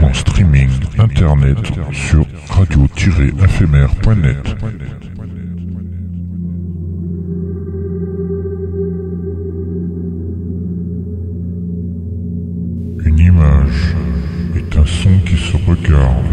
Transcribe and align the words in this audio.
en 0.00 0.14
streaming 0.14 0.68
internet 0.98 1.58
sur 1.92 2.26
radio-éphémère.net. 2.50 4.56
Une 13.04 13.18
image 13.18 13.94
est 14.56 14.76
un 14.76 14.86
son 14.86 15.18
qui 15.24 15.36
se 15.36 15.56
regarde. 15.68 16.24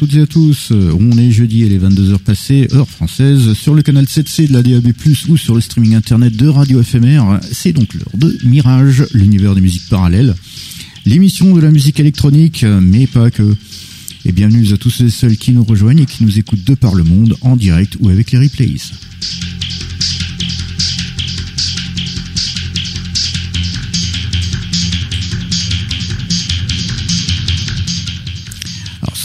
Toutes 0.00 0.14
et 0.14 0.22
à 0.22 0.26
tous. 0.26 0.72
On 0.72 1.18
est 1.18 1.30
jeudi 1.30 1.62
et 1.62 1.68
les 1.68 1.78
22h 1.78 2.20
passées, 2.20 2.68
heure 2.72 2.88
française, 2.88 3.52
sur 3.52 3.74
le 3.74 3.82
canal 3.82 4.06
7C 4.06 4.48
de 4.48 4.54
la 4.54 4.62
DAB+, 4.62 4.94
ou 5.28 5.36
sur 5.36 5.54
le 5.54 5.60
streaming 5.60 5.94
internet 5.94 6.34
de 6.34 6.48
Radio 6.48 6.82
FMR. 6.82 7.38
C'est 7.52 7.74
donc 7.74 7.92
l'heure 7.92 8.08
de 8.14 8.34
Mirage, 8.44 9.04
l'univers 9.12 9.54
des 9.54 9.60
musiques 9.60 9.90
parallèles. 9.90 10.34
L'émission 11.04 11.54
de 11.54 11.60
la 11.60 11.70
musique 11.70 12.00
électronique, 12.00 12.64
mais 12.80 13.06
pas 13.06 13.30
que. 13.30 13.54
Et 14.24 14.32
bienvenue 14.32 14.72
à 14.72 14.78
tous 14.78 15.02
et 15.02 15.10
celles 15.10 15.36
qui 15.36 15.52
nous 15.52 15.64
rejoignent 15.64 16.00
et 16.00 16.06
qui 16.06 16.24
nous 16.24 16.38
écoutent 16.38 16.64
de 16.64 16.74
par 16.74 16.94
le 16.94 17.04
monde, 17.04 17.36
en 17.42 17.56
direct 17.56 17.98
ou 18.00 18.08
avec 18.08 18.32
les 18.32 18.38
replays. 18.38 18.76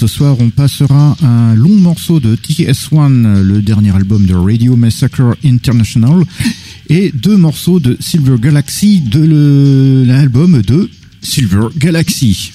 Ce 0.07 0.17
soir, 0.17 0.35
on 0.39 0.51
passera 0.51 1.17
un 1.23 1.55
long 1.55 1.77
morceau 1.77 2.19
de 2.19 2.35
TS1, 2.35 3.41
le 3.41 3.61
dernier 3.63 3.95
album 3.95 4.27
de 4.27 4.35
Radio 4.35 4.75
Massacre 4.75 5.35
International, 5.43 6.23
et 6.89 7.11
deux 7.11 7.37
morceaux 7.37 7.79
de 7.79 7.97
Silver 7.99 8.35
Galaxy, 8.39 8.99
de 8.99 10.03
l'album 10.05 10.61
de 10.61 10.91
Silver 11.23 11.69
Galaxy. 11.77 12.51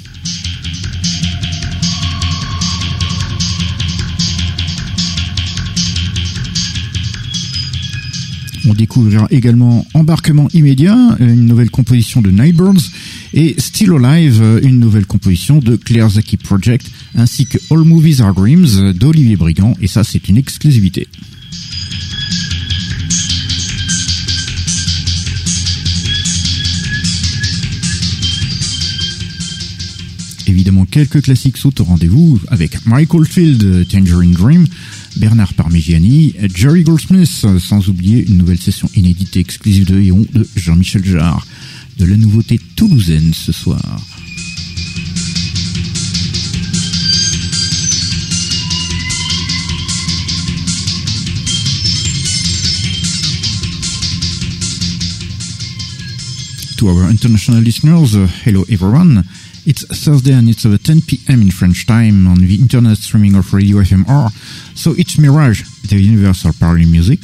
On 8.68 8.74
découvrira 8.74 9.26
également 9.30 9.84
Embarquement 9.94 10.46
immédiat, 10.54 11.16
une 11.18 11.46
nouvelle 11.46 11.70
composition 11.70 12.22
de 12.22 12.30
Nightbirds, 12.30 12.90
et 13.34 13.56
Still 13.58 13.92
Alive, 14.04 14.60
une 14.62 14.78
nouvelle 14.78 15.06
composition 15.06 15.58
de 15.58 15.74
Claire 15.74 16.10
Zaki 16.10 16.36
Project, 16.36 16.86
ainsi 17.14 17.46
que 17.46 17.58
All 17.70 17.84
Movies 17.84 18.20
Are 18.20 18.34
Dreams 18.34 18.92
d'Olivier 18.92 19.36
Brigand, 19.36 19.74
et 19.80 19.86
ça 19.86 20.04
c'est 20.04 20.28
une 20.28 20.36
exclusivité. 20.36 21.08
Évidemment, 30.46 30.84
quelques 30.84 31.22
classiques 31.22 31.56
sont 31.58 31.80
au 31.80 31.84
rendez-vous 31.84 32.40
avec 32.48 32.84
Michael 32.84 33.24
Field, 33.24 33.86
Tangerine 33.88 34.32
Dream, 34.32 34.66
Bernard 35.16 35.54
Parmigiani, 35.54 36.34
Jerry 36.54 36.82
Goldsmith, 36.82 37.46
sans 37.58 37.88
oublier 37.88 38.26
une 38.26 38.38
nouvelle 38.38 38.58
session 38.58 38.90
inédite 38.96 39.36
et 39.36 39.40
exclusive 39.40 39.86
de 39.86 40.00
Eon 40.00 40.26
de 40.34 40.46
Jean-Michel 40.56 41.04
Jarre. 41.04 41.46
De 41.98 42.04
la 42.04 42.16
nouveauté 42.16 42.58
toulousaine 42.76 43.32
ce 43.32 43.52
soir. 43.52 44.00
To 56.80 56.88
our 56.88 57.10
international 57.10 57.60
listeners, 57.60 58.16
uh, 58.16 58.26
hello 58.40 58.64
everyone. 58.72 59.22
It's 59.66 59.84
Thursday 59.84 60.32
and 60.32 60.48
it's 60.48 60.64
about 60.64 60.82
10 60.82 61.02
p.m. 61.02 61.42
in 61.42 61.50
French 61.50 61.86
time 61.86 62.26
on 62.26 62.38
the 62.38 62.54
internet 62.54 62.96
streaming 62.96 63.34
of 63.34 63.52
Radio 63.52 63.84
FMR. 63.84 64.32
So 64.78 64.94
it's 64.96 65.18
Mirage, 65.18 65.60
the 65.90 66.00
universal 66.00 66.52
parallel 66.58 66.88
music, 66.88 67.20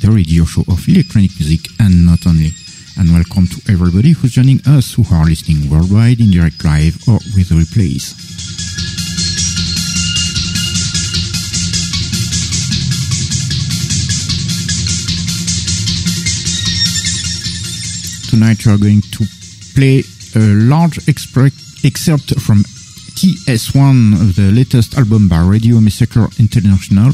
the 0.00 0.12
radio 0.12 0.44
show 0.44 0.62
of 0.68 0.86
electronic 0.86 1.32
music 1.40 1.66
and 1.80 2.06
not 2.06 2.24
only. 2.24 2.50
And 2.98 3.10
welcome 3.10 3.48
to 3.48 3.72
everybody 3.72 4.12
who's 4.12 4.30
joining 4.30 4.60
us 4.64 4.94
who 4.94 5.02
are 5.12 5.24
listening 5.24 5.68
worldwide 5.68 6.20
in 6.20 6.30
direct 6.30 6.62
live 6.64 6.94
or 7.08 7.18
with 7.34 7.50
replays. 7.50 8.14
Tonight 18.30 18.64
we 18.64 18.72
are 18.72 18.78
going 18.78 19.00
to 19.00 19.24
play 19.74 20.04
a 20.36 20.54
large 20.70 20.98
excerpt 21.08 22.38
from 22.40 22.62
TS1 23.18 24.36
the 24.36 24.52
latest 24.52 24.96
album 24.96 25.26
by 25.26 25.40
Radio 25.40 25.80
Massacre 25.80 26.28
International 26.38 27.12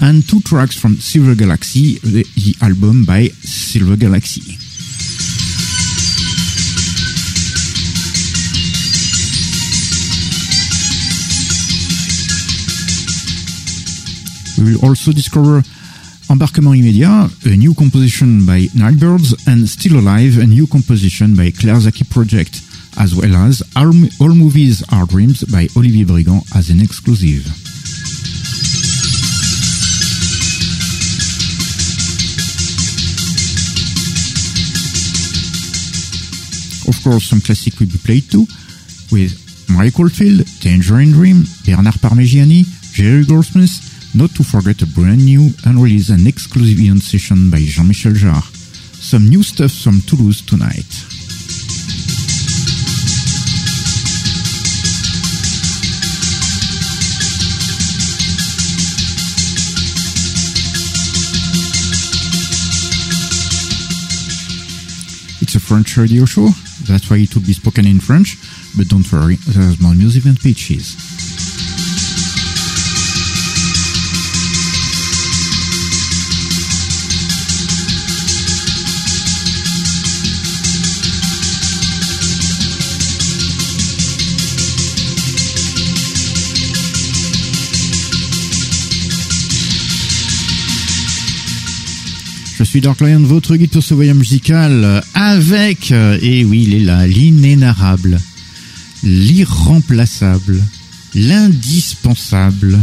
and 0.00 0.26
two 0.26 0.40
tracks 0.40 0.74
from 0.74 0.96
Silver 0.96 1.34
Galaxy, 1.34 1.98
the, 1.98 2.24
the 2.34 2.54
album 2.62 3.04
by 3.04 3.28
Silver 3.28 3.96
Galaxy. 3.96 4.56
We 14.56 14.72
will 14.72 14.88
also 14.88 15.12
discover 15.12 15.62
Embarquement 16.30 16.74
immédiat, 16.74 17.30
a 17.46 17.56
new 17.56 17.72
composition 17.72 18.44
by 18.44 18.68
Nightbirds, 18.74 19.34
and 19.46 19.66
Still 19.66 19.98
Alive, 19.98 20.38
a 20.38 20.46
new 20.46 20.66
composition 20.66 21.34
by 21.34 21.50
Claire 21.50 21.80
Zaki 21.80 22.04
Project, 22.04 22.60
as 22.98 23.14
well 23.14 23.34
as 23.34 23.62
All, 23.74 23.94
All 24.20 24.34
Movies 24.34 24.84
Are 24.92 25.06
Dreams 25.06 25.44
by 25.44 25.68
Olivier 25.74 26.04
Brigand 26.04 26.42
as 26.54 26.68
an 26.68 26.80
exclusive. 26.82 27.46
Of 36.86 37.02
course, 37.02 37.24
some 37.24 37.40
classic 37.40 37.80
will 37.80 37.86
be 37.86 37.98
played 38.04 38.30
too, 38.30 38.46
with 39.10 39.32
Michael 39.70 40.10
Field, 40.10 40.46
Tangerine 40.60 41.12
Dream, 41.12 41.44
Bernard 41.64 41.94
Parmigiani, 41.94 42.66
Jerry 42.92 43.24
Goldsmith, 43.24 43.87
not 44.14 44.30
to 44.34 44.42
forget 44.42 44.82
a 44.82 44.86
brand 44.86 45.24
new 45.24 45.50
unreleased 45.64 46.10
and 46.10 46.26
exclusive 46.26 46.80
Eon 46.80 46.98
session 46.98 47.50
by 47.50 47.58
Jean-Michel 47.58 48.12
Jarre. 48.12 48.42
Some 48.94 49.28
new 49.28 49.42
stuff 49.42 49.72
from 49.72 50.00
Toulouse 50.00 50.40
tonight. 50.40 50.86
It's 65.40 65.54
a 65.54 65.60
French 65.60 65.96
radio 65.96 66.24
show, 66.24 66.48
that's 66.84 67.08
why 67.08 67.18
it 67.18 67.34
will 67.34 67.42
be 67.42 67.52
spoken 67.52 67.86
in 67.86 68.00
French, 68.00 68.36
but 68.76 68.88
don't 68.88 69.10
worry, 69.10 69.36
there's 69.46 69.80
more 69.80 69.94
music 69.94 70.24
than 70.24 70.36
pitches. 70.36 71.07
Suis 92.78 92.84
Dark 92.84 93.00
Lion, 93.00 93.20
votre 93.24 93.56
guide 93.56 93.70
pour 93.70 93.82
ce 93.82 93.92
voyage 93.94 94.14
musical, 94.16 94.84
euh, 94.84 95.00
avec, 95.14 95.90
euh, 95.90 96.16
et 96.22 96.44
oui, 96.44 96.64
il 96.68 96.74
est 96.74 96.84
là, 96.84 97.06
l'inénarrable, 97.08 98.20
l'irremplaçable, 99.02 100.62
l'indispensable 101.14 102.78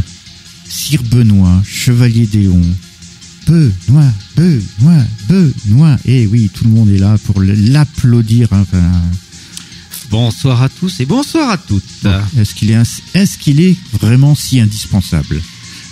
Sire 0.68 1.02
Benoît, 1.04 1.62
chevalier 1.66 2.26
d'Éon. 2.26 2.62
Benoît, 3.48 4.12
Benoît, 4.36 5.04
Benoît. 5.30 5.98
Et 6.06 6.28
oui, 6.28 6.50
tout 6.54 6.66
le 6.66 6.72
monde 6.72 6.90
est 6.90 6.98
là 6.98 7.18
pour 7.24 7.42
l'applaudir. 7.42 8.50
Enfin, 8.52 8.92
Bonsoir 10.10 10.62
à 10.62 10.70
tous 10.70 11.00
et 11.00 11.06
bonsoir 11.06 11.50
à 11.52 11.58
toutes. 11.58 11.84
est-ce 12.38 12.54
qu'il 12.54 12.72
est, 12.72 12.76
ins- 12.76 13.02
est-ce 13.14 13.38
qu'il 13.38 13.62
est 13.62 13.76
vraiment 13.94 14.36
si 14.36 14.60
indispensable? 14.60 15.42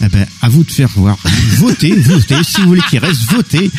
Eh 0.05 0.09
ben, 0.09 0.25
à 0.41 0.49
vous 0.49 0.63
de 0.63 0.71
faire 0.71 0.89
voir. 0.95 1.17
Votez, 1.57 1.91
votez. 1.95 2.43
Si 2.43 2.61
vous 2.61 2.67
voulez 2.67 2.81
qu'il 2.89 2.99
reste, 2.99 3.21
votez. 3.31 3.69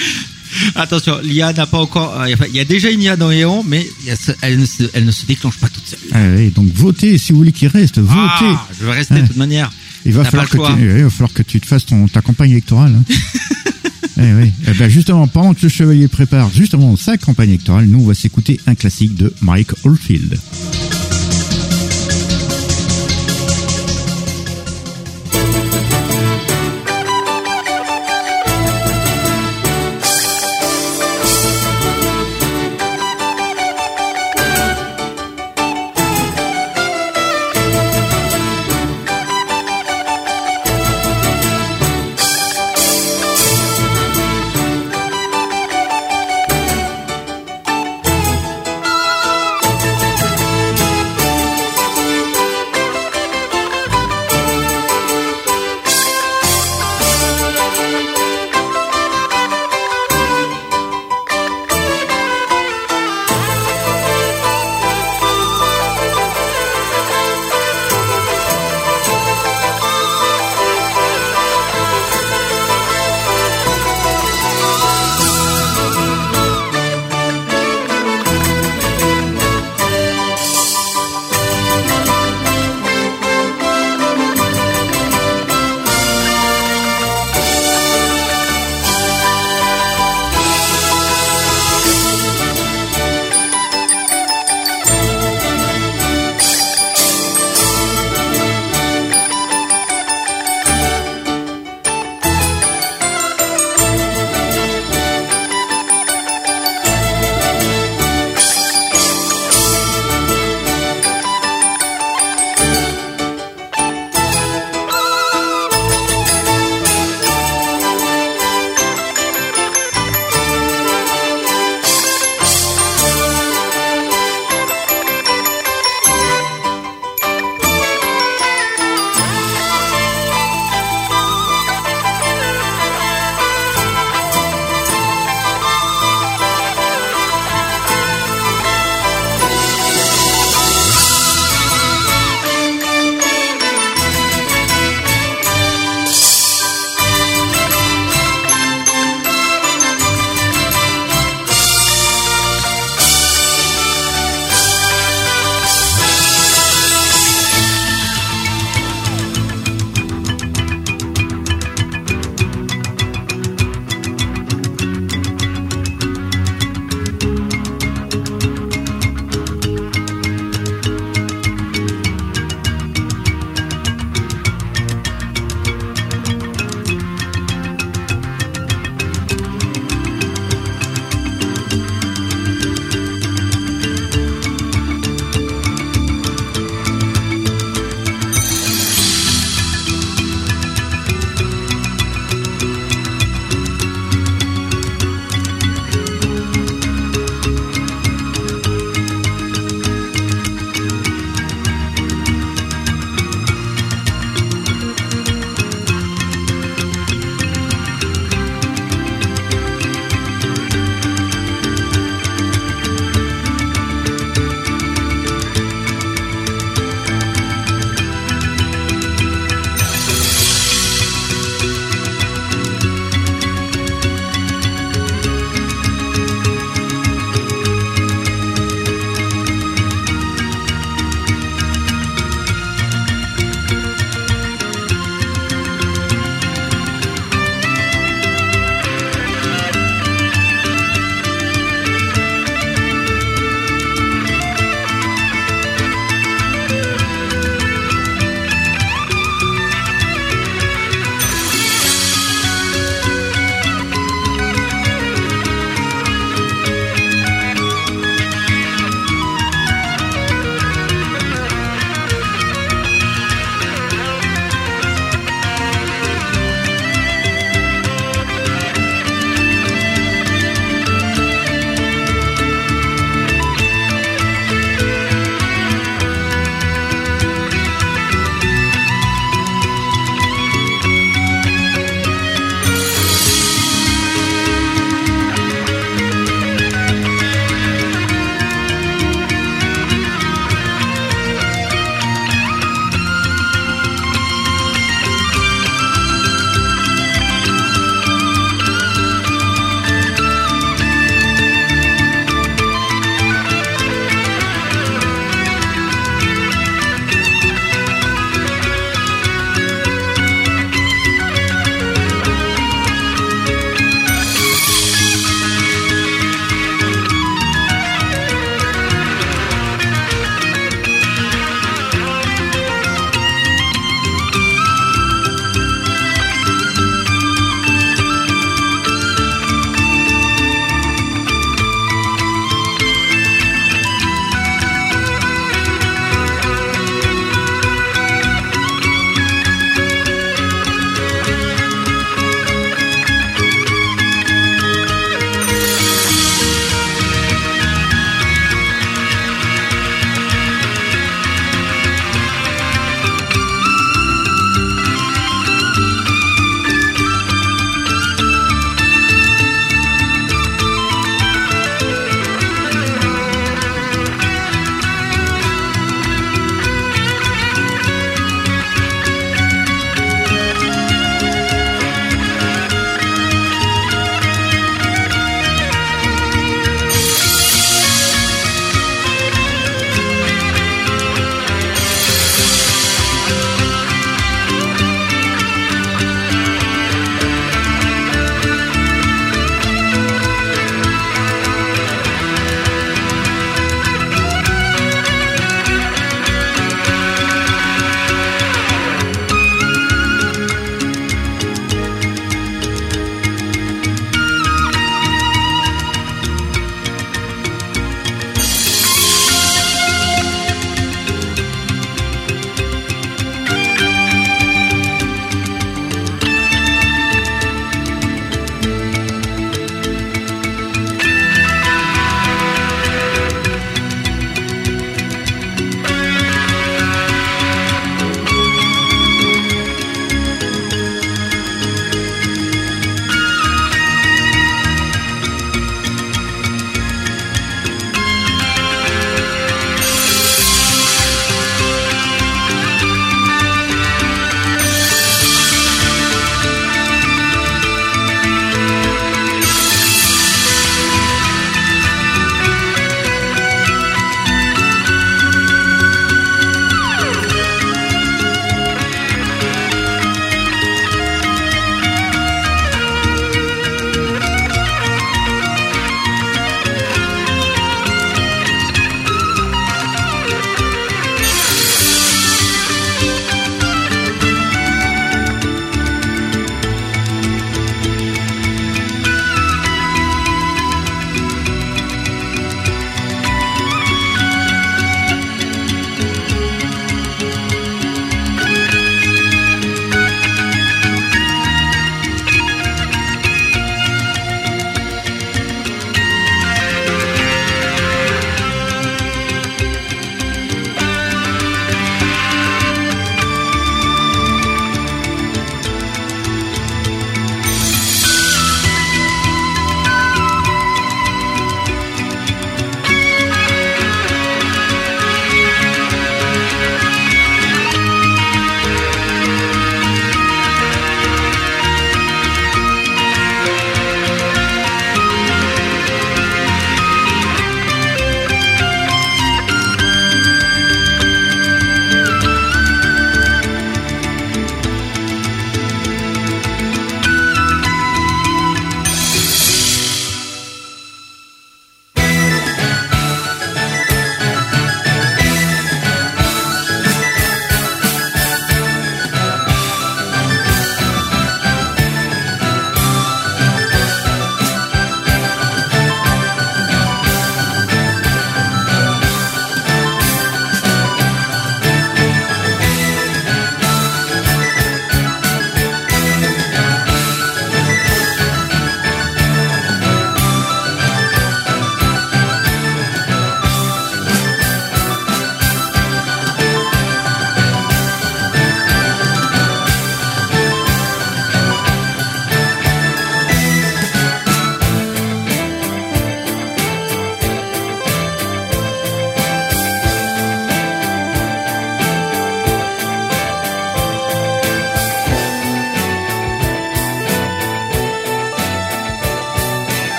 Attention, 0.76 1.18
l'IA 1.22 1.52
n'a 1.52 1.66
pas 1.66 1.78
encore. 1.78 2.18
euh, 2.20 2.28
Il 2.48 2.54
y 2.56 2.60
a 2.60 2.64
déjà 2.64 2.90
une 2.90 3.02
IA 3.02 3.16
dans 3.16 3.30
Eon, 3.32 3.64
mais 3.66 3.84
elle 4.40 4.58
ne, 4.60 4.64
se, 4.66 4.84
elle 4.94 5.04
ne 5.04 5.10
se 5.10 5.26
déclenche 5.26 5.58
pas 5.58 5.68
toute 5.68 5.86
seule. 5.86 5.98
Ah 6.12 6.20
oui, 6.36 6.50
donc 6.50 6.68
votez. 6.72 7.18
Si 7.18 7.32
vous 7.32 7.38
voulez 7.38 7.52
qu'il 7.52 7.68
reste, 7.68 7.98
votez. 7.98 8.14
Ah, 8.16 8.66
je 8.78 8.86
vais 8.86 8.92
rester 8.92 9.14
de 9.20 9.26
toute 9.26 9.36
manière. 9.36 9.70
Il 10.06 10.12
va 10.12 10.24
falloir, 10.24 10.48
que 10.48 10.56
tu, 10.56 10.62
oui, 10.62 10.98
il 10.98 11.02
va 11.04 11.10
falloir 11.10 11.32
que 11.32 11.42
tu 11.42 11.60
te 11.60 11.66
fasses 11.66 11.86
ton, 11.86 12.06
ta 12.08 12.20
campagne 12.20 12.50
électorale. 12.52 12.94
hein. 12.94 13.14
eh 14.18 14.32
oui. 14.34 14.52
Eh 14.68 14.72
ben 14.74 14.88
justement, 14.88 15.26
pendant 15.26 15.54
que 15.54 15.62
le 15.62 15.68
chevalier 15.70 16.08
prépare 16.08 16.50
justement 16.54 16.94
sa 16.96 17.16
campagne 17.16 17.48
électorale, 17.50 17.86
nous 17.86 18.00
on 18.00 18.06
va 18.06 18.14
s'écouter 18.14 18.60
un 18.66 18.74
classique 18.74 19.14
de 19.16 19.32
Mike 19.40 19.70
Oldfield. 19.84 20.38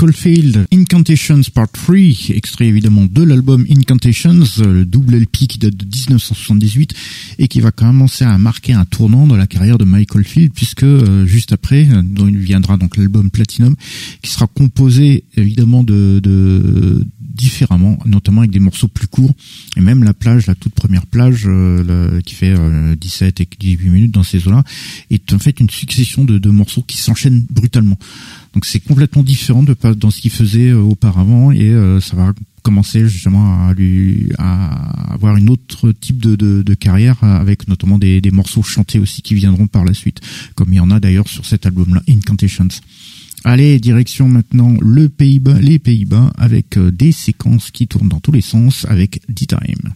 Michael 0.00 0.16
Field, 0.16 0.66
Incantations 0.72 1.42
Part 1.52 1.68
3, 1.72 1.94
extrait 2.30 2.64
évidemment 2.64 3.04
de 3.04 3.22
l'album 3.22 3.66
Incantations, 3.70 4.44
le 4.64 4.86
double 4.86 5.16
LP 5.16 5.46
qui 5.46 5.58
date 5.58 5.76
de 5.76 5.84
1978 5.84 6.94
et 7.38 7.48
qui 7.48 7.60
va 7.60 7.70
commencer 7.70 8.24
à 8.24 8.38
marquer 8.38 8.72
un 8.72 8.86
tournant 8.86 9.26
dans 9.26 9.36
la 9.36 9.46
carrière 9.46 9.76
de 9.76 9.84
Michael 9.84 10.24
Field 10.24 10.52
puisque 10.54 10.84
euh, 10.84 11.26
juste 11.26 11.52
après, 11.52 11.86
euh, 11.90 12.02
il 12.18 12.38
viendra 12.38 12.78
donc 12.78 12.96
l'album 12.96 13.28
Platinum, 13.28 13.76
qui 14.22 14.30
sera 14.30 14.46
composé 14.46 15.24
évidemment 15.36 15.84
de, 15.84 16.18
de 16.22 17.06
différemment, 17.20 17.98
notamment 18.06 18.40
avec 18.40 18.52
des 18.52 18.58
morceaux 18.58 18.88
plus 18.88 19.06
courts 19.06 19.34
et 19.76 19.82
même 19.82 20.02
la 20.02 20.14
plage, 20.14 20.46
la 20.46 20.54
toute 20.54 20.72
première 20.72 21.04
plage 21.04 21.42
euh, 21.44 22.22
qui 22.22 22.34
fait 22.36 22.54
17 22.96 23.42
et 23.42 23.48
18 23.58 23.90
minutes 23.90 24.12
dans 24.12 24.22
ces 24.22 24.48
eaux-là, 24.48 24.64
est 25.10 25.30
en 25.34 25.38
fait 25.38 25.60
une 25.60 25.68
succession 25.68 26.24
de, 26.24 26.38
de 26.38 26.48
morceaux 26.48 26.82
qui 26.82 26.96
s'enchaînent 26.96 27.44
brutalement. 27.50 27.98
Donc 28.60 28.66
c'est 28.66 28.80
complètement 28.80 29.22
différent 29.22 29.62
de 29.62 29.74
dans 29.94 30.10
ce 30.10 30.20
qu'il 30.20 30.30
faisait 30.30 30.68
euh, 30.68 30.82
auparavant 30.82 31.50
et 31.50 31.70
euh, 31.70 31.98
ça 31.98 32.14
va 32.14 32.34
commencer 32.62 33.08
justement 33.08 33.66
à 33.66 33.72
lui 33.72 34.28
à 34.36 35.14
avoir 35.14 35.38
une 35.38 35.48
autre 35.48 35.92
type 35.92 36.18
de, 36.18 36.36
de, 36.36 36.74
carrière 36.74 37.24
avec 37.24 37.68
notamment 37.68 37.96
des, 37.96 38.20
des, 38.20 38.30
morceaux 38.30 38.62
chantés 38.62 38.98
aussi 38.98 39.22
qui 39.22 39.34
viendront 39.34 39.66
par 39.66 39.86
la 39.86 39.94
suite, 39.94 40.20
comme 40.56 40.74
il 40.74 40.76
y 40.76 40.80
en 40.80 40.90
a 40.90 41.00
d'ailleurs 41.00 41.26
sur 41.26 41.46
cet 41.46 41.64
album-là, 41.64 42.02
Incantations. 42.06 42.68
Allez, 43.44 43.80
direction 43.80 44.28
maintenant 44.28 44.76
le 44.82 45.08
Pays-Bas, 45.08 45.58
les 45.58 45.78
Pays-Bas, 45.78 46.30
avec 46.36 46.76
euh, 46.76 46.90
des 46.90 47.12
séquences 47.12 47.70
qui 47.70 47.86
tournent 47.88 48.10
dans 48.10 48.20
tous 48.20 48.32
les 48.32 48.42
sens 48.42 48.84
avec. 48.90 49.22
D-Time 49.30 49.94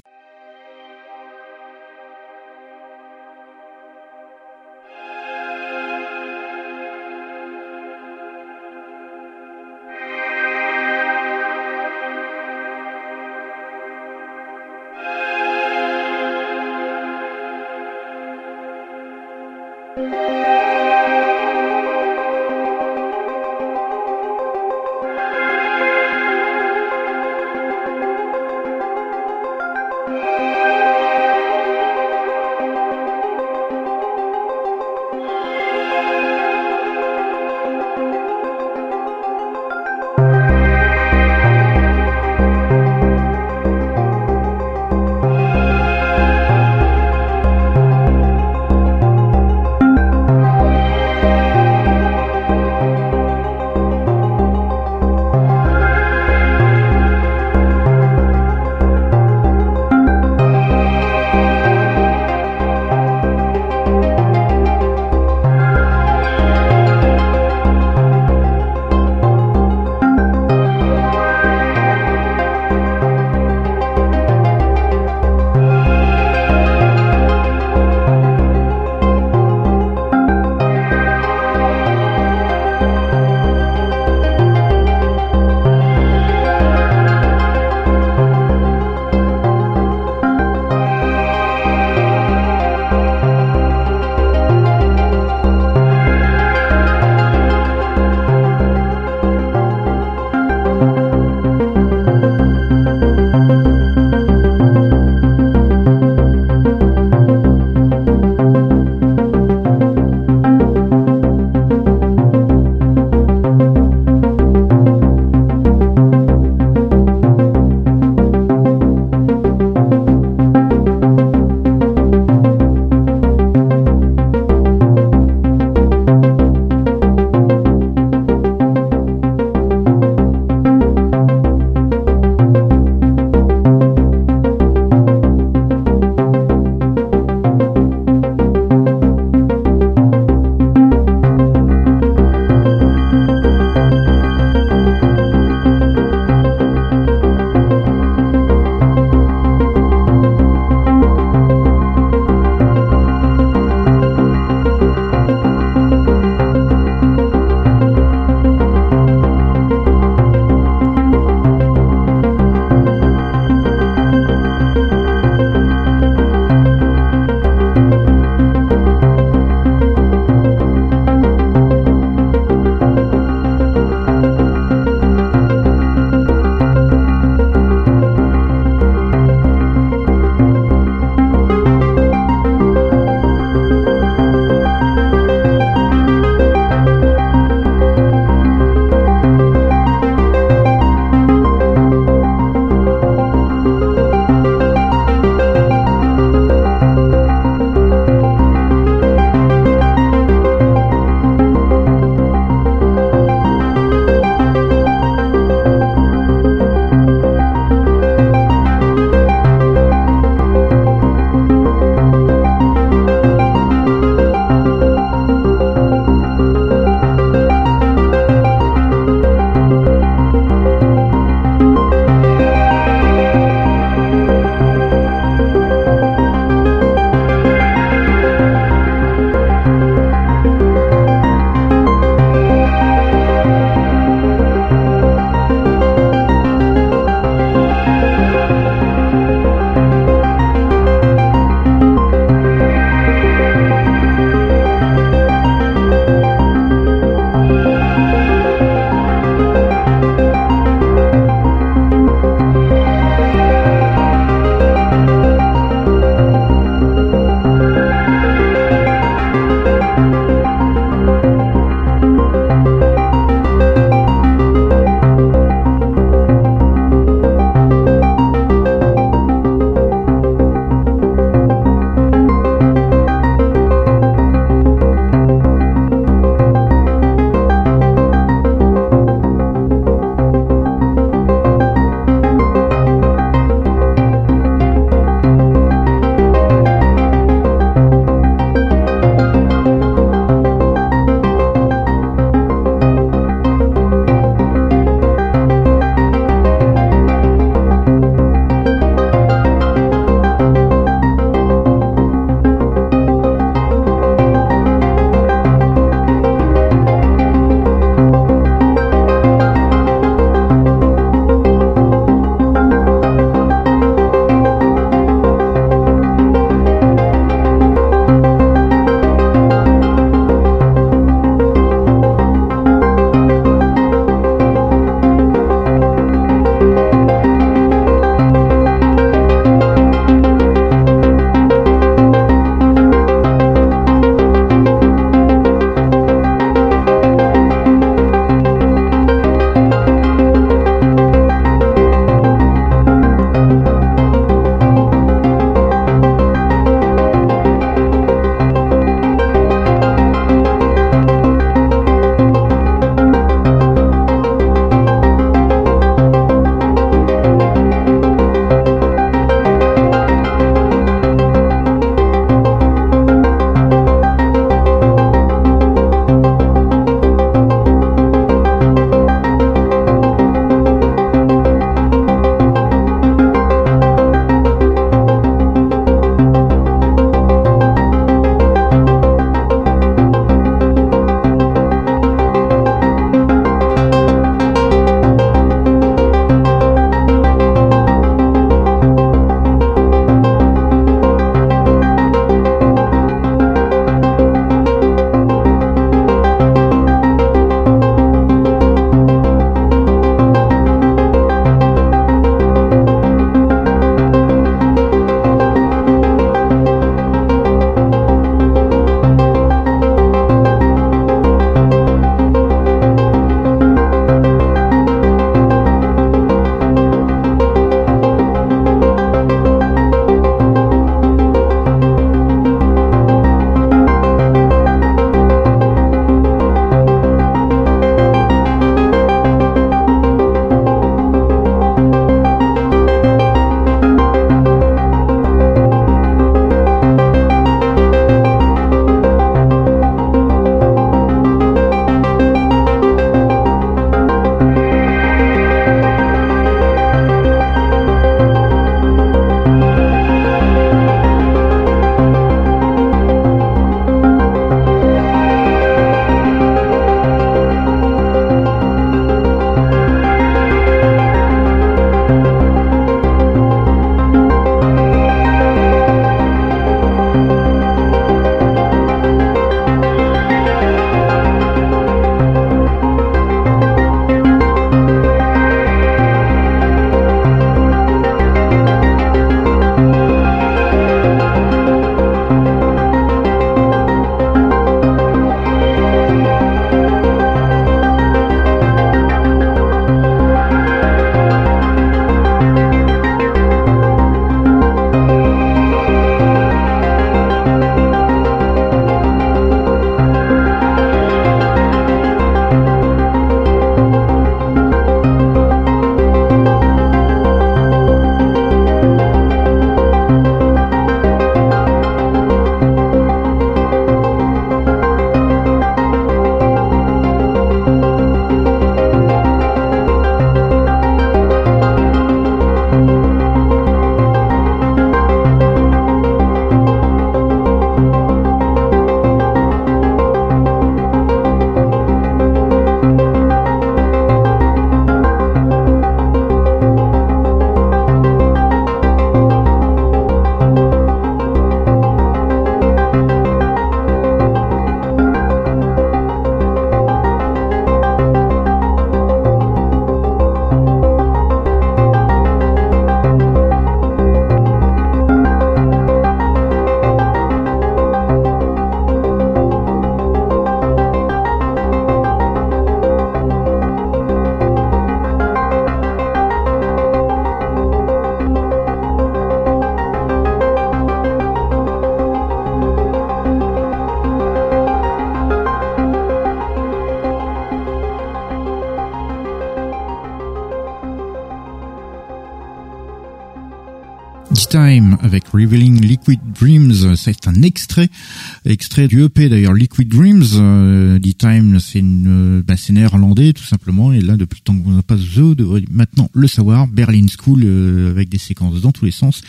extrait, 588.45 588.89
du 588.89 589.03
EP 589.03 589.29
d'ailleurs 589.29 589.55
Liquid 589.55 589.89
Dreams. 589.89 590.25
Euh, 590.35 590.99
D-Time, 590.99 591.59
c'est 591.61 591.79
une, 591.81 592.43
bah, 592.47 592.57
c'est 592.57 592.73
néerlandais 592.73 593.33
tout 593.33 593.45
simplement. 593.45 593.93
Et 593.93 594.01
là, 594.01 594.17
depuis 594.17 594.41
le 594.41 594.45
temps 594.45 594.59
qu'on 594.59 594.71
n'a 594.71 594.83
pas 594.83 594.97
The, 594.97 595.35
devrait 595.35 595.65
maintenant 595.71 596.11
le 596.13 596.27
savoir. 596.27 596.67
Berlin 596.67 597.07
School 597.07 597.43
euh, 597.45 597.91
avec 597.91 598.09
des 598.09 598.19
séquences 598.19 598.61
dans 598.61 598.73
tous 598.73 598.85
les 598.85 598.91
sens 598.91 599.23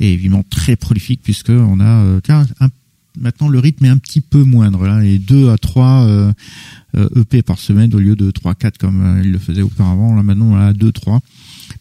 et 0.00 0.12
évidemment 0.12 0.44
très 0.48 0.76
prolifique 0.76 1.20
puisque 1.22 1.50
on 1.50 1.80
a 1.80 2.02
euh, 2.04 2.20
tiens, 2.22 2.46
un, 2.60 2.68
maintenant 3.18 3.48
le 3.48 3.58
rythme 3.58 3.84
est 3.86 3.90
un 3.90 3.98
petit 3.98 4.20
peu 4.20 4.42
moindre 4.42 4.86
là 4.86 5.04
et 5.04 5.18
deux 5.18 5.50
à 5.50 5.58
trois 5.58 6.06
euh, 6.06 6.32
EP 7.16 7.42
par 7.42 7.58
semaine 7.58 7.94
au 7.94 7.98
lieu 7.98 8.16
de 8.16 8.30
3 8.30 8.54
4 8.54 8.78
comme 8.78 9.20
il 9.22 9.32
le 9.32 9.38
faisait 9.38 9.62
auparavant. 9.62 10.14
Là 10.14 10.22
maintenant 10.22 10.52
on 10.52 10.56
a 10.56 10.72
2 10.72 10.92
3 10.92 11.20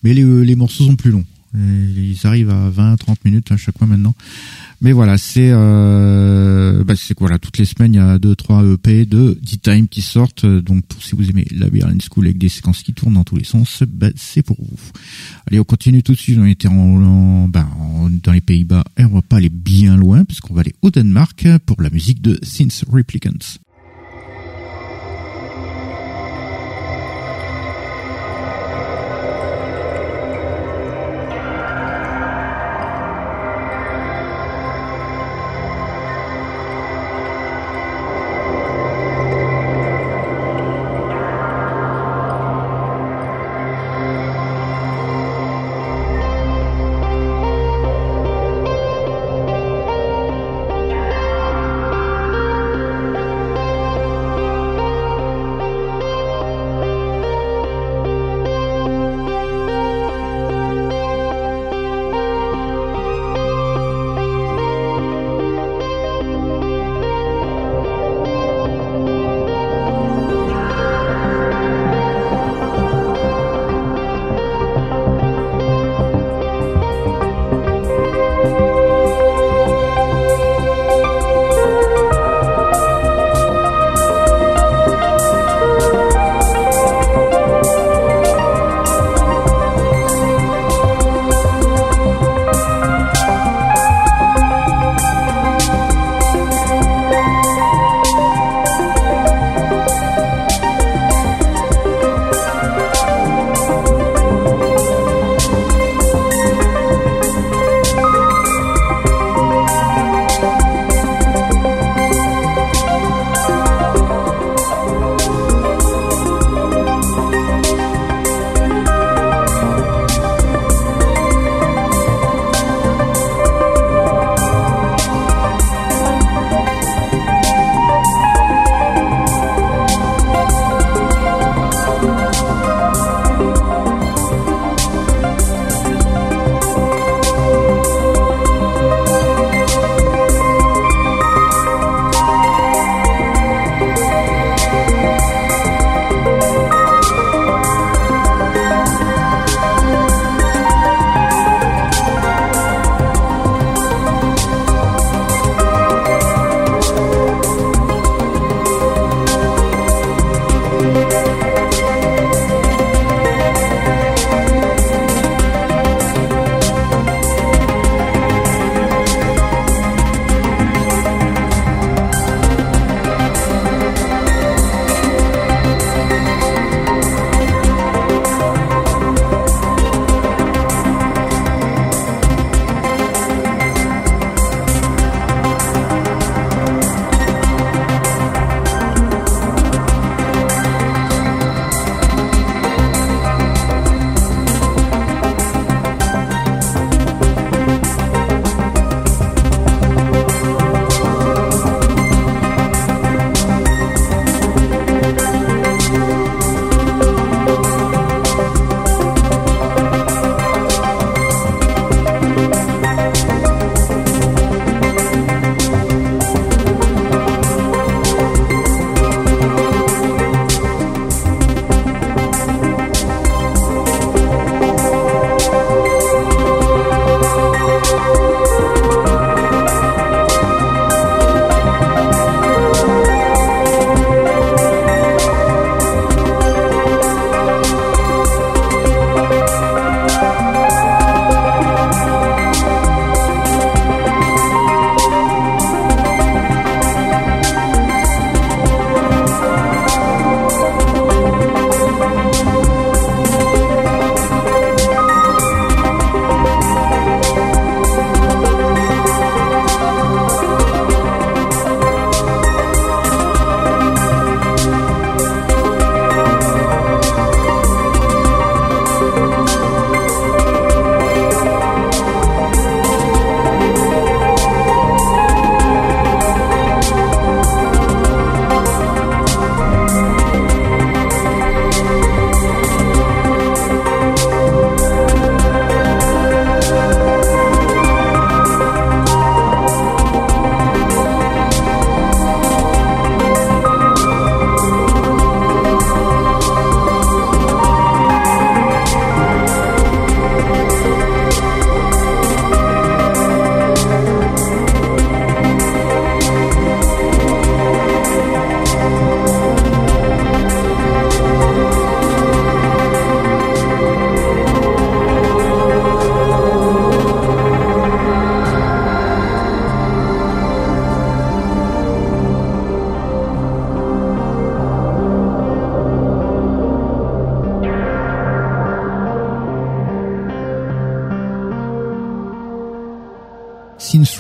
mais 0.03 0.13
les, 0.13 0.45
les 0.45 0.55
morceaux 0.55 0.85
sont 0.85 0.95
plus 0.95 1.11
longs. 1.11 1.25
Ils 1.53 2.19
arrivent 2.25 2.49
à 2.49 2.69
20, 2.69 2.97
30 2.97 3.23
minutes 3.23 3.51
à 3.51 3.57
chaque 3.57 3.77
fois 3.77 3.87
maintenant. 3.87 4.13
Mais 4.81 4.91
voilà, 4.91 5.17
c'est 5.17 5.49
euh, 5.51 6.83
bah 6.83 6.95
c'est 6.95 7.17
voilà, 7.17 7.39
toutes 7.39 7.57
les 7.57 7.65
semaines 7.65 7.93
il 7.93 7.97
y 7.97 7.99
a 7.99 8.19
deux 8.19 8.35
trois 8.35 8.63
EP 8.63 9.05
de 9.05 9.37
D-Time 9.41 9.87
qui 9.87 10.01
sortent. 10.01 10.45
Donc 10.45 10.85
pour, 10.85 11.01
si 11.01 11.15
vous 11.15 11.29
aimez 11.29 11.45
la 11.51 11.69
Berlin 11.69 11.97
School 11.99 12.25
avec 12.25 12.37
des 12.37 12.49
séquences 12.49 12.83
qui 12.83 12.93
tournent 12.93 13.13
dans 13.13 13.23
tous 13.23 13.37
les 13.37 13.43
sens, 13.43 13.83
bah, 13.87 14.09
c'est 14.15 14.43
pour 14.43 14.57
vous. 14.59 14.91
Allez, 15.47 15.59
on 15.59 15.63
continue 15.63 16.03
tout 16.03 16.13
de 16.13 16.17
suite. 16.17 16.37
On 16.37 16.45
était 16.45 16.67
en, 16.67 17.47
bah, 17.47 17.67
dans 18.23 18.31
les 18.31 18.41
Pays-Bas 18.41 18.83
et 18.97 19.05
on 19.05 19.09
va 19.15 19.21
pas 19.21 19.37
aller 19.37 19.49
bien 19.49 19.95
loin 19.95 20.25
puisqu'on 20.25 20.53
va 20.53 20.61
aller 20.61 20.75
au 20.81 20.91
Danemark 20.91 21.47
pour 21.65 21.81
la 21.81 21.89
musique 21.89 22.21
de 22.21 22.39
Synth 22.43 22.83
Replicants. 22.87 23.59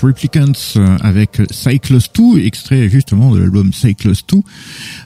Replicants 0.05 0.75
euh, 0.75 0.97
avec 1.01 1.41
Cyclos 1.51 1.99
2, 2.15 2.39
extrait 2.45 2.89
justement 2.89 3.33
de 3.33 3.39
l'album 3.39 3.73
Cyclos 3.73 4.13
2. 4.27 4.37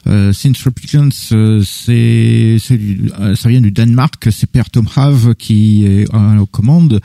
Euh, 0.07 0.33
Synth 0.33 0.57
Replicants, 0.57 1.09
euh, 1.31 1.63
c'est, 1.65 2.57
euh, 2.71 3.35
ça 3.35 3.49
vient 3.49 3.61
du 3.61 3.71
Danemark, 3.71 4.27
c'est 4.31 4.47
Per 4.47 4.63
Tom 4.71 4.87
Have 4.95 5.35
qui 5.35 5.85
est 5.85 6.05
aux 6.39 6.45
commandes. 6.45 6.99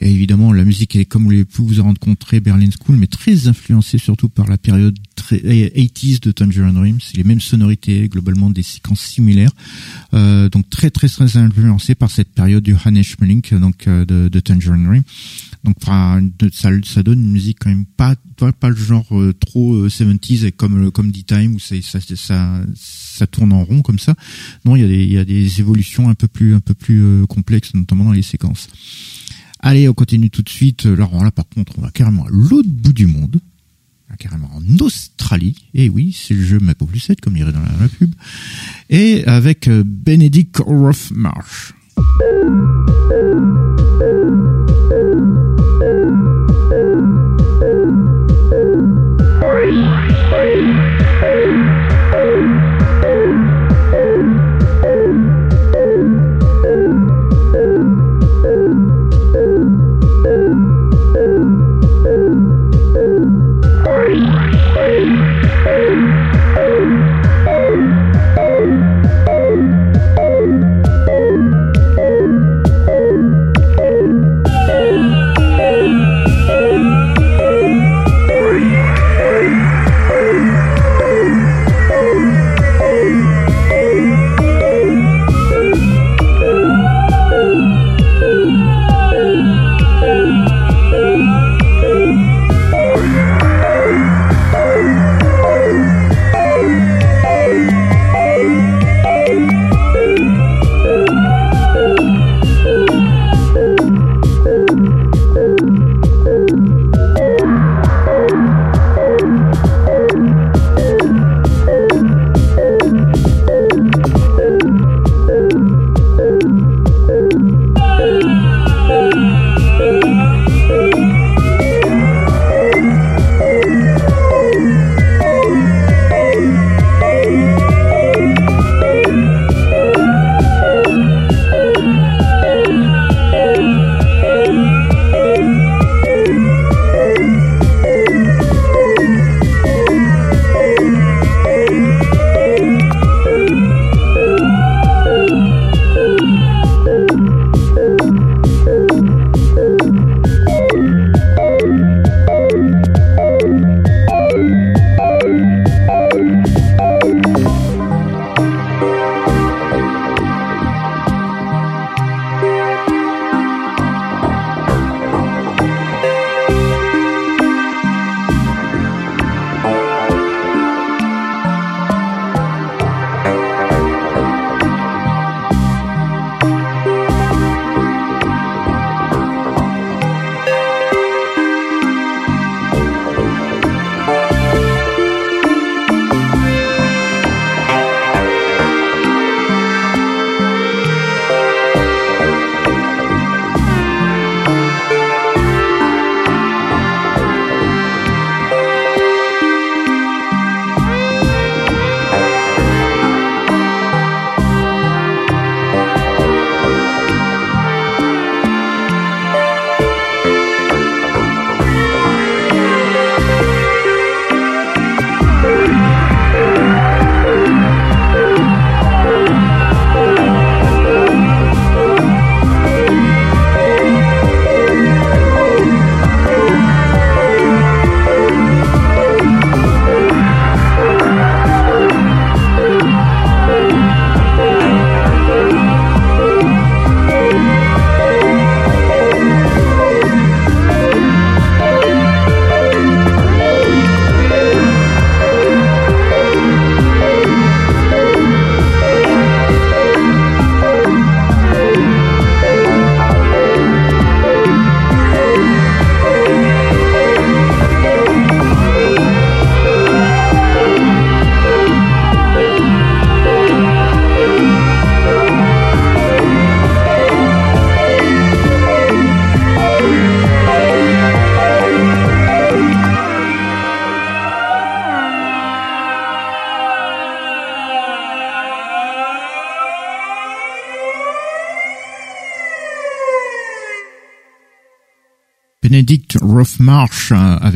Et 0.00 0.10
évidemment, 0.10 0.52
la 0.52 0.64
musique 0.64 0.96
est, 0.96 1.04
comme 1.04 1.24
vous 1.24 1.30
l'avez 1.30 1.44
pu 1.44 1.62
vous 1.62 1.80
en 1.80 1.84
rencontrer, 1.84 2.40
Berlin 2.40 2.68
School, 2.70 2.96
mais 2.96 3.06
très 3.06 3.48
influencée 3.48 3.98
surtout 3.98 4.28
par 4.28 4.48
la 4.48 4.58
période 4.58 4.96
très 5.14 5.36
80s 5.36 6.20
de 6.20 6.32
Tangerine 6.32 6.74
Dream. 6.74 6.98
C'est 7.00 7.16
les 7.16 7.24
mêmes 7.24 7.40
sonorités, 7.40 8.08
globalement 8.08 8.50
des 8.50 8.62
séquences 8.62 9.00
similaires. 9.00 9.52
Euh, 10.14 10.48
donc 10.48 10.68
très 10.70 10.90
très 10.90 11.08
très 11.08 11.36
influencé 11.36 11.94
par 11.94 12.10
cette 12.10 12.28
période 12.28 12.62
du 12.62 12.74
Hannes 12.84 13.02
Schmeling, 13.02 13.42
donc 13.58 13.88
de, 13.88 14.28
de 14.28 14.40
Tangerine 14.40 14.84
Dream. 14.84 15.02
Donc 15.66 15.76
ça, 16.54 17.02
donne 17.02 17.20
une 17.22 17.32
musique 17.32 17.58
quand 17.60 17.68
même 17.68 17.84
pas 17.84 18.14
pas, 18.36 18.68
le 18.68 18.76
genre 18.76 19.06
euh, 19.12 19.34
trop 19.34 19.86
70s 19.88 20.52
comme 20.52 20.90
comme 20.90 21.10
D-Time 21.10 21.54
où 21.54 21.58
ça, 21.58 23.26
tourne 23.26 23.52
en 23.52 23.64
rond 23.64 23.82
comme 23.82 23.98
ça. 23.98 24.14
Non, 24.64 24.76
il 24.76 24.82
y 24.82 25.18
a 25.18 25.24
des 25.24 25.58
il 25.58 25.60
évolutions 25.60 26.08
un 26.08 26.14
peu 26.14 26.28
plus 26.28 26.54
euh, 27.02 27.26
complexes 27.26 27.74
notamment 27.74 28.04
dans 28.04 28.12
les 28.12 28.22
séquences. 28.22 28.68
Allez, 29.60 29.88
on 29.88 29.94
continue 29.94 30.30
tout 30.30 30.42
de 30.42 30.48
suite. 30.48 30.86
Alors 30.86 31.22
là 31.22 31.30
par 31.30 31.48
contre, 31.48 31.72
on 31.78 31.82
va 31.82 31.90
carrément 31.90 32.24
à 32.24 32.30
l'autre 32.30 32.68
bout 32.68 32.92
du 32.92 33.06
monde 33.06 33.40
carrément 34.16 34.50
en 34.54 34.84
Australie. 34.84 35.56
Et 35.74 35.88
oui, 35.88 36.16
c'est 36.18 36.34
le 36.34 36.42
jeu 36.42 36.58
Map 36.58 36.74
plus 36.74 37.00
7, 37.00 37.20
comme 37.20 37.34
dirait 37.34 37.52
dans 37.52 37.60
la, 37.60 37.88
pub. 37.88 38.14
Et 38.90 39.24
avec 39.26 39.68
euh, 39.68 39.82
Benedict 39.84 40.58
Rothmarsh. 40.58 41.74
Oh, 45.88 46.26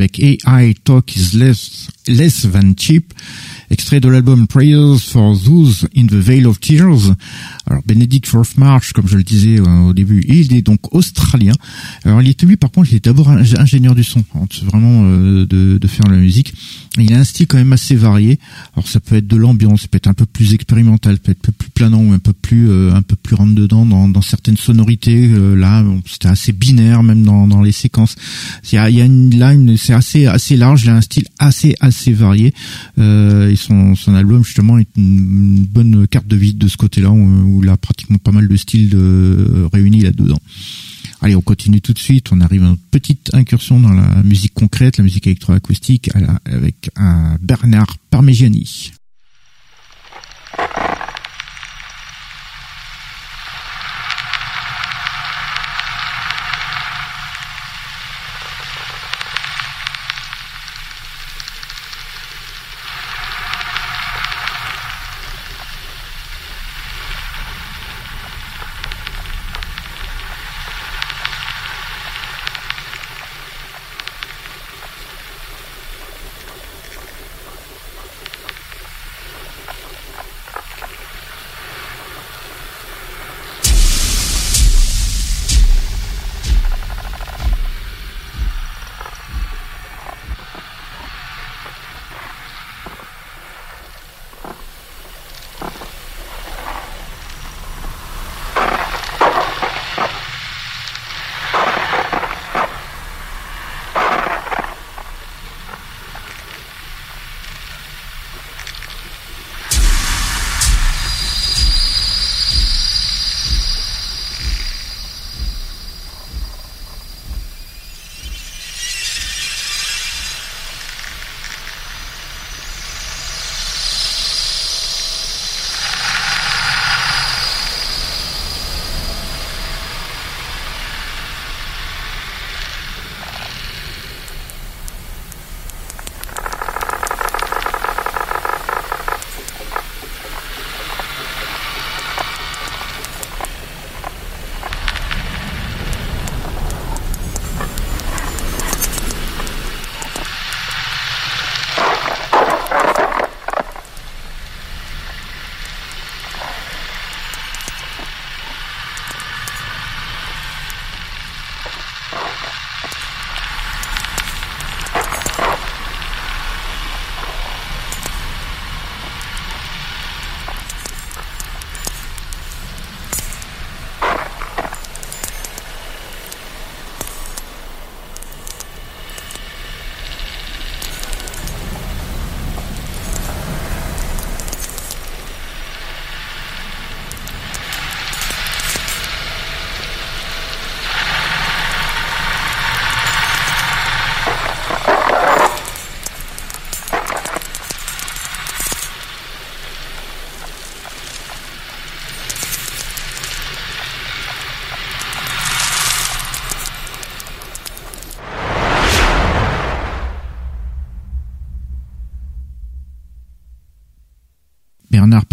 avec 0.01 0.19
AI 0.19 0.73
Talk 0.83 1.15
is 1.15 1.37
Less, 1.37 1.87
less 2.07 2.47
Than 2.51 2.73
Cheap, 2.75 3.13
extrait 3.69 3.99
de 3.99 4.09
l'album 4.09 4.47
Prayers 4.47 4.97
for 4.99 5.39
Those 5.39 5.87
in 5.95 6.07
the 6.07 6.15
Veil 6.15 6.47
of 6.47 6.59
Tears. 6.59 7.13
Alors 7.67 7.83
Benedict 7.85 8.27
Rothmarsh, 8.29 8.93
comme 8.93 9.07
je 9.07 9.17
le 9.17 9.23
disais 9.23 9.59
euh, 9.59 9.89
au 9.89 9.93
début, 9.93 10.23
il 10.27 10.55
est 10.55 10.63
donc 10.63 10.93
australien. 10.93 11.53
Alors 12.03 12.21
il 12.21 12.29
était 12.29 12.47
lui 12.47 12.57
par 12.57 12.71
contre, 12.71 12.89
il 12.91 12.95
est 12.95 13.05
d'abord 13.05 13.29
ingénieur 13.29 13.93
du 13.93 14.03
son, 14.03 14.23
vraiment 14.63 15.03
euh, 15.03 15.45
de, 15.45 15.77
de, 15.77 15.87
faire 15.87 16.07
la 16.07 16.17
musique. 16.17 16.53
Il 16.97 17.13
a 17.13 17.19
un 17.19 17.23
style 17.23 17.45
quand 17.45 17.57
même 17.57 17.73
assez 17.73 17.95
varié. 17.95 18.39
Alors 18.81 18.89
ça 18.89 18.99
peut 18.99 19.15
être 19.17 19.27
de 19.27 19.35
l'ambiance, 19.35 19.81
ça 19.81 19.87
peut 19.87 19.97
être 19.97 20.07
un 20.07 20.15
peu 20.15 20.25
plus 20.25 20.55
expérimental, 20.55 21.13
ça 21.13 21.19
peut 21.19 21.31
être 21.33 21.49
un 21.49 21.51
peu 21.51 21.51
plus 21.51 21.69
planant 21.69 22.01
ou 22.01 22.13
un 22.13 22.17
peu 22.17 22.33
plus 22.33 22.71
un 22.91 23.03
peu 23.03 23.15
plus 23.15 23.35
rentre 23.35 23.53
dedans 23.53 23.85
dans, 23.85 24.07
dans 24.07 24.23
certaines 24.23 24.57
sonorités. 24.57 25.27
là, 25.27 25.85
c'était 26.07 26.29
assez 26.29 26.51
binaire 26.51 27.03
même 27.03 27.21
dans, 27.23 27.47
dans 27.47 27.61
les 27.61 27.71
séquences. 27.71 28.15
Il 28.71 28.75
y 28.75 28.77
a, 28.79 28.89
y 28.89 28.99
a 28.99 29.05
une, 29.05 29.37
là, 29.37 29.53
c'est 29.77 29.93
assez 29.93 30.25
assez 30.25 30.57
large. 30.57 30.83
Il 30.85 30.89
a 30.89 30.95
un 30.95 31.01
style 31.01 31.25
assez 31.37 31.75
assez 31.79 32.11
varié. 32.11 32.55
Euh, 32.97 33.51
et 33.51 33.55
son, 33.55 33.93
son 33.93 34.15
album 34.15 34.43
justement 34.43 34.79
est 34.79 34.87
une, 34.97 35.67
bonne 35.69 36.07
carte 36.07 36.27
de 36.27 36.35
visite 36.35 36.57
de 36.57 36.67
ce 36.67 36.77
côté-là 36.77 37.11
où, 37.11 37.61
il 37.63 37.69
a 37.69 37.77
pratiquement 37.77 38.17
pas 38.17 38.31
mal 38.31 38.47
de 38.47 38.55
styles 38.55 38.95
euh, 38.95 39.69
réunis 39.71 40.01
là-dedans. 40.01 40.39
Allez, 41.23 41.35
on 41.35 41.41
continue 41.41 41.81
tout 41.81 41.93
de 41.93 41.99
suite. 41.99 42.31
On 42.31 42.41
arrive 42.41 42.63
à 42.63 42.67
une 42.67 42.77
petite 42.77 43.33
incursion 43.33 43.79
dans 43.79 43.93
la 43.93 44.23
musique 44.23 44.55
concrète, 44.55 44.97
la 44.97 45.03
musique 45.03 45.27
électroacoustique, 45.27 46.09
avec 46.45 46.89
Bernard 47.41 47.97
Parmigiani. 48.09 48.91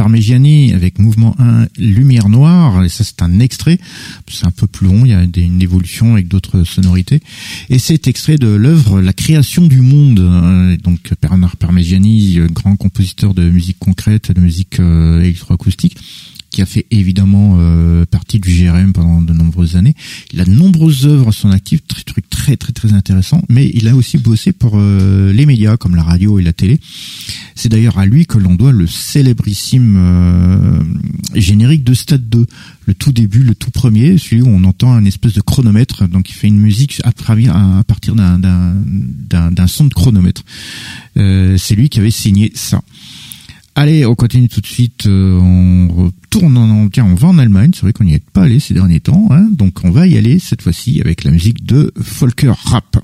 Parmigiani 0.09 0.73
avec 0.73 0.99
mouvement 0.99 1.37
1 1.39 1.67
Lumière 1.77 2.31
Noire, 2.31 2.83
et 2.83 2.89
ça 2.89 3.05
c'est 3.05 3.21
un 3.21 3.41
extrait, 3.41 3.79
c'est 4.27 4.47
un 4.47 4.51
peu 4.51 4.67
plus 4.67 4.87
long, 4.87 5.05
il 5.05 5.11
y 5.11 5.15
a 5.15 5.23
une 5.23 5.61
évolution 5.61 6.15
avec 6.15 6.29
d'autres 6.29 6.65
sonorités, 6.65 7.21
et 7.69 7.79
c'est 7.79 8.09
extrait 8.09 8.39
de 8.39 8.49
l'œuvre 8.49 9.03
La 9.03 9.13
création 9.13 9.67
du 9.67 9.83
monde, 9.83 10.21
euh, 10.21 10.79
donc 10.79 11.13
Bernard 11.21 11.59
Parmigiani, 11.59 12.39
euh, 12.39 12.47
grand 12.47 12.75
compositeur 12.77 13.35
de 13.35 13.51
musique 13.51 13.79
concrète, 13.79 14.33
de 14.33 14.41
musique 14.41 14.81
euh, 14.81 15.21
électroacoustique, 15.21 15.99
qui 16.59 16.63
a 16.63 16.67
fait 16.67 16.87
évidemment 16.91 17.55
euh, 17.61 18.05
partie 18.05 18.41
du 18.41 18.51
GRM 18.51 18.93
pendant 18.93 19.23
de 19.23 19.33
nombreuses 19.33 19.77
années. 19.77 19.95
Il 20.33 20.41
a 20.41 20.45
de 20.45 20.51
nombreuses 20.51 21.07
œuvres 21.07 21.29
à 21.29 21.33
son 21.33 21.53
actif, 21.53 21.87
très 21.87 22.03
trucs 22.03 22.29
très 22.29 22.57
très 22.57 22.73
très 22.73 22.95
intéressants, 22.95 23.45
mais 23.49 23.71
il 23.75 23.87
a 23.87 23.95
aussi 23.95 24.19
bossé 24.19 24.51
pour 24.51 24.73
euh, 24.75 25.33
les 25.33 25.47
médias 25.47 25.77
comme 25.77 25.95
la 25.95 26.03
radio 26.03 26.41
et 26.41 26.43
la 26.43 26.53
télé. 26.53 26.81
C'est 27.55 27.69
d'ailleurs 27.69 27.99
à 27.99 28.07
lui 28.07 28.27
que 28.27 28.39
l'on 28.39 28.57
doit 28.57 28.73
le 28.73 28.89
célébrissime 28.89 29.95
euh, 29.99 30.83
générique 31.37 31.85
de 31.85 31.95
Stade 31.95 32.29
2, 32.29 32.45
le 32.87 32.95
tout 32.95 33.13
début, 33.13 33.45
le 33.45 33.55
tout 33.55 33.71
premier, 33.71 34.19
celui 34.19 34.43
où 34.43 34.49
on 34.49 34.65
entend 34.65 34.93
un 34.93 35.05
espèce 35.05 35.35
de 35.35 35.41
chronomètre, 35.41 36.09
donc 36.09 36.29
il 36.29 36.33
fait 36.33 36.49
une 36.49 36.59
musique 36.59 37.01
à, 37.05 37.11
à 37.11 37.85
partir 37.85 38.17
d'un 38.17 39.67
son 39.69 39.85
de 39.85 39.95
chronomètre. 39.95 40.43
C'est 41.15 41.77
lui 41.77 41.89
qui 41.89 42.01
avait 42.01 42.11
signé 42.11 42.51
ça. 42.57 42.83
Allez, 43.81 44.05
on 44.05 44.17
continue 44.17 44.49
tout 44.49 44.61
de 44.61 44.67
suite. 44.67 45.07
Euh, 45.07 45.39
on 45.41 45.87
retourne 46.07 46.59
en, 46.59 46.89
tiens, 46.89 47.05
on 47.05 47.15
va 47.15 47.29
en 47.29 47.39
Allemagne. 47.39 47.71
C'est 47.73 47.83
vrai 47.83 47.93
qu'on 47.93 48.03
n'y 48.03 48.15
est 48.15 48.29
pas 48.29 48.43
allé 48.43 48.59
ces 48.59 48.75
derniers 48.75 48.99
temps, 48.99 49.29
hein, 49.31 49.47
donc 49.53 49.85
on 49.85 49.93
va 49.93 50.09
y 50.09 50.19
aller 50.19 50.41
cette 50.41 50.63
fois-ci 50.63 51.01
avec 51.01 51.23
la 51.23 51.31
musique 51.31 51.65
de 51.65 51.93
Folker 52.03 52.55
Rap. 52.65 52.97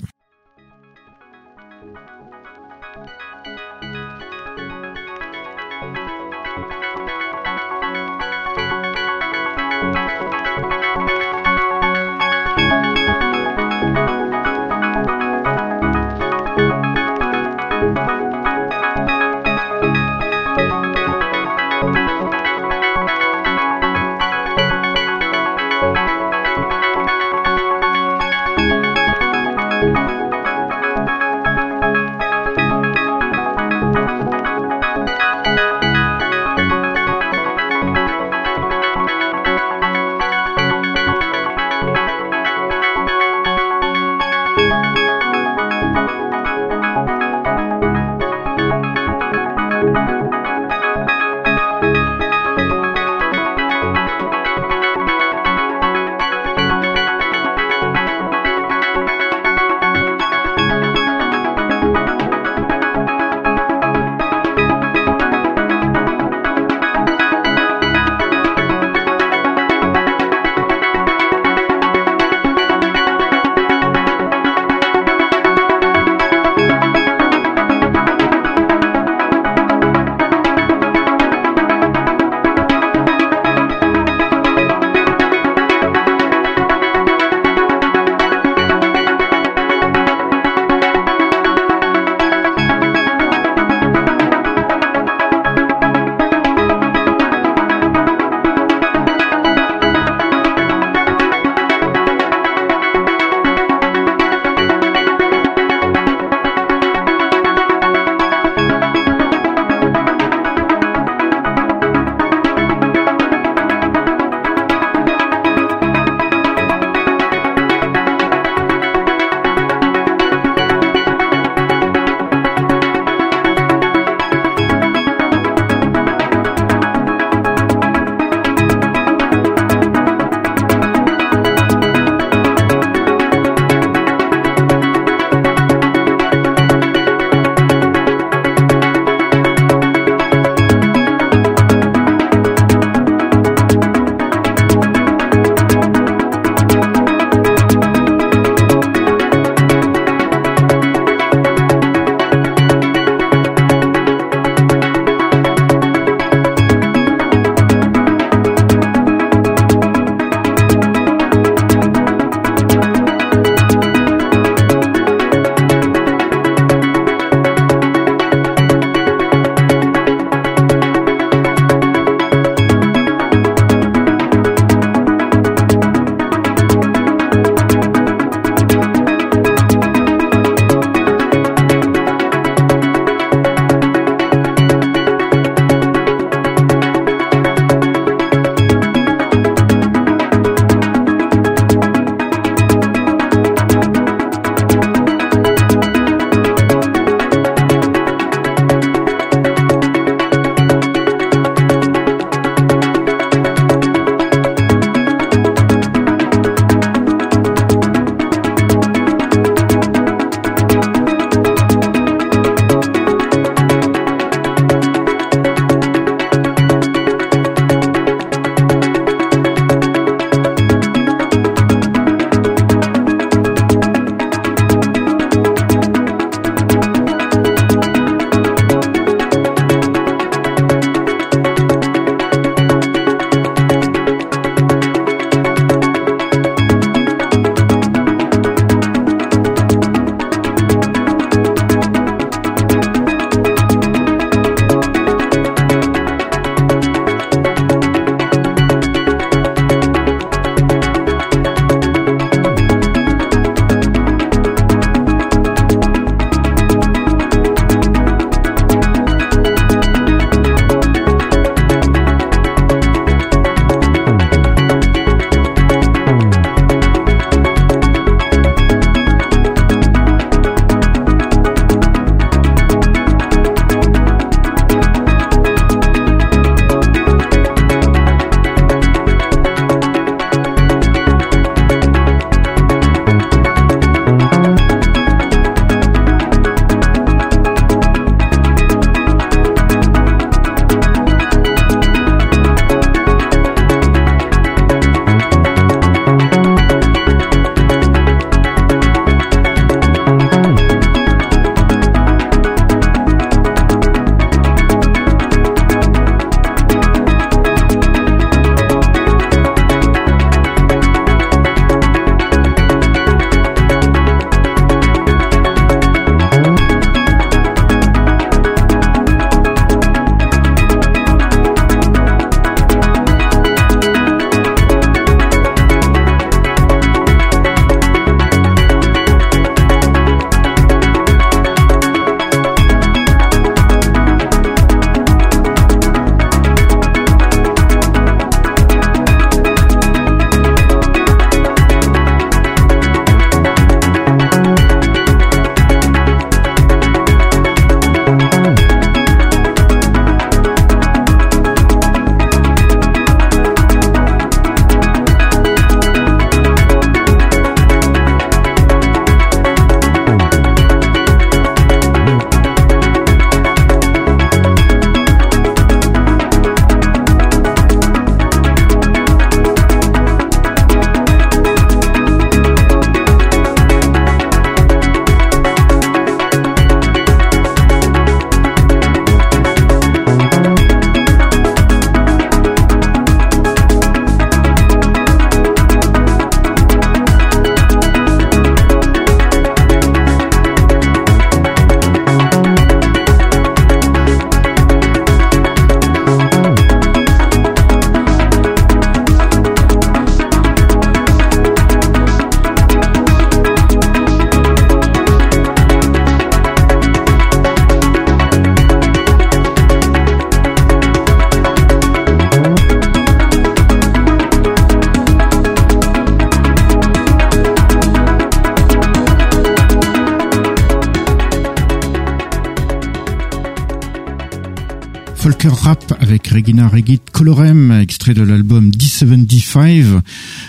Folker 425.25 425.49
Rap 425.49 425.97
avec 425.99 426.27
Regina 426.27 426.67
Regit 426.67 426.99
Colorem, 427.11 427.71
extrait 427.71 428.13
de 428.13 428.21
l'album 428.21 428.69
D75. 428.69 429.99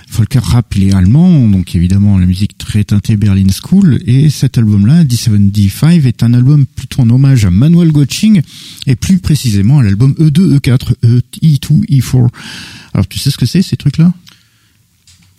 Folker 0.07 0.41
Rap, 0.43 0.74
il 0.77 0.89
est 0.89 0.95
allemand, 0.95 1.49
donc 1.49 1.74
évidemment 1.74 2.18
la 2.18 2.27
musique 2.27 2.59
très 2.59 2.85
teintée 2.85 3.16
Berlin 3.16 3.47
School. 3.49 3.99
Et 4.05 4.29
cet 4.29 4.59
album-là, 4.59 5.05
D75, 5.05 6.05
est 6.05 6.22
un 6.22 6.35
album 6.35 6.66
plutôt 6.66 7.01
en 7.01 7.09
hommage 7.09 7.47
à 7.47 7.51
Manuel 7.51 7.91
Gotching 7.91 8.43
et 8.87 8.97
plus 8.97 9.18
précisément 9.18 9.79
à 9.79 9.83
l'album 9.83 10.12
E2, 10.18 10.59
E4, 10.59 10.93
E2, 11.03 11.87
E4. 11.89 12.29
Alors 12.93 13.09
tu 13.09 13.18
sais 13.18 13.31
ce 13.31 13.39
que 13.39 13.47
c'est 13.47 13.62
ces 13.62 13.79
trucs-là? 13.79 14.12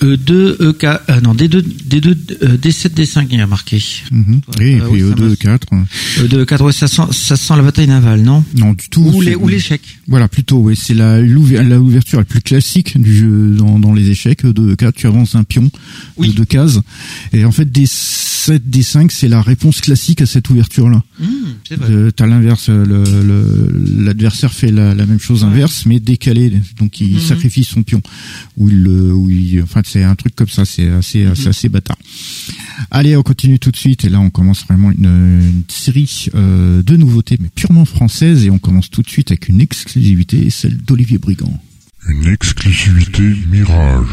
E2, 0.02 0.70
EK, 0.70 0.84
euh, 0.84 1.22
non, 1.22 1.34
D2, 1.34 1.64
D2, 1.90 2.16
euh, 2.44 2.58
D7, 2.58 2.94
D5, 2.94 3.28
il 3.32 3.40
y 3.40 3.42
a 3.42 3.48
marqué. 3.48 3.82
Mhm. 4.12 4.42
Et 4.62 4.76
Euh, 4.76 4.88
puis 4.90 5.02
oui, 5.04 5.10
ça 5.10 5.16
E2, 5.16 5.24
m'a- 5.24 5.34
E4. 5.34 5.60
E2, 6.20 6.44
E4, 6.46 6.64
ouais, 6.66 6.72
ça 6.72 6.88
sent, 6.88 7.02
ça 7.12 7.36
sent 7.36 7.54
la 7.56 7.64
bataille 7.64 7.88
navale, 7.88 8.22
non? 8.22 8.44
Non, 8.56 8.74
du 8.74 8.90
tout. 8.90 9.02
Ou 9.02 9.22
les, 9.22 9.36
ou 9.36 9.48
l'échec. 9.48 9.82
Voilà, 10.08 10.28
plutôt, 10.28 10.60
oui. 10.60 10.76
C'est 10.76 10.94
la, 10.94 11.20
l'ouver- 11.22 11.64
la 11.64 11.80
ouverture 11.80 12.20
la 12.20 12.26
plus 12.26 12.42
classique 12.42 13.00
du 13.02 13.16
jeu 13.18 13.56
dans, 13.58 13.80
dans 13.80 13.94
les 13.94 14.10
échecs. 14.10 14.46
De 14.46 14.76
4, 14.76 14.96
tu 14.96 15.08
avances 15.08 15.34
un 15.36 15.44
pion 15.44 15.70
Oui. 16.18 16.30
de 16.30 16.34
deux 16.34 16.46
cases. 16.46 16.80
Et 17.34 17.44
en 17.44 17.52
fait, 17.52 17.70
des 17.72 17.88
7, 17.88 18.70
des 18.70 18.84
5, 18.84 19.12
c'est 19.12 19.28
la 19.28 19.42
réponse 19.42 19.82
classique 19.82 20.22
à 20.22 20.26
cette 20.28 20.50
ouverture-là. 20.50 21.04
Mmh, 21.20 21.26
c'est 21.68 21.76
vrai. 21.76 21.90
Euh, 21.92 22.12
T'as 22.12 22.28
l'inverse, 22.28 22.70
le- 22.70 23.04
le- 23.04 24.04
l'adversaire 24.06 24.54
fait 24.54 24.72
la, 24.72 24.94
la 24.94 25.06
même 25.08 25.20
chose 25.20 25.44
inverse, 25.44 25.86
mais 25.86 26.00
décalé. 26.00 26.54
Donc 26.80 27.02
il 27.02 27.16
Mhm. 27.16 27.20
sacrifie 27.20 27.64
son 27.64 27.82
pion. 27.84 28.02
Ou 28.58 28.70
il, 28.70 28.82
le- 28.84 29.16
il, 29.30 29.62
enfin 29.62 29.82
c'est 29.86 30.04
un 30.04 30.16
truc 30.16 30.36
comme 30.36 30.48
ça. 30.50 30.66
C'est 30.66 30.90
assez, 30.90 31.26
Mhm. 31.26 31.36
c'est 31.36 31.50
assez 31.50 31.70
bâtard. 31.70 31.98
Allez, 32.92 33.16
on 33.16 33.22
continue 33.24 33.60
tout 33.60 33.72
de 33.72 33.78
suite. 33.78 34.04
Et 34.06 34.10
là, 34.10 34.20
on 34.20 34.30
commence 34.30 34.66
vraiment 34.66 34.92
une, 34.92 35.06
une 35.06 35.64
série 35.68 36.28
euh, 36.36 36.82
de 36.82 36.96
nouveautés, 36.98 37.38
mais 37.40 37.50
purement 37.54 37.86
françaises. 37.86 38.46
Et 38.46 38.50
on 38.50 38.60
commence 38.60 38.90
tout 38.90 39.02
de 39.04 39.10
suite 39.10 39.30
avec 39.32 39.48
une 39.50 39.62
exclusivité, 39.62 40.50
celle 40.50 40.78
d'Olivier 40.78 41.18
Brigand. 41.20 41.54
Une 42.10 42.28
exclusivité 42.28 43.22
Mirage. 43.52 44.06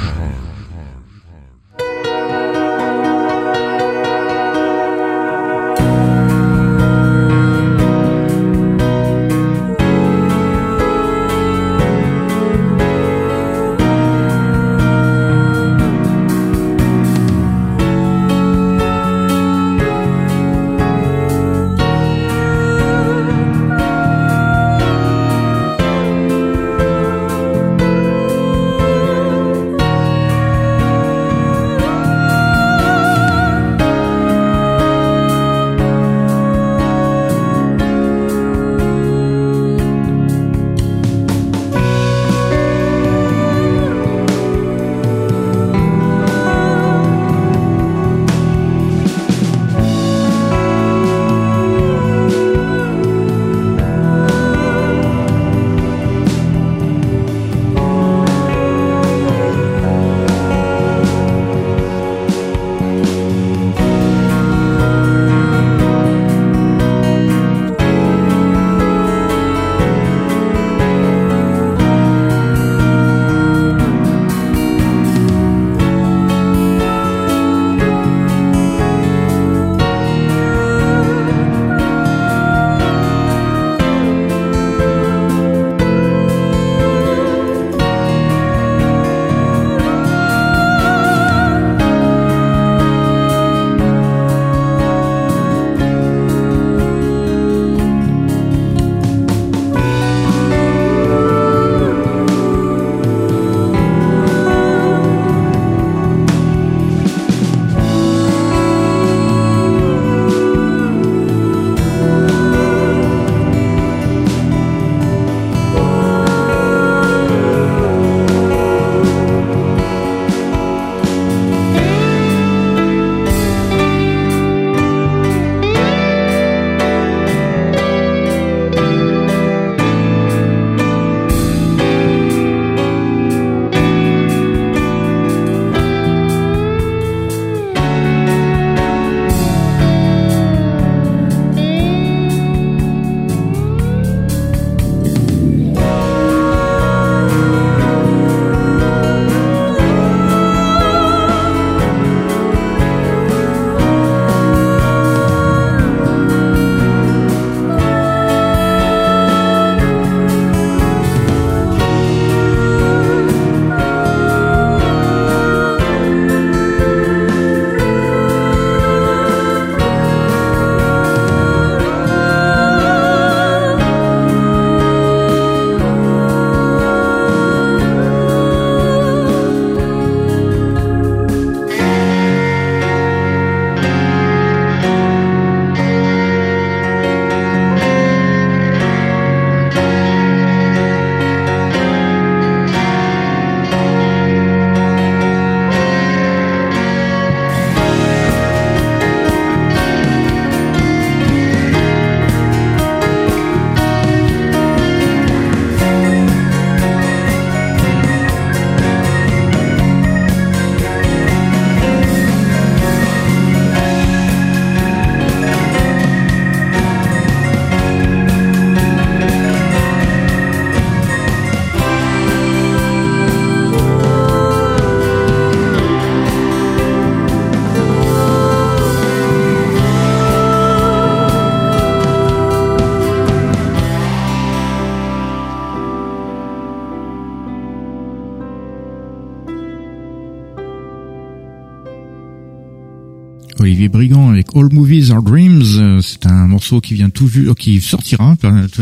All 244.55 244.69
Movies 244.73 245.11
Are 245.11 245.23
Dreams. 245.23 246.01
C'est 246.03 246.27
un 246.27 246.47
morceau 246.47 246.81
qui 246.81 246.95
vient 246.95 247.11
tout 247.11 247.29
qui 247.59 247.81
sortira 247.81 248.37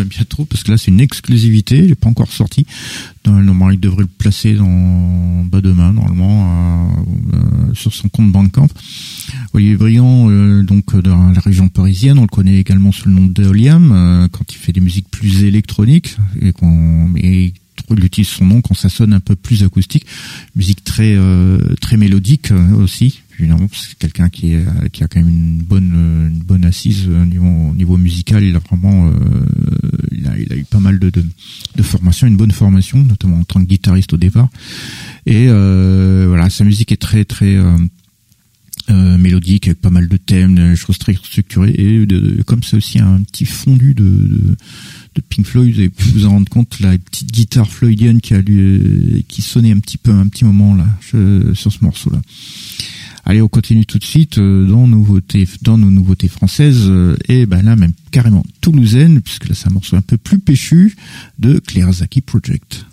bientôt 0.07 0.45
parce 0.45 0.63
que 0.63 0.73
là 0.73 0.77
c'est 0.77 0.91
une 0.91 1.01
exclusivité, 1.01 1.79
il 1.79 1.89
n'est 1.89 1.95
pas 1.95 2.09
encore 2.09 2.31
sorti. 2.31 2.67
Normalement, 3.25 3.71
il 3.71 3.79
devrait 3.79 4.03
le 4.03 4.09
placer 4.09 4.55
dans 4.55 5.45
bas 5.45 5.61
demain 5.61 5.93
normalement 5.93 6.91
euh, 7.33 7.75
sur 7.75 7.95
son 7.95 8.09
compte 8.09 8.33
Bandcamp. 8.33 8.69
Olivier 9.53 9.77
Briand, 9.77 10.29
euh, 10.29 10.63
donc 10.63 10.97
dans 10.97 11.31
la 11.31 11.41
région 11.41 11.69
parisienne, 11.69 12.19
on 12.19 12.23
le 12.23 12.27
connaît 12.27 12.57
également 12.57 12.91
sous 12.91 13.09
le 13.09 13.15
nom 13.15 13.27
d'Eoliam 13.27 13.93
euh, 13.93 14.29
quand 14.29 14.53
il 14.53 14.57
fait 14.57 14.73
des 14.73 14.81
musiques 14.81 15.09
plus 15.11 15.45
électroniques 15.45 16.17
et 16.41 16.53
et 17.17 17.53
il 17.91 18.05
utilise 18.05 18.29
son 18.29 18.47
nom 18.47 18.61
quand 18.61 18.75
ça 18.75 18.89
sonne 18.89 19.13
un 19.13 19.21
peu 19.21 19.37
plus 19.37 19.63
acoustique, 19.65 20.07
musique 20.57 20.85
très 20.85 21.15
euh, 21.17 21.59
très 21.81 21.97
mélodique 21.97 22.53
aussi 22.77 23.23
évidemment 23.39 23.69
c'est 23.73 23.99
quelqu'un 23.99 24.29
qui 24.29 24.55
est 24.55 24.65
qui 24.93 25.03
a 25.03 25.09
quand 25.09 25.21
même 25.21 25.29
une 25.29 25.59
bonne 25.59 26.31
une 26.33 26.43
bonne 26.43 26.65
assise 26.65 27.09
au 27.09 27.25
niveau, 27.25 27.75
niveau 27.75 27.97
musical 27.97 28.45
il 28.45 28.55
a 28.55 28.59
vraiment 28.59 29.13
il, 30.13 30.27
a, 30.27 30.39
il 30.39 30.53
a 30.53 30.57
eu 30.57 30.65
pas 30.65 30.81
mal 30.81 30.99
de, 30.99 31.11
de, 31.11 31.25
de 31.77 31.83
formation 31.83 32.27
une 32.27 32.37
bonne 32.37 32.53
formation 32.53 32.99
notamment 32.99 33.41
en 33.41 33.45
tant 33.45 33.61
que 33.61 33.69
guitariste 33.69 34.13
au 34.13 34.17
départ. 34.19 34.49
Et 35.27 35.47
voilà 35.47 36.51
sa 36.51 36.65
musique 36.65 36.93
est 36.93 37.01
très 37.01 37.25
très 37.25 37.59
euh, 38.91 39.17
mélodique 39.17 39.69
avec 39.69 39.81
pas 39.81 39.91
mal 39.91 40.09
de 40.09 40.17
thèmes, 40.17 40.57
des 40.57 40.77
choses 40.77 40.99
très 40.99 41.15
structurées 41.15 41.73
et 41.79 42.05
de, 42.05 42.43
comme 42.43 42.65
c'est 42.65 42.77
aussi 42.77 42.99
un 42.99 43.23
petit 43.23 43.47
fondu 43.47 43.95
de, 43.95 44.57
de, 45.15 45.21
Pink 45.21 45.47
Floyd, 45.47 45.73
vous 45.73 45.81
avez 45.81 45.89
pu 45.89 46.09
vous 46.11 46.27
en 46.27 46.31
rendre 46.31 46.49
compte 46.49 46.81
la 46.81 46.97
petite 46.99 47.33
guitare 47.33 47.69
floydienne 47.69 48.21
qui 48.21 48.35
a 48.35 48.43
qui 48.43 49.43
sonnait 49.43 49.73
un 49.73 49.79
petit 49.79 49.99
peu 49.99 50.13
un 50.13 50.27
petit 50.27 50.45
moment 50.45 50.75
là 50.75 50.87
sur 51.55 51.73
ce 51.73 51.85
morceau 51.85 52.11
là. 52.11 52.21
Allez, 53.25 53.41
on 53.41 53.49
continue 53.49 53.87
tout 53.87 53.99
de 53.99 54.05
suite 54.05 54.39
euh, 54.39 54.67
dans 54.67 54.89
nouveautés, 54.89 55.47
dans 55.63 55.79
nos 55.79 55.93
nouveautés 55.93 56.27
françaises 56.27 56.87
euh, 56.89 57.17
et 57.29 57.47
ben 57.47 57.63
là 57.63 57.77
même 57.77 57.93
carrément 58.11 58.45
toulousaine 58.61 59.21
puisque 59.21 59.49
là 59.49 59.55
c'est 59.55 59.69
un 59.69 59.73
morceau 59.73 59.97
un 59.97 60.01
peu 60.01 60.17
plus 60.17 60.41
péchu 60.41 60.97
de 61.39 61.61
Claire 61.61 61.93
Zaki 61.93 62.21
Project. 62.21 62.85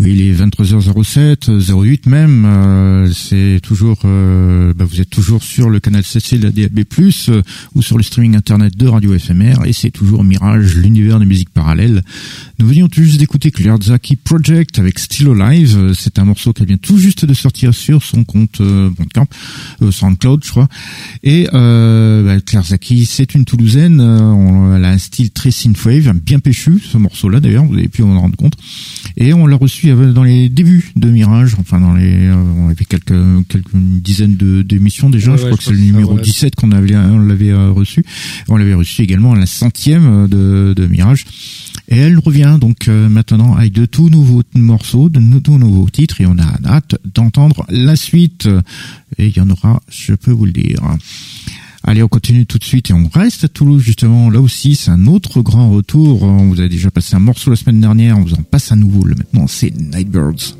Oui, 0.00 0.12
il 0.12 0.22
est 0.28 0.32
23h07, 0.32 1.60
08 1.72 2.06
même. 2.06 2.44
Euh, 2.44 3.10
c'est 3.12 3.58
toujours, 3.62 3.98
euh, 4.04 4.72
bah, 4.72 4.84
vous 4.84 5.00
êtes 5.00 5.10
toujours 5.10 5.42
sur 5.42 5.70
le 5.70 5.80
canal 5.80 6.02
7C 6.02 6.38
de 6.38 6.44
la 6.44 6.50
DAB+, 6.52 6.84
ou 7.74 7.82
sur 7.82 7.96
le 7.96 8.04
streaming 8.04 8.36
internet 8.36 8.76
de 8.76 8.86
Radio 8.86 9.18
FMR, 9.18 9.64
et 9.66 9.72
c'est 9.72 9.90
toujours 9.90 10.22
Mirage, 10.22 10.76
l'univers 10.76 11.18
des 11.18 11.26
musiques 11.26 11.50
parallèles. 11.50 12.02
Nous 12.60 12.66
venions 12.66 12.88
tout 12.88 13.04
juste 13.04 13.20
d'écouter 13.20 13.52
Claire 13.52 13.76
Zaki 13.80 14.16
Project 14.16 14.80
avec 14.80 14.98
Still 14.98 15.28
Alive. 15.40 15.92
C'est 15.96 16.18
un 16.18 16.24
morceau 16.24 16.52
qui 16.52 16.64
vient 16.64 16.76
tout 16.76 16.98
juste 16.98 17.24
de 17.24 17.32
sortir 17.32 17.72
sur 17.72 18.02
son 18.02 18.24
compte 18.24 18.60
euh, 18.60 18.90
Bandcamp, 18.90 19.28
euh, 19.82 19.92
SoundCloud, 19.92 20.44
je 20.44 20.50
crois. 20.50 20.68
Et 21.22 21.48
euh, 21.54 22.24
bah, 22.24 22.40
Claire 22.40 22.64
Zaki, 22.64 23.06
c'est 23.06 23.36
une 23.36 23.44
Toulousaine. 23.44 24.00
Euh, 24.00 24.76
elle 24.76 24.84
a 24.84 24.90
un 24.90 24.98
style 24.98 25.30
très 25.30 25.52
synthwave, 25.52 26.12
bien 26.14 26.40
péchu, 26.40 26.80
ce 26.80 26.98
morceau-là 26.98 27.38
d'ailleurs. 27.38 27.64
Vous 27.64 27.74
avez 27.74 27.86
pu 27.86 28.02
en 28.02 28.20
rendre 28.20 28.36
compte. 28.36 28.54
Et 29.16 29.32
on 29.32 29.46
l'a 29.46 29.56
reçu 29.56 29.92
dans 30.12 30.24
les 30.24 30.48
débuts 30.48 30.90
de 30.96 31.10
Mirage, 31.10 31.54
enfin 31.60 31.78
dans 31.78 31.94
les, 31.94 32.28
on 32.30 32.70
avait 32.70 32.84
quelques 32.84 33.14
quelques 33.48 33.74
dizaines 33.74 34.36
de 34.36 34.62
d'émissions 34.62 35.10
déjà. 35.10 35.36
je 35.36 35.44
crois 35.44 35.56
que 35.56 35.62
c'est 35.62 35.72
le 35.72 35.78
numéro 35.78 36.18
17 36.18 36.56
qu'on 36.56 36.72
avait 36.72 36.96
on 36.96 37.18
l'avait 37.18 37.54
reçu. 37.54 38.04
On 38.48 38.56
l'avait 38.56 38.74
reçu 38.74 39.02
également 39.02 39.34
à 39.34 39.38
la 39.38 39.46
centième 39.46 40.26
de, 40.26 40.74
de 40.76 40.86
Mirage. 40.86 41.24
Et 41.90 41.96
elle 41.96 42.18
revient 42.18 42.47
donc 42.56 42.88
euh, 42.88 43.10
maintenant 43.10 43.54
avec 43.54 43.72
de 43.72 43.84
tout 43.84 44.08
nouveaux 44.08 44.42
morceaux, 44.54 45.10
de 45.10 45.20
tout 45.40 45.58
nouveaux 45.58 45.90
titres, 45.90 46.22
et 46.22 46.26
on 46.26 46.38
a 46.38 46.66
hâte 46.66 46.96
d'entendre 47.14 47.66
la 47.68 47.96
suite. 47.96 48.48
Et 49.18 49.26
il 49.26 49.36
y 49.36 49.40
en 49.40 49.50
aura, 49.50 49.82
je 49.90 50.14
peux 50.14 50.30
vous 50.30 50.46
le 50.46 50.52
dire. 50.52 50.80
Allez, 51.84 52.02
on 52.02 52.08
continue 52.08 52.46
tout 52.46 52.58
de 52.58 52.64
suite 52.64 52.90
et 52.90 52.92
on 52.92 53.08
reste 53.08 53.44
à 53.44 53.48
Toulouse 53.48 53.82
justement. 53.82 54.30
Là 54.30 54.40
aussi, 54.40 54.74
c'est 54.74 54.90
un 54.90 55.06
autre 55.06 55.42
grand 55.42 55.70
retour. 55.70 56.22
On 56.22 56.48
vous 56.48 56.60
a 56.60 56.68
déjà 56.68 56.90
passé 56.90 57.16
un 57.16 57.20
morceau 57.20 57.50
la 57.50 57.56
semaine 57.56 57.80
dernière, 57.80 58.18
on 58.18 58.22
vous 58.22 58.34
en 58.34 58.42
passe 58.42 58.72
à 58.72 58.76
nouveau. 58.76 59.04
Maintenant, 59.04 59.46
c'est 59.46 59.74
Nightbirds. 59.74 60.56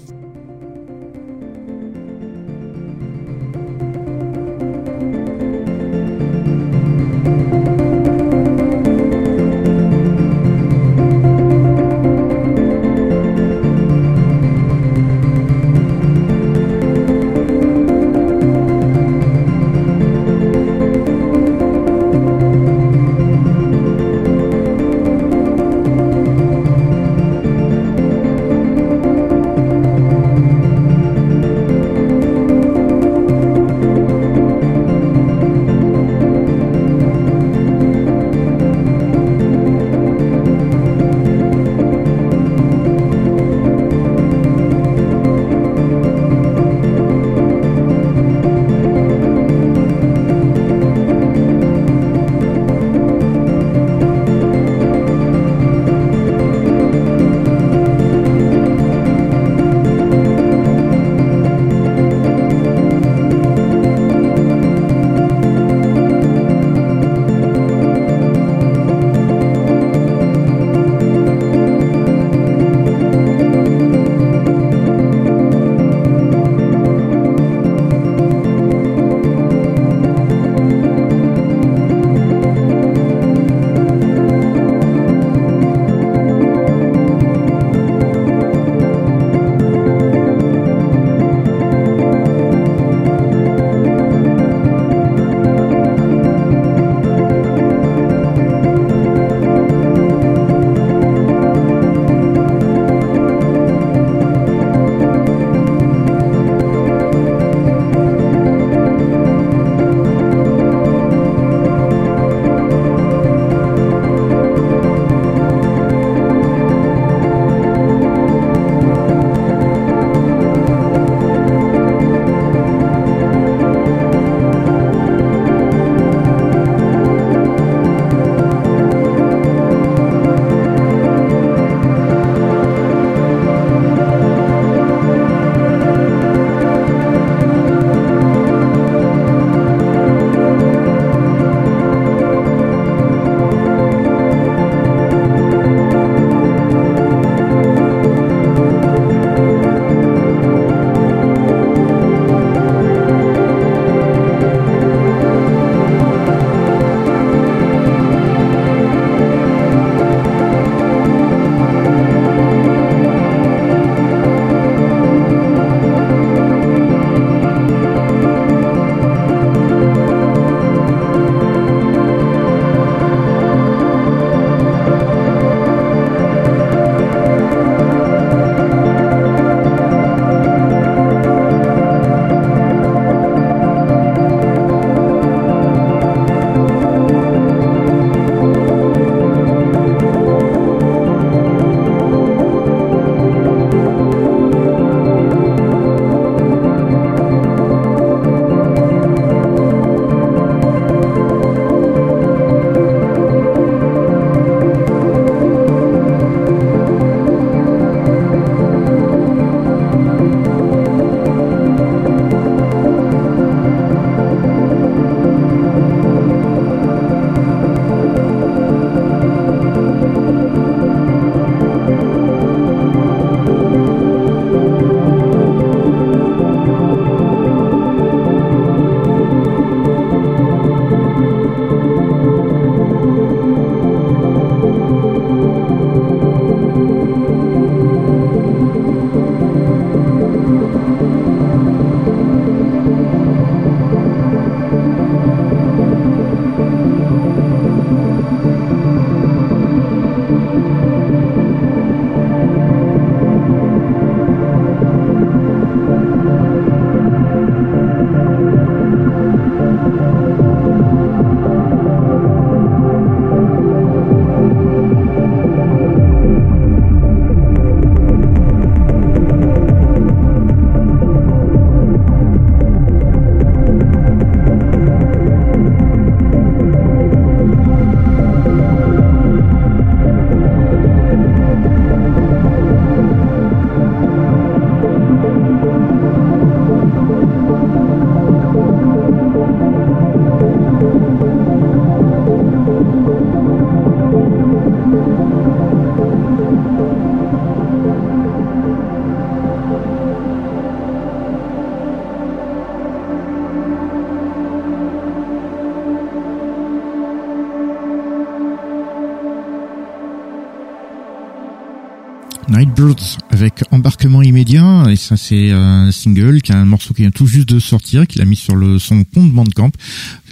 Avec 313.31 313.65
embarquement 313.71 314.23
immédiat. 314.23 314.87
Et 314.91 314.97
ça 314.97 315.17
c'est 315.17 315.51
un 315.51 315.93
single 315.93 316.41
qui 316.41 316.53
a 316.53 316.59
un 316.59 316.65
morceau 316.65 316.95
qui 316.95 317.03
vient 317.03 317.11
tout 317.11 317.27
juste 317.27 317.49
de 317.49 317.59
sortir 317.59 318.07
qu'il 318.07 318.23
a 318.23 318.25
mis 318.25 318.37
sur 318.37 318.57
le 318.57 318.79
son 318.79 319.05
compte 319.05 319.31
Bandcamp. 319.33 319.73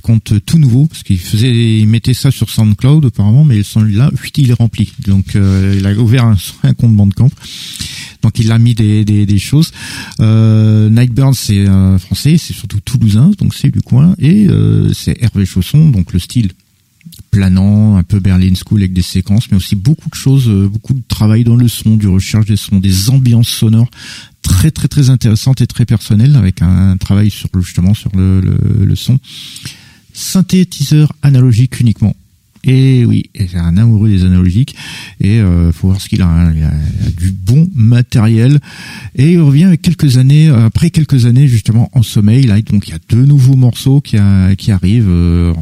Compte 0.03 0.35
tout 0.47 0.59
nouveau 0.59 0.87
parce 0.87 1.03
qu'il 1.03 1.19
faisait 1.19 1.51
il 1.51 1.89
mettait 1.89 2.15
ça 2.15 2.31
sur 2.31 2.49
SoundCloud 2.49 3.07
apparemment 3.07 3.45
mais 3.45 3.63
celui-là 3.63 4.11
il 4.37 4.51
est 4.51 4.55
rempli. 4.55 4.93
Donc 5.07 5.37
euh, 5.37 5.75
il 5.77 5.87
a 5.87 5.93
ouvert 5.95 6.25
un, 6.25 6.37
un 6.63 6.75
compte 6.75 6.95
Bandcamp. 6.95 7.31
Donc 8.23 8.39
il 8.39 8.51
a 8.53 8.59
mis 8.59 8.75
des, 8.75 9.05
des, 9.05 9.27
des 9.27 9.39
choses. 9.39 9.73
Euh, 10.21 10.89
Nightbirds 10.89 11.35
c'est 11.35 11.67
euh, 11.67 11.99
français 11.99 12.37
c'est 12.39 12.55
surtout 12.55 12.81
toulousain 12.81 13.33
donc 13.39 13.55
c'est 13.55 13.71
du 13.71 13.83
coin. 13.83 14.15
Et 14.19 14.47
euh, 14.49 14.93
c'est 14.95 15.23
Hervé 15.23 15.45
Chausson 15.45 15.91
donc 15.91 16.13
le 16.13 16.19
style 16.19 16.53
planant, 17.31 17.97
un 17.97 18.03
peu 18.03 18.21
Berlin 18.21 18.53
School 18.55 18.81
avec 18.81 18.93
des 18.93 19.03
séquences, 19.03 19.51
mais 19.51 19.57
aussi 19.57 19.77
beaucoup 19.77 20.09
de 20.09 20.15
choses, 20.15 20.49
euh, 20.49 20.69
beaucoup 20.69 20.95
de 20.95 21.03
travail 21.07 21.45
dans 21.45 21.57
le 21.57 21.69
son, 21.69 21.97
du 21.97 22.09
recherche 22.09 22.47
des 22.47 22.57
sons, 22.57 22.79
des 22.79 23.11
ambiances 23.11 23.49
sonores 23.49 23.91
très 24.43 24.71
très 24.71 24.89
très 24.89 25.11
intéressantes 25.11 25.61
et 25.61 25.67
très 25.67 25.85
personnelles 25.85 26.37
avec 26.37 26.63
un, 26.63 26.97
travail 26.97 27.31
sur 27.31 27.49
justement 27.61 27.95
sur 27.95 28.11
le, 28.17 28.41
le, 28.41 28.97
son. 28.97 29.19
Synthétiseur 30.13 31.13
analogique 31.23 31.81
uniquement. 31.81 32.15
Et 32.65 33.05
oui, 33.05 33.31
c'est 33.37 33.57
un 33.57 33.77
amoureux 33.77 34.09
des 34.09 34.25
analogiques. 34.25 34.75
Et 35.21 35.41
euh, 35.41 35.73
faut 35.73 35.89
voir 35.89 36.01
ce 36.01 36.09
qu'il 36.09 36.23
a, 36.23 36.53
il 36.55 36.63
a, 36.65 36.73
du 37.17 37.31
bon 37.31 37.69
matériel. 37.75 38.61
Et 39.15 39.33
il 39.33 39.41
revient 39.41 39.65
avec 39.65 39.83
quelques 39.83 40.17
années, 40.17 40.49
après 40.49 40.91
quelques 40.91 41.27
années 41.27 41.49
justement 41.49 41.91
en 41.93 42.03
sommeil. 42.03 42.45
Là, 42.45 42.61
donc 42.63 42.89
il 42.89 42.93
y 42.93 42.95
a 42.95 42.99
deux 43.09 43.25
nouveaux 43.25 43.57
morceaux 43.57 44.01
qui, 44.01 44.17
qui 44.57 44.73
arrivent. 44.73 45.09
Euh, 45.09 45.53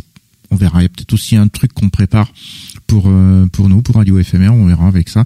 on 0.55 0.57
verra. 0.57 0.81
Il 0.81 0.83
y 0.85 0.87
a 0.87 0.89
peut-être 0.89 1.13
aussi 1.13 1.37
un 1.37 1.49
truc 1.49 1.73
qu'on 1.73 1.91
prépare 1.91 2.33
pour 2.87 3.05
euh, 3.07 3.47
pour 3.47 3.69
nous, 3.69 3.83
pour 3.83 3.97
Radio 3.97 4.23
FMR. 4.23 4.51
On 4.51 4.67
verra 4.67 4.87
avec 4.87 5.09
ça. 5.09 5.25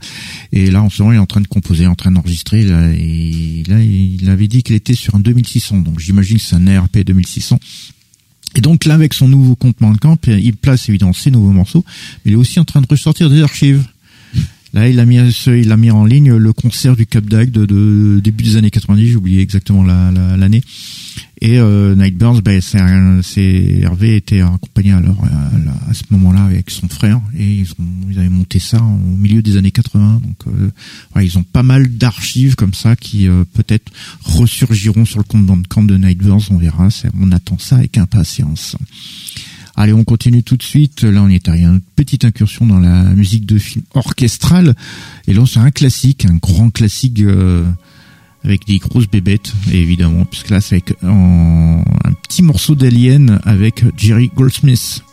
Et 0.53 0.71
là, 0.71 0.83
en 0.83 0.91
ce 0.91 1.03
moment, 1.03 1.13
il 1.13 1.17
est 1.17 1.21
en 1.21 1.27
train 1.27 1.41
de 1.41 1.47
composer, 1.47 1.87
en 1.87 1.95
train 1.95 2.11
d'enregistrer. 2.11 2.65
Là, 2.65 2.93
il 2.93 4.29
avait 4.29 4.49
dit 4.49 4.63
qu'il 4.63 4.75
était 4.75 4.95
sur 4.95 5.15
un 5.15 5.21
2600. 5.21 5.79
Donc, 5.79 6.01
j'imagine 6.01 6.39
que 6.39 6.43
c'est 6.43 6.57
un 6.57 6.67
ARP 6.67 6.99
2600. 6.99 7.59
Et 8.55 8.61
donc 8.61 8.87
là, 8.87 8.95
avec 8.95 9.13
son 9.13 9.29
nouveau 9.29 9.55
compte 9.55 9.77
Bandcamp, 9.79 10.19
il 10.27 10.57
place 10.57 10.89
évidemment 10.89 11.13
ses 11.13 11.31
nouveaux 11.31 11.53
morceaux, 11.53 11.85
mais 12.25 12.33
il 12.33 12.35
est 12.35 12.37
aussi 12.37 12.59
en 12.59 12.65
train 12.65 12.81
de 12.81 12.87
ressortir 12.89 13.29
des 13.29 13.43
archives. 13.43 13.85
Là, 14.75 14.89
il 14.89 15.01
a 15.01 15.07
mis, 15.07 15.19
il 15.47 15.73
a 15.73 15.77
mis 15.77 15.91
en 15.91 16.05
ligne 16.05 16.35
le 16.35 16.53
concert 16.53 16.97
du 16.97 17.07
Cap 17.07 17.25
d'Agde 17.25 17.53
de, 17.53 18.21
début 18.23 18.45
des 18.45 18.57
années 18.57 18.71
90. 18.71 19.09
J'ai 19.09 19.17
oublié 19.17 19.41
exactement 19.41 19.83
l'année. 19.83 20.63
Et 21.41 21.59
euh, 21.59 21.95
Nightbirds, 21.95 22.43
ben, 22.43 22.61
c'est 22.61 22.79
Hervé 23.81 24.17
était 24.17 24.41
accompagné 24.41 24.93
alors 24.93 25.23
à, 25.89 25.95
ce 25.95 26.03
moment-là 26.11 26.43
avec 26.43 26.71
son 26.71 26.89
frère 26.89 27.21
et 27.37 27.45
ils, 27.45 27.71
ont, 27.73 28.11
ils 28.11 28.19
avaient 28.19 28.29
monté 28.29 28.59
ça 28.59 28.83
au 28.83 29.17
milieu 29.17 29.41
des 29.41 29.57
années 29.57 29.71
80. 29.71 30.21
Donc 30.25 30.37
euh, 30.47 30.71
voilà, 31.13 31.27
ils 31.27 31.39
ont 31.39 31.45
pas 31.45 31.63
mal 31.63 31.89
d'archives 31.89 32.57
comme 32.57 32.75
ça 32.75 32.97
qui 32.97 33.29
euh, 33.29 33.45
peut-être 33.55 33.93
ressurgiront 34.25 35.05
sur 35.05 35.19
le 35.19 35.25
compte 35.25 35.47
Bandcamp 35.47 35.85
de 35.85 35.97
Nightbirds. 35.97 36.51
On 36.51 36.57
verra. 36.57 36.89
On 37.21 37.31
attend 37.31 37.59
ça 37.59 37.77
avec 37.77 37.99
impatience. 37.99 38.77
Allez, 39.77 39.93
on 39.93 40.03
continue 40.03 40.43
tout 40.43 40.57
de 40.57 40.63
suite. 40.65 41.05
Là, 41.05 41.23
on 41.23 41.29
est 41.29 41.49
à 41.49 41.55
une 41.55 41.81
petite 41.95 42.25
incursion 42.25 42.67
dans 42.67 42.81
la 42.81 43.05
musique 43.05 43.47
de 43.47 43.59
film 43.59 43.85
orchestrale. 43.95 44.75
Et 45.29 45.35
là, 45.35 45.45
c'est 45.47 45.61
un 45.61 45.71
classique, 45.71 46.25
un 46.25 46.35
grand 46.35 46.71
classique. 46.71 47.21
Euh, 47.21 47.65
avec 48.49 48.67
des 48.67 48.79
grosses 48.79 49.09
bébêtes, 49.09 49.53
évidemment, 49.71 50.25
puisque 50.25 50.49
là 50.49 50.63
c'est 50.63 50.83
un 51.03 51.83
petit 52.23 52.43
morceau 52.43 52.75
d'Alien 52.75 53.41
avec 53.45 53.85
Jerry 53.97 54.31
Goldsmith. 54.35 55.05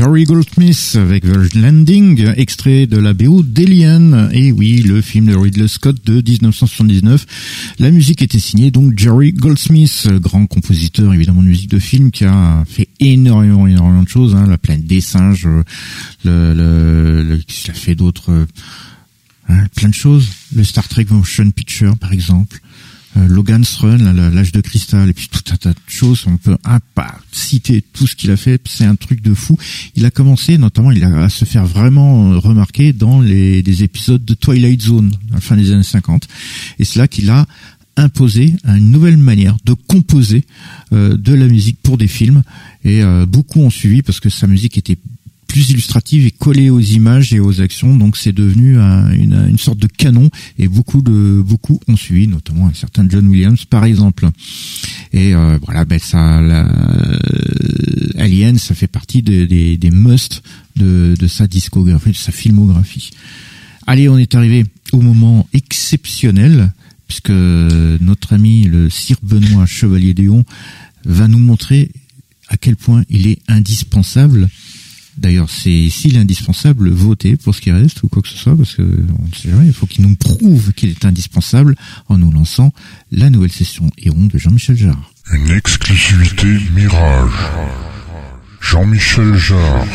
Jerry 0.00 0.24
Goldsmith 0.24 0.96
avec 0.98 1.26
Virgin 1.26 1.60
Landing, 1.60 2.32
extrait 2.38 2.86
de 2.86 2.96
la 2.96 3.12
BO 3.12 3.42
d'Alien. 3.42 4.30
Et 4.32 4.50
oui, 4.50 4.80
le 4.80 5.02
film 5.02 5.26
de 5.26 5.36
Ridley 5.36 5.68
Scott 5.68 5.94
de 6.06 6.22
1979. 6.26 7.26
La 7.78 7.90
musique 7.90 8.22
était 8.22 8.38
signée 8.38 8.70
donc 8.70 8.98
Jerry 8.98 9.34
Goldsmith, 9.34 10.08
grand 10.12 10.46
compositeur 10.46 11.12
évidemment 11.12 11.42
de 11.42 11.48
musique 11.48 11.70
de 11.70 11.78
film 11.78 12.12
qui 12.12 12.24
a 12.24 12.64
fait 12.66 12.88
énormément, 12.98 13.66
énormément 13.66 14.02
de 14.02 14.08
choses. 14.08 14.34
Hein, 14.34 14.46
la 14.46 14.56
planète 14.56 14.86
des 14.86 15.02
singes, 15.02 15.46
le, 16.24 16.54
le, 16.54 17.22
le 17.22 17.34
a 17.68 17.74
fait 17.74 17.94
d'autres, 17.94 18.46
hein, 19.50 19.66
plein 19.76 19.90
de 19.90 19.94
choses. 19.94 20.30
Le 20.56 20.64
Star 20.64 20.88
Trek 20.88 21.08
Motion 21.10 21.50
Picture 21.50 21.98
par 21.98 22.14
exemple. 22.14 22.58
Euh, 23.16 23.26
Logan's 23.26 23.76
Run, 23.76 24.12
l'âge 24.12 24.52
de 24.52 24.60
cristal, 24.60 25.10
et 25.10 25.12
puis 25.12 25.28
tout 25.28 25.42
un 25.52 25.56
tas 25.56 25.70
de 25.70 25.78
choses. 25.86 26.24
On 26.26 26.36
peut 26.36 26.56
pas 26.94 27.18
citer 27.32 27.82
tout 27.82 28.06
ce 28.06 28.14
qu'il 28.14 28.30
a 28.30 28.36
fait. 28.36 28.62
C'est 28.68 28.84
un 28.84 28.94
truc 28.94 29.20
de 29.20 29.34
fou. 29.34 29.58
Il 29.96 30.04
a 30.06 30.10
commencé, 30.10 30.58
notamment, 30.58 30.92
il 30.92 31.02
a 31.02 31.24
à 31.24 31.28
se 31.28 31.44
faire 31.44 31.66
vraiment 31.66 32.38
remarquer 32.38 32.92
dans 32.92 33.20
les 33.20 33.62
des 33.62 33.82
épisodes 33.82 34.24
de 34.24 34.34
Twilight 34.34 34.82
Zone 34.82 35.12
à 35.30 35.34
la 35.34 35.40
fin 35.40 35.56
des 35.56 35.72
années 35.72 35.82
50. 35.82 36.28
Et 36.78 36.84
c'est 36.84 36.98
là 36.98 37.08
qu'il 37.08 37.30
a 37.30 37.46
imposé 37.96 38.54
une 38.64 38.90
nouvelle 38.90 39.16
manière 39.16 39.56
de 39.64 39.74
composer 39.74 40.44
euh, 40.92 41.16
de 41.16 41.34
la 41.34 41.46
musique 41.46 41.78
pour 41.82 41.98
des 41.98 42.08
films. 42.08 42.42
Et 42.84 43.02
euh, 43.02 43.26
beaucoup 43.26 43.60
ont 43.60 43.70
suivi 43.70 44.02
parce 44.02 44.20
que 44.20 44.30
sa 44.30 44.46
musique 44.46 44.78
était 44.78 44.98
plus 45.50 45.70
illustrative 45.70 46.26
et 46.26 46.30
collée 46.30 46.70
aux 46.70 46.80
images 46.80 47.32
et 47.32 47.40
aux 47.40 47.60
actions. 47.60 47.96
Donc 47.96 48.16
c'est 48.16 48.32
devenu 48.32 48.78
une, 48.78 49.58
sorte 49.58 49.78
de 49.78 49.88
canon 49.88 50.30
et 50.58 50.68
beaucoup 50.68 51.02
de 51.02 51.42
beaucoup 51.44 51.80
ont 51.88 51.96
suivi, 51.96 52.28
notamment 52.28 52.68
un 52.68 52.74
certain 52.74 53.04
John 53.08 53.26
Williams 53.26 53.64
par 53.64 53.84
exemple. 53.84 54.28
Et 55.12 55.34
euh, 55.34 55.58
voilà, 55.64 55.84
ben 55.84 55.98
ça, 55.98 56.40
la, 56.40 56.66
euh, 56.68 57.18
Alien, 58.16 58.58
ça 58.58 58.76
fait 58.76 58.86
partie 58.86 59.22
des, 59.22 59.48
des, 59.48 59.76
des 59.76 59.90
must 59.90 60.42
de, 60.76 61.16
de 61.18 61.26
sa 61.26 61.48
discographie, 61.48 62.10
de 62.10 62.16
sa 62.16 62.30
filmographie. 62.30 63.10
Allez, 63.88 64.08
on 64.08 64.18
est 64.18 64.36
arrivé 64.36 64.64
au 64.92 65.00
moment 65.00 65.48
exceptionnel 65.52 66.72
puisque 67.08 67.30
notre 67.30 68.34
ami 68.34 68.64
le 68.64 68.88
Sir 68.88 69.16
Benoît 69.24 69.66
Chevalier 69.66 70.14
Déon 70.14 70.44
va 71.04 71.26
nous 71.26 71.40
montrer 71.40 71.90
à 72.46 72.56
quel 72.56 72.76
point 72.76 73.02
il 73.10 73.26
est 73.26 73.40
indispensable 73.48 74.48
D'ailleurs, 75.16 75.50
c'est 75.50 75.88
s'il 75.90 76.16
est 76.16 76.20
indispensable, 76.20 76.90
votez 76.90 77.36
pour 77.36 77.54
ce 77.54 77.60
qui 77.60 77.70
reste 77.70 78.02
ou 78.02 78.08
quoi 78.08 78.22
que 78.22 78.28
ce 78.28 78.36
soit, 78.36 78.56
parce 78.56 78.74
que 78.74 78.82
on 78.82 79.28
ne 79.28 79.34
sait 79.34 79.50
jamais. 79.50 79.66
Il 79.66 79.72
faut 79.72 79.86
qu'il 79.86 80.06
nous 80.06 80.16
prouve 80.16 80.72
qu'il 80.72 80.90
est 80.90 81.04
indispensable 81.04 81.76
en 82.08 82.18
nous 82.18 82.30
lançant 82.30 82.72
la 83.12 83.30
nouvelle 83.30 83.52
session 83.52 83.90
Héron 83.98 84.26
de 84.26 84.38
Jean-Michel 84.38 84.76
Jarre. 84.76 85.12
Une 85.32 85.50
exclusivité 85.50 86.46
Mirage. 86.74 87.30
Jean-Michel 88.60 89.34
Jarre. 89.36 89.86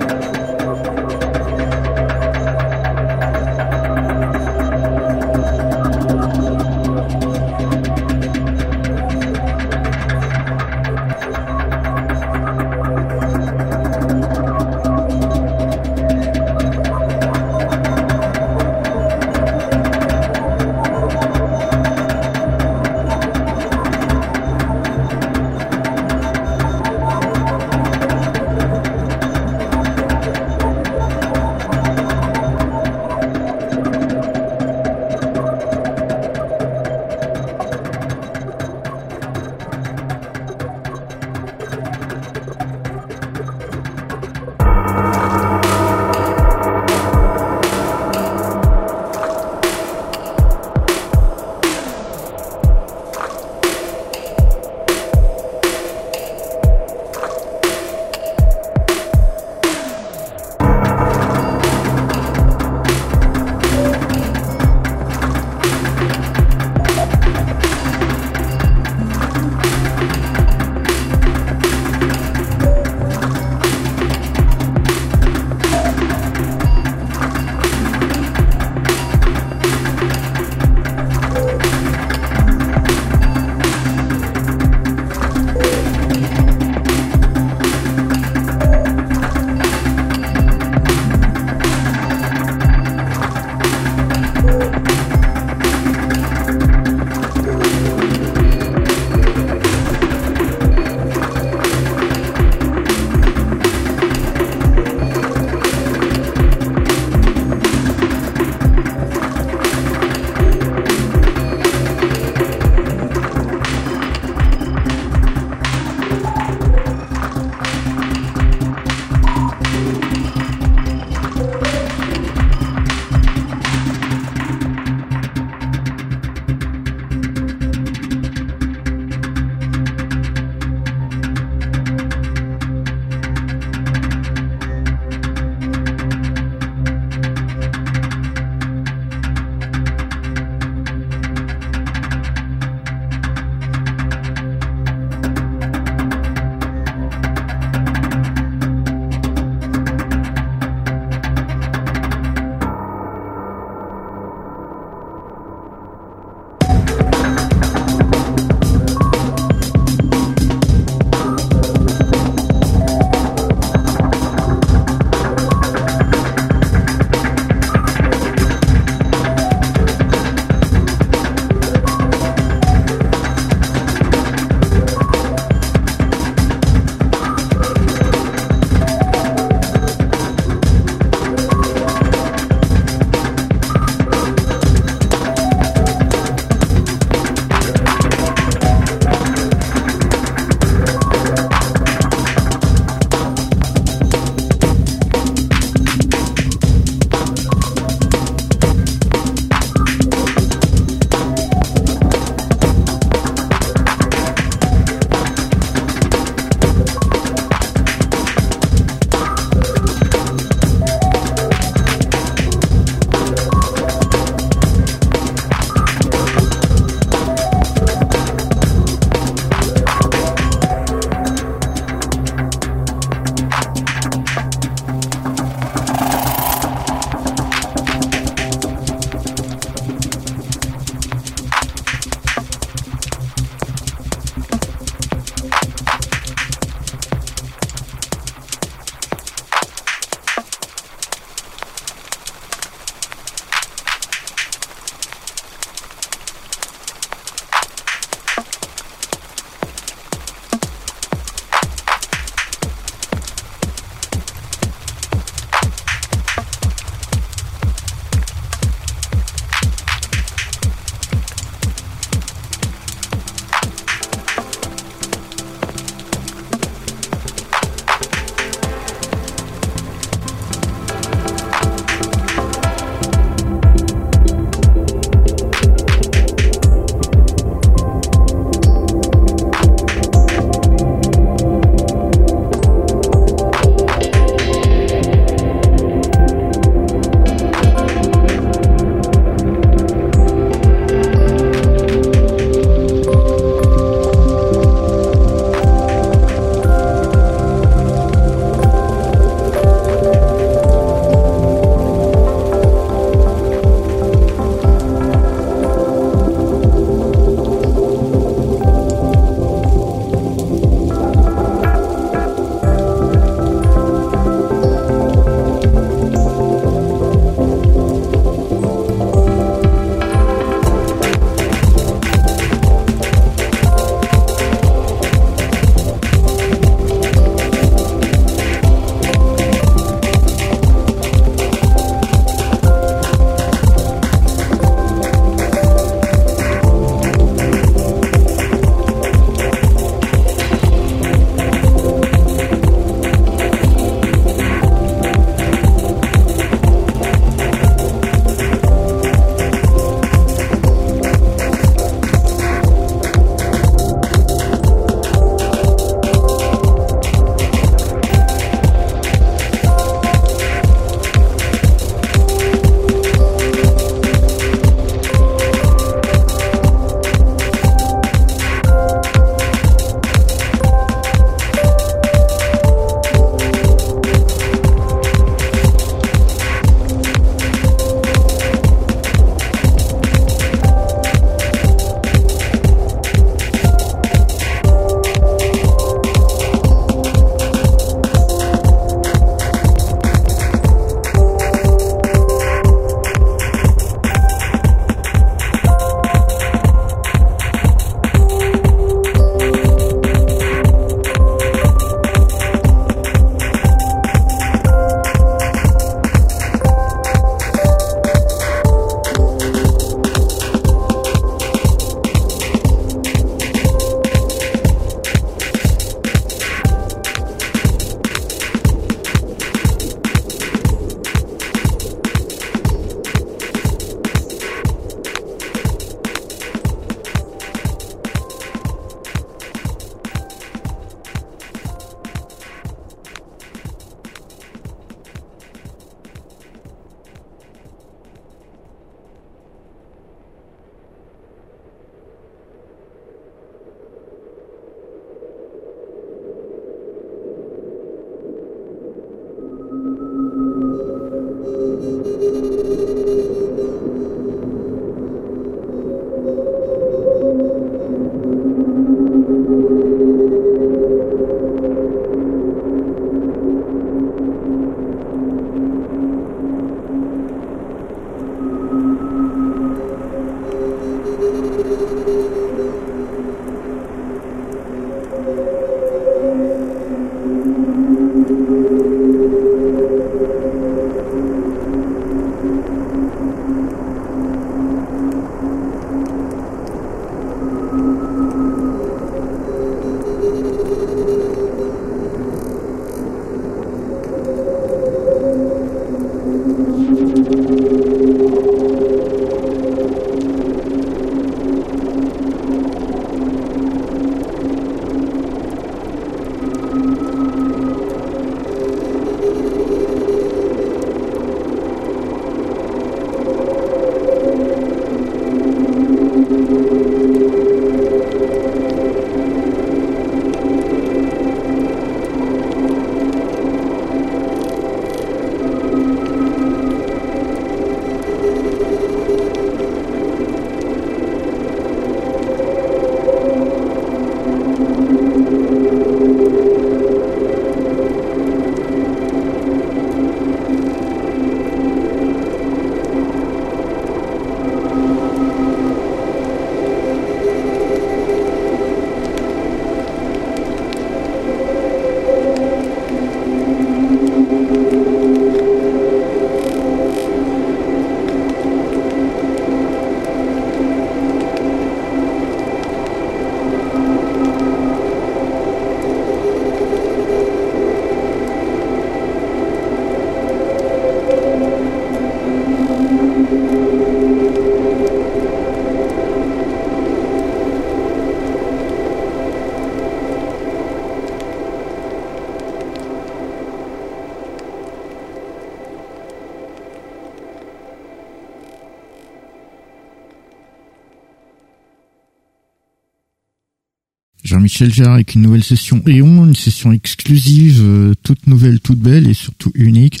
Jean-Michel 594.58 594.74
Jarre 594.74 594.94
avec 594.94 595.14
une 595.14 595.22
nouvelle 595.22 595.44
session 595.44 595.80
Eon, 595.86 596.26
une 596.26 596.34
session 596.34 596.72
exclusive, 596.72 597.60
euh, 597.62 597.94
toute 598.02 598.26
nouvelle, 598.26 598.58
toute 598.58 598.80
belle 598.80 599.06
et 599.08 599.14
surtout 599.14 599.52
unique 599.54 600.00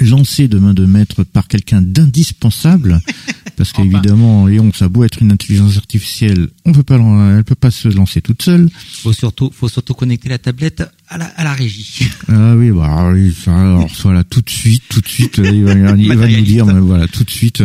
lancée 0.00 0.48
de 0.48 0.58
main 0.58 0.72
de 0.74 0.86
maître 0.86 1.22
par 1.24 1.48
quelqu'un 1.48 1.82
d'indispensable, 1.82 3.00
parce 3.56 3.72
Enfin. 3.74 3.82
qu'évidemment, 3.82 4.46
Léon, 4.46 4.72
ça 4.72 4.86
a 4.86 4.88
beau 4.88 5.04
être 5.04 5.20
une 5.20 5.32
intelligence 5.32 5.76
artificielle, 5.76 6.48
on 6.64 6.72
peut 6.72 6.82
pas, 6.84 6.96
elle 7.36 7.44
peut 7.44 7.56
pas 7.56 7.70
se 7.70 7.88
lancer 7.88 8.22
toute 8.22 8.40
seule. 8.40 8.70
Faut 9.02 9.12
surtout, 9.12 9.50
faut 9.52 9.68
surtout 9.68 9.92
connecter 9.94 10.30
la 10.30 10.38
tablette 10.38 10.84
à 11.08 11.18
la, 11.18 11.26
à 11.26 11.44
la 11.44 11.52
régie. 11.52 12.08
Ah 12.28 12.54
oui, 12.56 12.70
bah 12.70 13.12
ça, 13.44 13.54
alors 13.54 13.90
voilà, 14.02 14.24
tout 14.24 14.40
de 14.40 14.50
suite, 14.50 14.84
tout 14.88 15.00
de 15.02 15.08
suite, 15.08 15.40
euh, 15.40 15.50
il 15.52 15.64
va, 15.64 15.72
il 15.96 16.16
va 16.16 16.26
nous 16.28 16.40
dire, 16.42 16.64
mais 16.64 16.80
voilà, 16.80 17.06
tout 17.08 17.24
de 17.24 17.30
suite, 17.30 17.64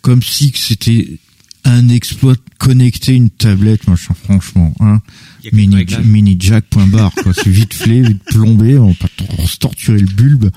comme 0.00 0.22
si 0.22 0.52
c'était 0.56 1.18
un 1.64 1.88
exploit 1.88 2.34
connecter 2.58 3.12
une 3.14 3.28
tablette, 3.30 3.86
machin, 3.86 4.14
franchement, 4.14 4.72
hein. 4.80 5.02
Y 5.46 5.48
a 5.48 5.56
Mini, 5.56 5.86
mini 6.04 6.36
jack 6.38 6.64
point 6.66 6.86
barre, 6.86 7.14
quoi, 7.14 7.32
c'est 7.32 7.50
vite 7.50 7.74
flé, 7.74 8.02
vite 8.02 8.22
plombé, 8.24 8.78
on 8.78 8.88
va 8.88 8.94
pas 8.94 9.08
trop 9.16 9.46
se 9.46 9.56
torturer 9.58 9.98
le 9.98 10.06
bulbe. 10.06 10.50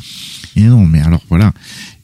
Et 0.56 0.64
non, 0.64 0.86
mais 0.86 1.02
alors 1.02 1.24
voilà. 1.30 1.54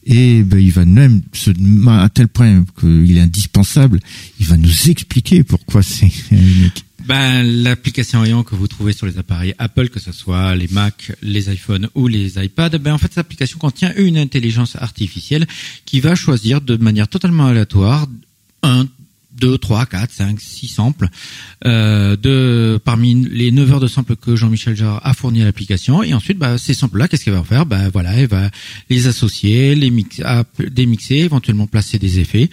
Et 0.04 0.44
ben, 0.44 0.60
il 0.60 0.70
va 0.70 0.84
même 0.84 1.20
se, 1.32 1.50
à 1.90 2.08
tel 2.08 2.28
point 2.28 2.64
qu'il 2.78 3.16
est 3.16 3.20
indispensable, 3.20 3.98
il 4.38 4.46
va 4.46 4.56
nous 4.56 4.88
expliquer 4.88 5.42
pourquoi 5.42 5.82
c'est 5.82 6.10
unique. 6.30 6.84
Ben, 7.06 7.42
l'application 7.42 8.24
Aeon 8.24 8.42
que 8.42 8.54
vous 8.54 8.68
trouvez 8.68 8.92
sur 8.92 9.06
les 9.06 9.18
appareils 9.18 9.54
Apple, 9.58 9.88
que 9.88 10.00
ce 10.00 10.12
soit 10.12 10.54
les 10.56 10.68
Mac, 10.68 11.12
les 11.22 11.52
iPhones 11.52 11.88
ou 11.94 12.08
les 12.08 12.42
iPads, 12.42 12.78
ben 12.78 12.94
en 12.94 12.98
fait 12.98 13.08
cette 13.08 13.18
application 13.18 13.58
contient 13.58 13.92
une 13.96 14.18
intelligence 14.18 14.76
artificielle 14.76 15.46
qui 15.84 16.00
va 16.00 16.14
choisir 16.16 16.60
de 16.60 16.76
manière 16.76 17.06
totalement 17.06 17.46
aléatoire 17.46 18.06
un, 18.64 18.86
deux, 19.38 19.58
trois, 19.58 19.86
quatre, 19.86 20.12
cinq, 20.12 20.40
six 20.40 20.68
samples 20.68 21.08
euh, 21.64 22.16
de 22.16 22.78
parmi 22.84 23.14
les 23.14 23.50
9 23.52 23.72
heures 23.72 23.80
de 23.80 23.86
samples 23.86 24.16
que 24.16 24.36
Jean-Michel 24.36 24.76
Jarre 24.76 25.00
a 25.04 25.14
fourni 25.14 25.42
à 25.42 25.44
l'application 25.44 26.02
et 26.02 26.14
ensuite 26.14 26.38
bah, 26.38 26.58
ces 26.58 26.74
samples-là, 26.74 27.08
qu'est-ce 27.08 27.24
qu'elle 27.24 27.34
va 27.34 27.44
faire? 27.44 27.66
Ben 27.66 27.88
voilà, 27.92 28.12
elle 28.14 28.28
va 28.28 28.50
les 28.90 29.06
associer, 29.06 29.74
les 29.74 29.90
mix, 29.90 30.20
à- 30.24 30.44
démixer, 30.70 31.16
éventuellement 31.16 31.66
placer 31.66 31.98
des 31.98 32.18
effets. 32.20 32.48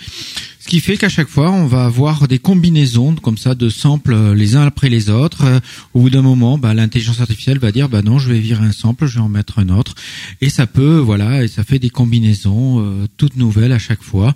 Ce 0.63 0.69
qui 0.69 0.79
fait 0.79 0.95
qu'à 0.95 1.09
chaque 1.09 1.27
fois, 1.27 1.51
on 1.51 1.67
va 1.67 1.83
avoir 1.83 2.25
des 2.29 2.39
combinaisons 2.39 3.15
comme 3.15 3.37
ça 3.37 3.53
de 3.53 3.67
samples 3.67 4.13
euh, 4.13 4.33
les 4.33 4.55
uns 4.55 4.61
après 4.65 4.87
les 4.87 5.09
autres. 5.09 5.43
Euh, 5.43 5.59
Au 5.93 5.99
bout 5.99 6.09
d'un 6.09 6.21
moment, 6.21 6.57
bah, 6.57 6.73
l'intelligence 6.73 7.19
artificielle 7.19 7.59
va 7.59 7.73
dire, 7.73 7.89
bah 7.89 8.01
non, 8.01 8.17
je 8.17 8.31
vais 8.31 8.39
virer 8.39 8.63
un 8.65 8.71
sample, 8.71 9.05
je 9.05 9.15
vais 9.15 9.19
en 9.25 9.27
mettre 9.27 9.59
un 9.59 9.67
autre, 9.67 9.93
et 10.39 10.49
ça 10.49 10.65
peut, 10.65 10.99
voilà, 10.99 11.43
et 11.43 11.49
ça 11.49 11.65
fait 11.65 11.79
des 11.79 11.89
combinaisons 11.89 12.79
euh, 12.79 13.07
toutes 13.17 13.35
nouvelles 13.35 13.73
à 13.73 13.77
chaque 13.77 14.01
fois. 14.01 14.33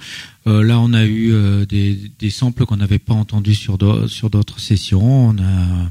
Euh, 0.47 0.63
là, 0.65 0.81
on 0.81 0.91
a 0.91 1.05
eu 1.05 1.31
euh, 1.31 1.65
des, 1.65 1.97
des 2.19 2.29
samples 2.29 2.65
qu'on 2.65 2.75
n'avait 2.77 2.99
pas 2.99 3.13
entendus 3.13 3.55
sur 3.55 3.77
d'au- 3.77 4.09
sur 4.09 4.29
d'autres 4.29 4.59
sessions. 4.59 5.29
On 5.29 5.37
a 5.37 5.89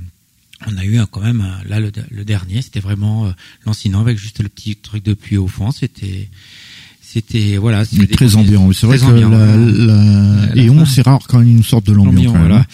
on 0.67 0.77
a 0.77 0.85
eu 0.85 0.99
quand 1.11 1.21
même 1.21 1.47
là 1.67 1.81
le, 1.81 1.91
le 2.11 2.25
dernier, 2.25 2.61
c'était 2.63 2.81
vraiment 2.81 3.27
euh, 3.27 3.31
lancinant 3.65 4.01
avec 4.01 4.19
juste 4.19 4.41
le 4.43 4.49
petit 4.51 4.77
truc 4.77 5.03
de 5.03 5.15
pluie 5.15 5.37
au 5.39 5.49
fond. 5.49 5.71
C'était 5.71 6.29
c'était 7.17 7.57
voilà, 7.57 7.85
c'était 7.85 8.15
très 8.15 8.37
ambiant. 8.37 8.71
C'est 8.73 8.87
vrai 8.87 8.99
que 8.99 9.05
ambiant, 9.05 9.31
la, 9.31 9.57
la, 9.57 10.55
la 10.55 10.63
Eon, 10.63 10.81
fin. 10.81 10.85
c'est 10.85 11.03
rare 11.03 11.21
quand 11.29 11.41
il 11.41 11.57
nous 11.57 11.63
sort 11.63 11.81
de 11.81 11.93
l'ambiance. 11.93 12.37
Voilà. 12.37 12.67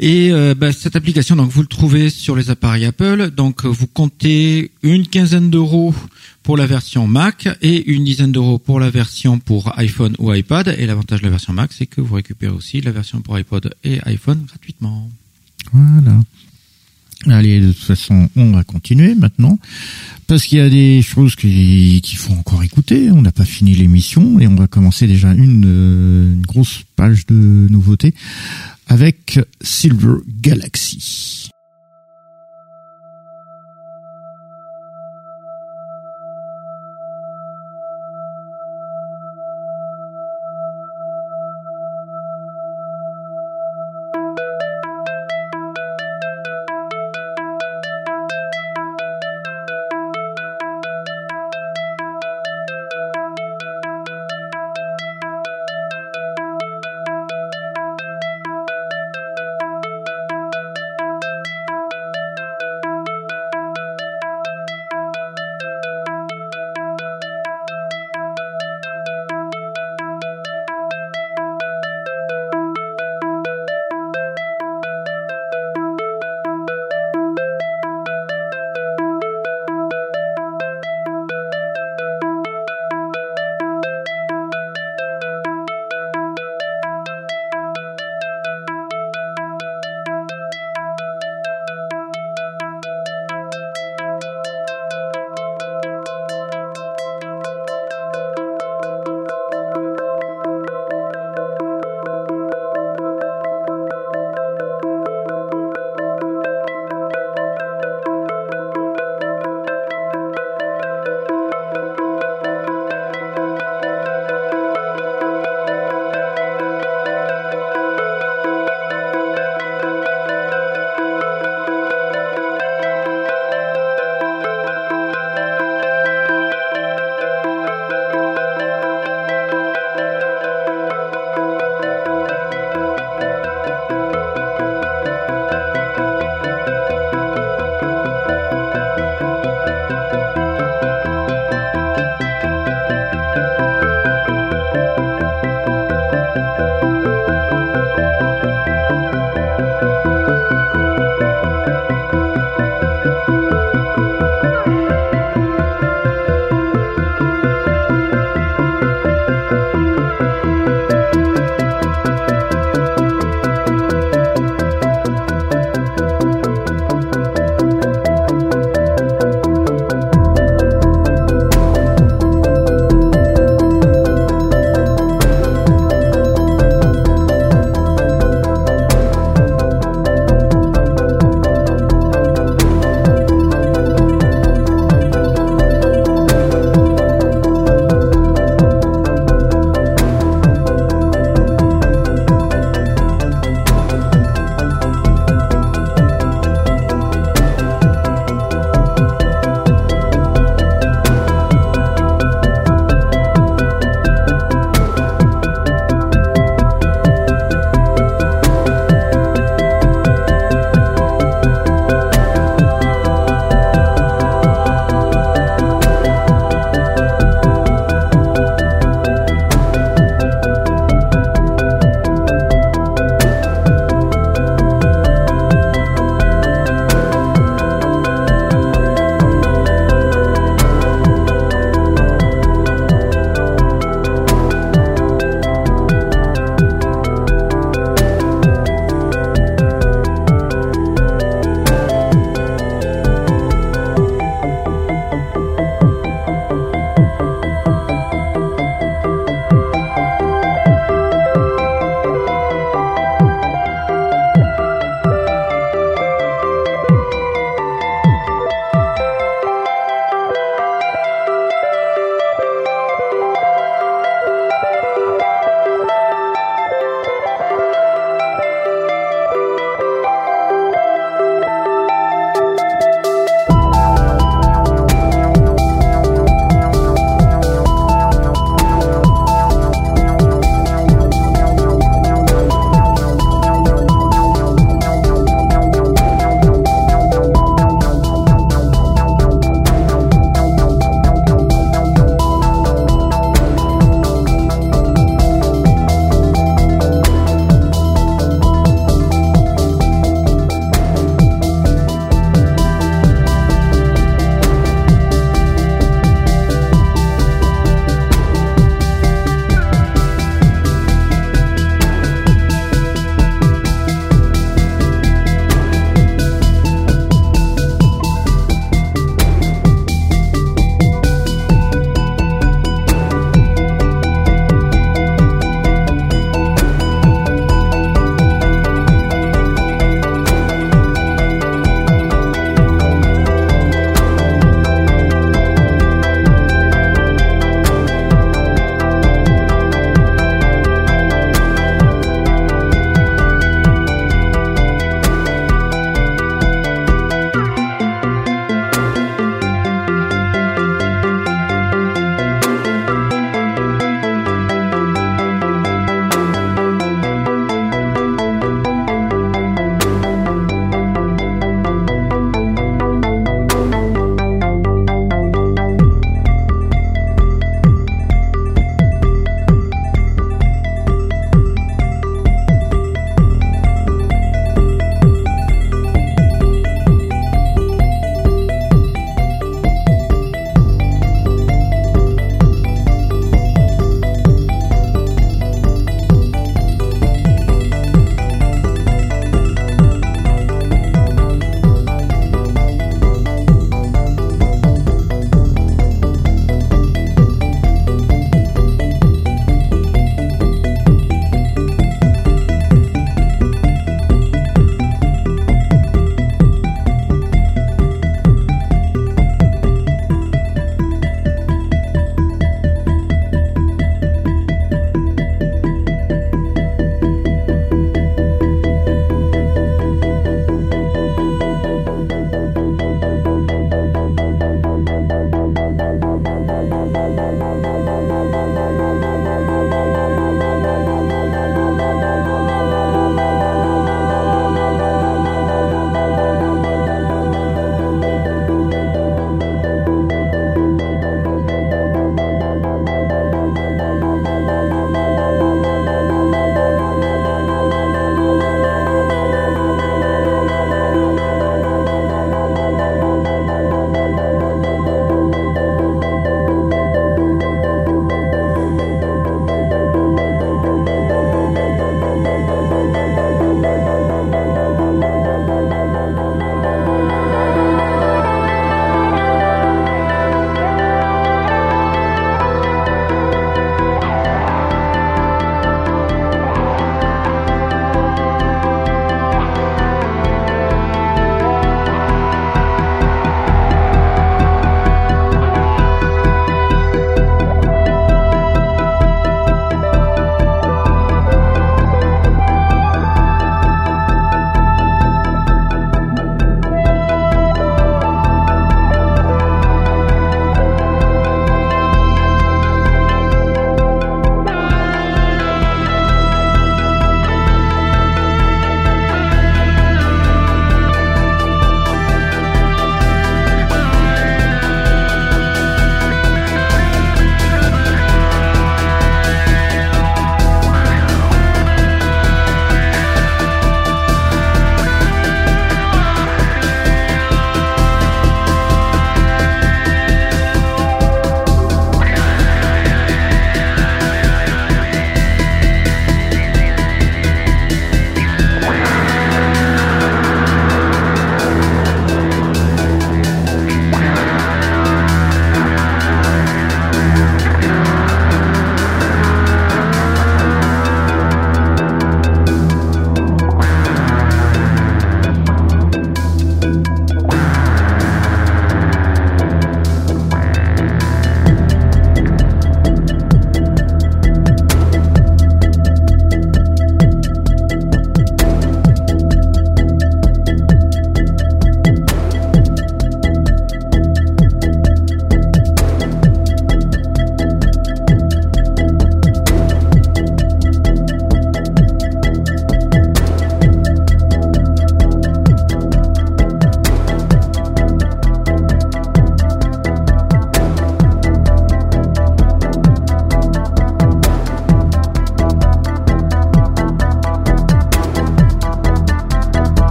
Et 0.00 0.32
euh, 0.32 0.54
bah, 0.56 0.72
cette 0.72 0.96
application, 0.96 1.36
donc 1.36 1.50
vous 1.50 1.60
le 1.62 1.68
trouvez 1.68 2.10
sur 2.10 2.34
les 2.34 2.50
appareils 2.50 2.84
Apple. 2.84 3.30
Donc 3.30 3.64
vous 3.64 3.86
comptez 3.86 4.72
une 4.82 5.06
quinzaine 5.06 5.48
d'euros 5.48 5.94
pour 6.42 6.56
la 6.56 6.66
version 6.66 7.06
Mac 7.06 7.48
et 7.62 7.88
une 7.92 8.04
dizaine 8.04 8.32
d'euros 8.32 8.58
pour 8.58 8.80
la 8.80 8.90
version 8.90 9.38
pour 9.38 9.78
iPhone 9.78 10.14
ou 10.18 10.32
iPad. 10.34 10.74
Et 10.76 10.86
l'avantage 10.86 11.20
de 11.20 11.26
la 11.26 11.30
version 11.30 11.52
Mac, 11.52 11.72
c'est 11.72 11.86
que 11.86 12.00
vous 12.00 12.16
récupérez 12.16 12.52
aussi 12.52 12.80
la 12.80 12.90
version 12.90 13.20
pour 13.20 13.38
iPod 13.38 13.72
et 13.84 14.00
iPhone 14.06 14.42
gratuitement. 14.48 15.08
Voilà. 15.72 16.18
Allez, 17.28 17.60
de 17.60 17.72
toute 17.72 17.82
façon, 17.84 18.28
on 18.36 18.50
va 18.52 18.64
continuer 18.64 19.14
maintenant 19.14 19.58
parce 20.26 20.44
qu'il 20.44 20.58
y 20.58 20.60
a 20.60 20.68
des 20.68 21.00
choses 21.02 21.36
qui- 21.36 22.00
qu'il 22.02 22.18
faut 22.18 22.32
encore 22.34 22.62
écouter. 22.62 23.10
On 23.10 23.22
n'a 23.22 23.32
pas 23.32 23.44
fini 23.44 23.74
l'émission 23.74 24.38
et 24.40 24.46
on 24.46 24.54
va 24.56 24.66
commencer 24.66 25.06
déjà 25.06 25.32
une, 25.32 25.64
euh, 25.66 26.32
une 26.34 26.42
grosse 26.42 26.82
page 26.96 27.26
de 27.26 27.34
nouveautés 27.70 28.14
avec 28.88 29.40
Silver 29.62 30.16
Galaxy. 30.42 31.48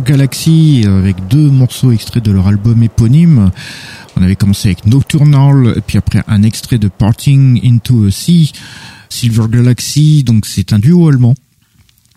Silver 0.00 0.12
Galaxy 0.12 0.84
avec 0.86 1.28
deux 1.28 1.50
morceaux 1.50 1.92
extraits 1.92 2.24
de 2.24 2.32
leur 2.32 2.46
album 2.46 2.82
éponyme. 2.82 3.50
On 4.16 4.22
avait 4.22 4.34
commencé 4.36 4.68
avec 4.68 4.86
Nocturnal, 4.86 5.74
et 5.76 5.80
puis 5.82 5.98
après 5.98 6.22
un 6.26 6.42
extrait 6.42 6.78
de 6.78 6.88
Parting 6.88 7.60
into 7.62 8.06
a 8.06 8.10
Sea. 8.10 8.52
Silver 9.10 9.44
Galaxy, 9.50 10.24
donc 10.24 10.46
c'est 10.46 10.72
un 10.72 10.78
duo 10.78 11.08
allemand 11.08 11.34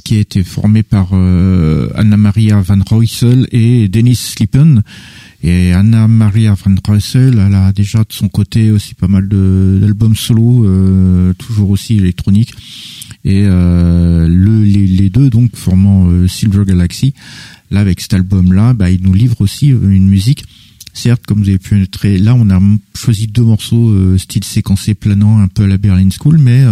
qui 0.04 0.16
a 0.18 0.20
été 0.20 0.44
formé 0.44 0.84
par 0.84 1.10
euh, 1.14 1.90
Anna 1.96 2.18
Maria 2.18 2.62
van 2.62 2.80
Ruysel 2.90 3.48
et 3.52 3.88
Dennis 3.88 4.16
Slippen. 4.16 4.84
Et 5.44 5.74
Anna 5.74 6.08
Maria 6.08 6.54
van 6.54 6.76
Ruysel, 6.88 7.42
elle 7.46 7.56
a 7.56 7.74
déjà 7.74 8.00
de 8.00 8.14
son 8.14 8.30
côté 8.30 8.72
aussi 8.72 8.96
pas 8.96 9.10
mal 9.10 9.28
d'albums 9.28 10.16
solo, 10.16 10.66
euh, 10.66 11.34
toujours 11.34 11.70
aussi 11.70 11.98
électroniques. 11.98 12.54
Et 13.26 13.44
euh, 13.46 14.28
le, 14.28 14.64
les, 14.64 15.10
deux 15.10 15.30
donc 15.30 15.56
formant 15.56 16.10
euh, 16.10 16.28
Silver 16.28 16.64
Galaxy. 16.66 17.14
Là 17.72 17.80
avec 17.80 18.02
cet 18.02 18.14
album-là, 18.14 18.74
bah, 18.74 18.90
il 18.90 19.02
nous 19.02 19.14
livre 19.14 19.42
aussi 19.42 19.68
une 19.68 20.08
musique 20.08 20.46
Certes, 20.96 21.26
comme 21.26 21.40
vous 21.40 21.50
noter, 22.04 22.18
là 22.18 22.36
on 22.36 22.50
a 22.50 22.60
choisi 22.96 23.28
deux 23.28 23.44
morceaux 23.44 24.18
style 24.18 24.44
séquencé 24.44 24.94
planant 24.94 25.40
un 25.40 25.48
peu 25.48 25.64
à 25.64 25.68
la 25.68 25.78
Berlin 25.78 26.10
School, 26.10 26.38
mais 26.38 26.64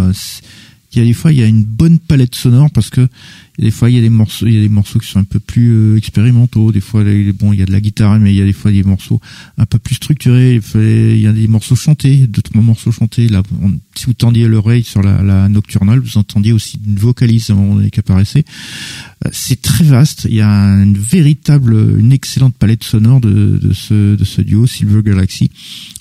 il 0.93 0.99
y 0.99 1.01
a 1.01 1.05
des 1.05 1.13
fois 1.13 1.31
il 1.31 1.39
y 1.39 1.43
a 1.43 1.47
une 1.47 1.63
bonne 1.63 1.99
palette 1.99 2.35
sonore 2.35 2.69
parce 2.71 2.89
que 2.89 3.07
des 3.59 3.71
fois 3.71 3.89
il 3.89 3.95
y 3.95 3.99
a 3.99 4.01
des 4.01 4.09
morceaux 4.09 4.47
il 4.47 4.53
y 4.53 4.57
a 4.57 4.61
des 4.61 4.69
morceaux 4.69 4.99
qui 4.99 5.07
sont 5.07 5.19
un 5.19 5.23
peu 5.23 5.39
plus 5.39 5.71
euh, 5.71 5.97
expérimentaux. 5.97 6.71
Des 6.71 6.81
fois 6.81 7.03
bon 7.37 7.53
il 7.53 7.59
y 7.59 7.63
a 7.63 7.65
de 7.65 7.71
la 7.71 7.81
guitare 7.81 8.19
mais 8.19 8.33
il 8.33 8.37
y 8.37 8.41
a 8.41 8.45
des 8.45 8.53
fois 8.53 8.71
des 8.71 8.83
morceaux 8.83 9.19
un 9.57 9.65
peu 9.65 9.79
plus 9.79 9.95
structurés. 9.95 10.59
Il, 10.75 11.19
y 11.19 11.27
a 11.27 11.33
des 11.33 11.47
morceaux 11.47 11.75
chantés 11.75 12.27
deux 12.27 12.41
trois 12.41 12.61
morceaux 12.61 12.91
chantés. 12.91 13.27
Là 13.27 13.43
si 13.95 14.05
vous 14.05 14.13
tendiez 14.13 14.47
l'oreille 14.47 14.83
sur 14.83 15.01
la, 15.01 15.49
nocturnale 15.49 15.99
vous 15.99 16.17
entendiez 16.17 16.53
aussi 16.53 16.79
une 16.85 16.95
vocalise 16.95 17.49
à 17.49 17.53
un 17.53 17.57
moment 17.57 17.75
donné 17.75 17.91
qui 17.91 17.99
apparaissait. 17.99 18.45
Euh, 19.25 19.29
c'est 19.31 19.61
très 19.61 19.83
vaste. 19.83 20.25
Il 20.29 20.35
y 20.35 20.41
a 20.41 20.49
une 20.49 20.97
véritable 20.97 21.99
une 21.99 22.11
excellente 22.11 22.55
palette 22.55 22.83
sonore 22.83 23.21
de, 23.21 23.57
de 23.57 23.73
ce 23.73 24.15
de 24.15 24.23
ce 24.23 24.41
duo 24.41 24.65
Silver 24.65 25.03
Galaxy. 25.03 25.51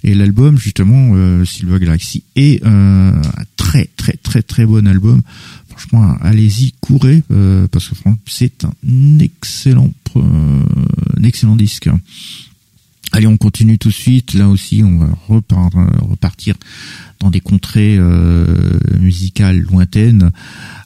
Et 0.04 0.14
l'album 0.14 0.58
justement 0.58 1.12
euh, 1.14 1.44
Silver 1.44 1.78
Galaxy 1.78 2.22
est 2.36 2.64
un 2.64 3.20
très 3.56 3.90
très 3.96 4.14
très 4.14 4.42
très 4.42 4.64
bon 4.64 4.86
album. 4.86 5.22
Franchement, 5.80 6.14
allez-y, 6.20 6.72
courez 6.82 7.22
euh, 7.30 7.66
parce 7.68 7.88
que 7.88 7.94
c'est 8.26 8.64
un 8.64 9.18
excellent 9.18 9.90
euh, 10.16 10.62
excellent 11.24 11.56
disque. 11.56 11.88
Allez, 13.12 13.26
on 13.26 13.38
continue 13.38 13.78
tout 13.78 13.88
de 13.88 13.94
suite. 13.94 14.34
Là 14.34 14.50
aussi, 14.50 14.82
on 14.84 14.98
va 14.98 15.08
repartir 15.26 16.54
dans 17.18 17.30
des 17.30 17.40
contrées 17.40 17.96
euh, 17.98 18.78
musicales 18.98 19.60
lointaines 19.60 20.32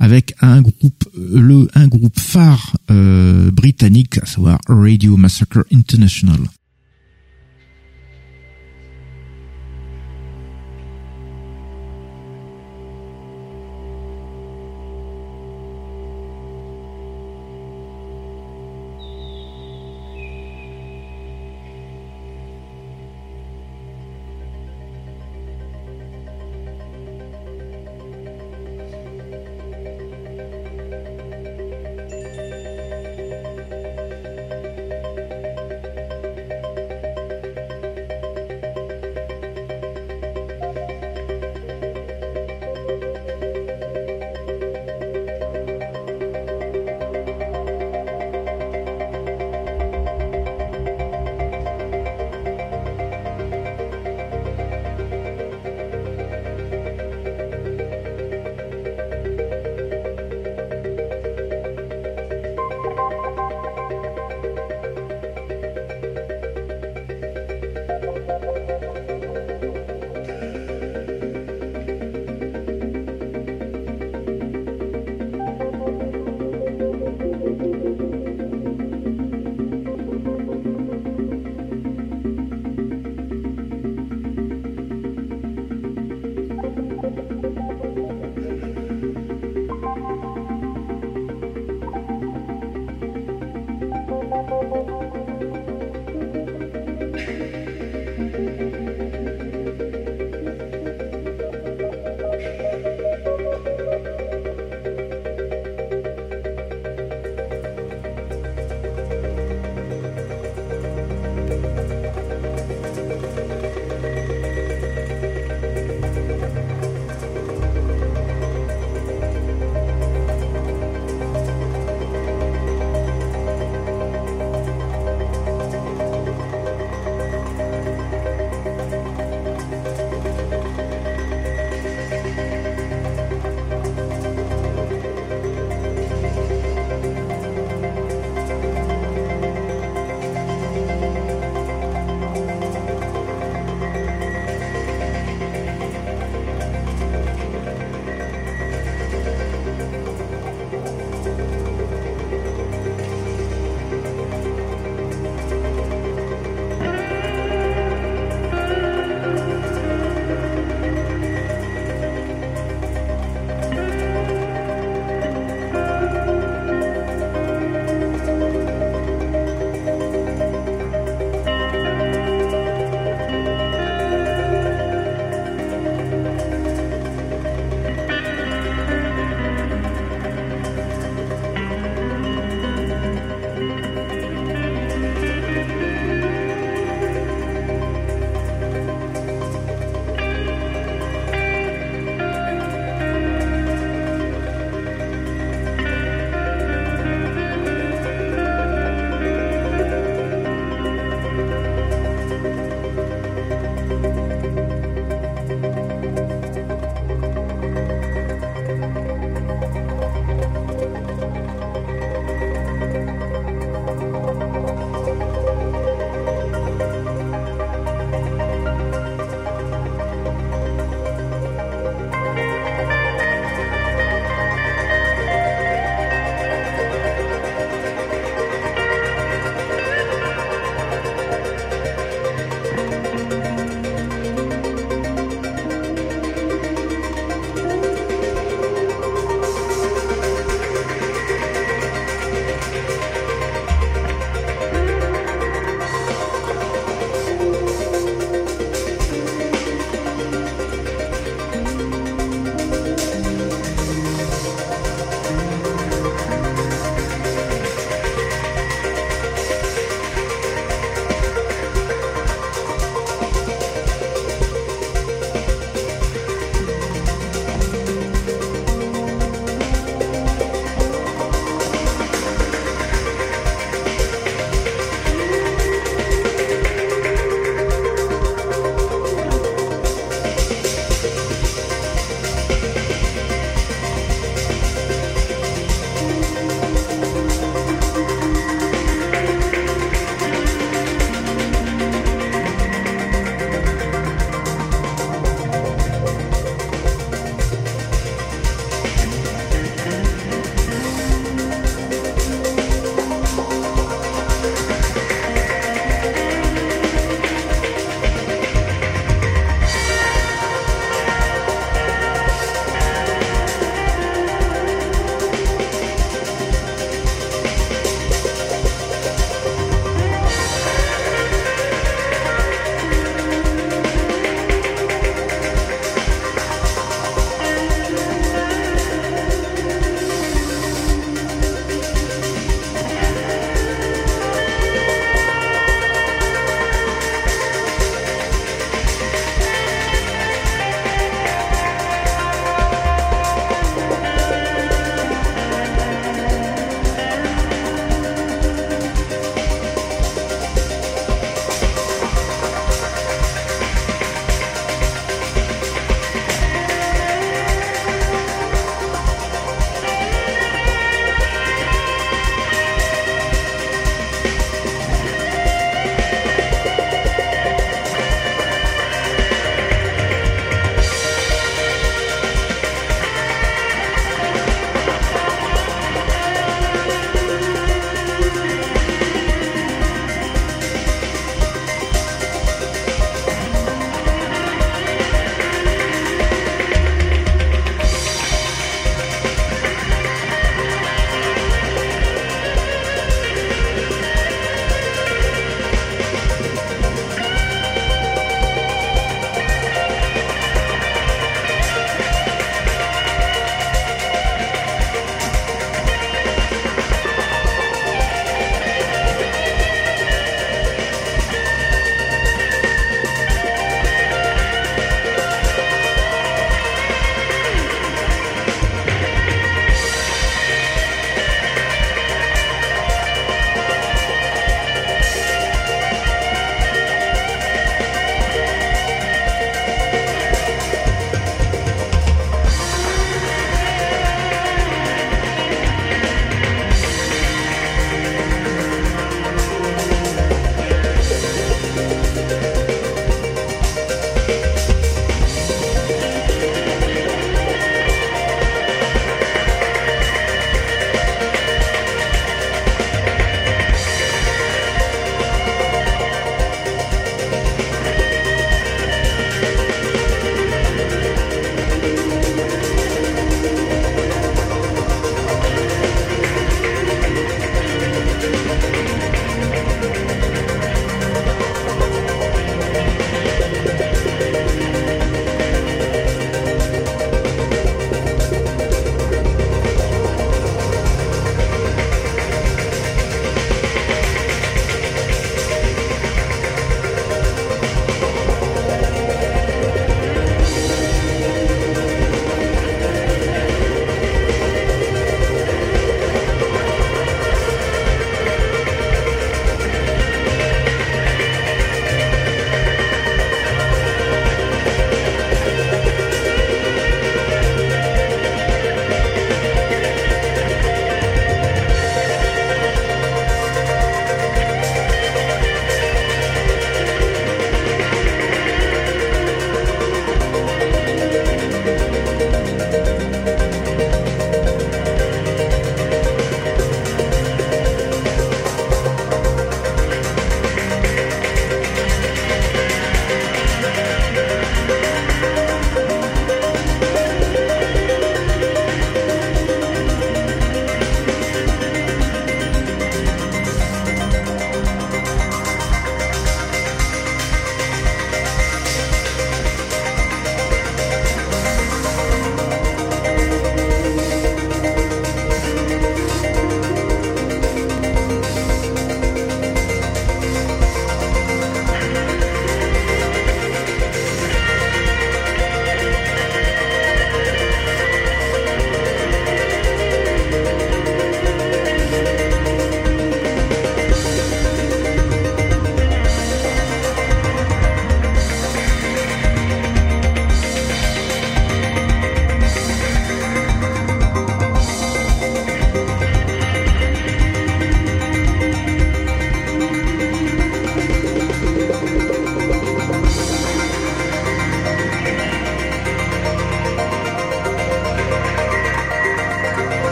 avec 0.00 0.34
un 0.40 0.62
groupe, 0.62 1.04
le 1.14 1.68
un 1.74 1.86
groupe 1.86 2.18
phare 2.18 2.78
britannique, 2.88 4.16
à 4.22 4.26
savoir 4.26 4.58
Radio 4.68 5.18
Massacre 5.18 5.66
International. 5.70 6.40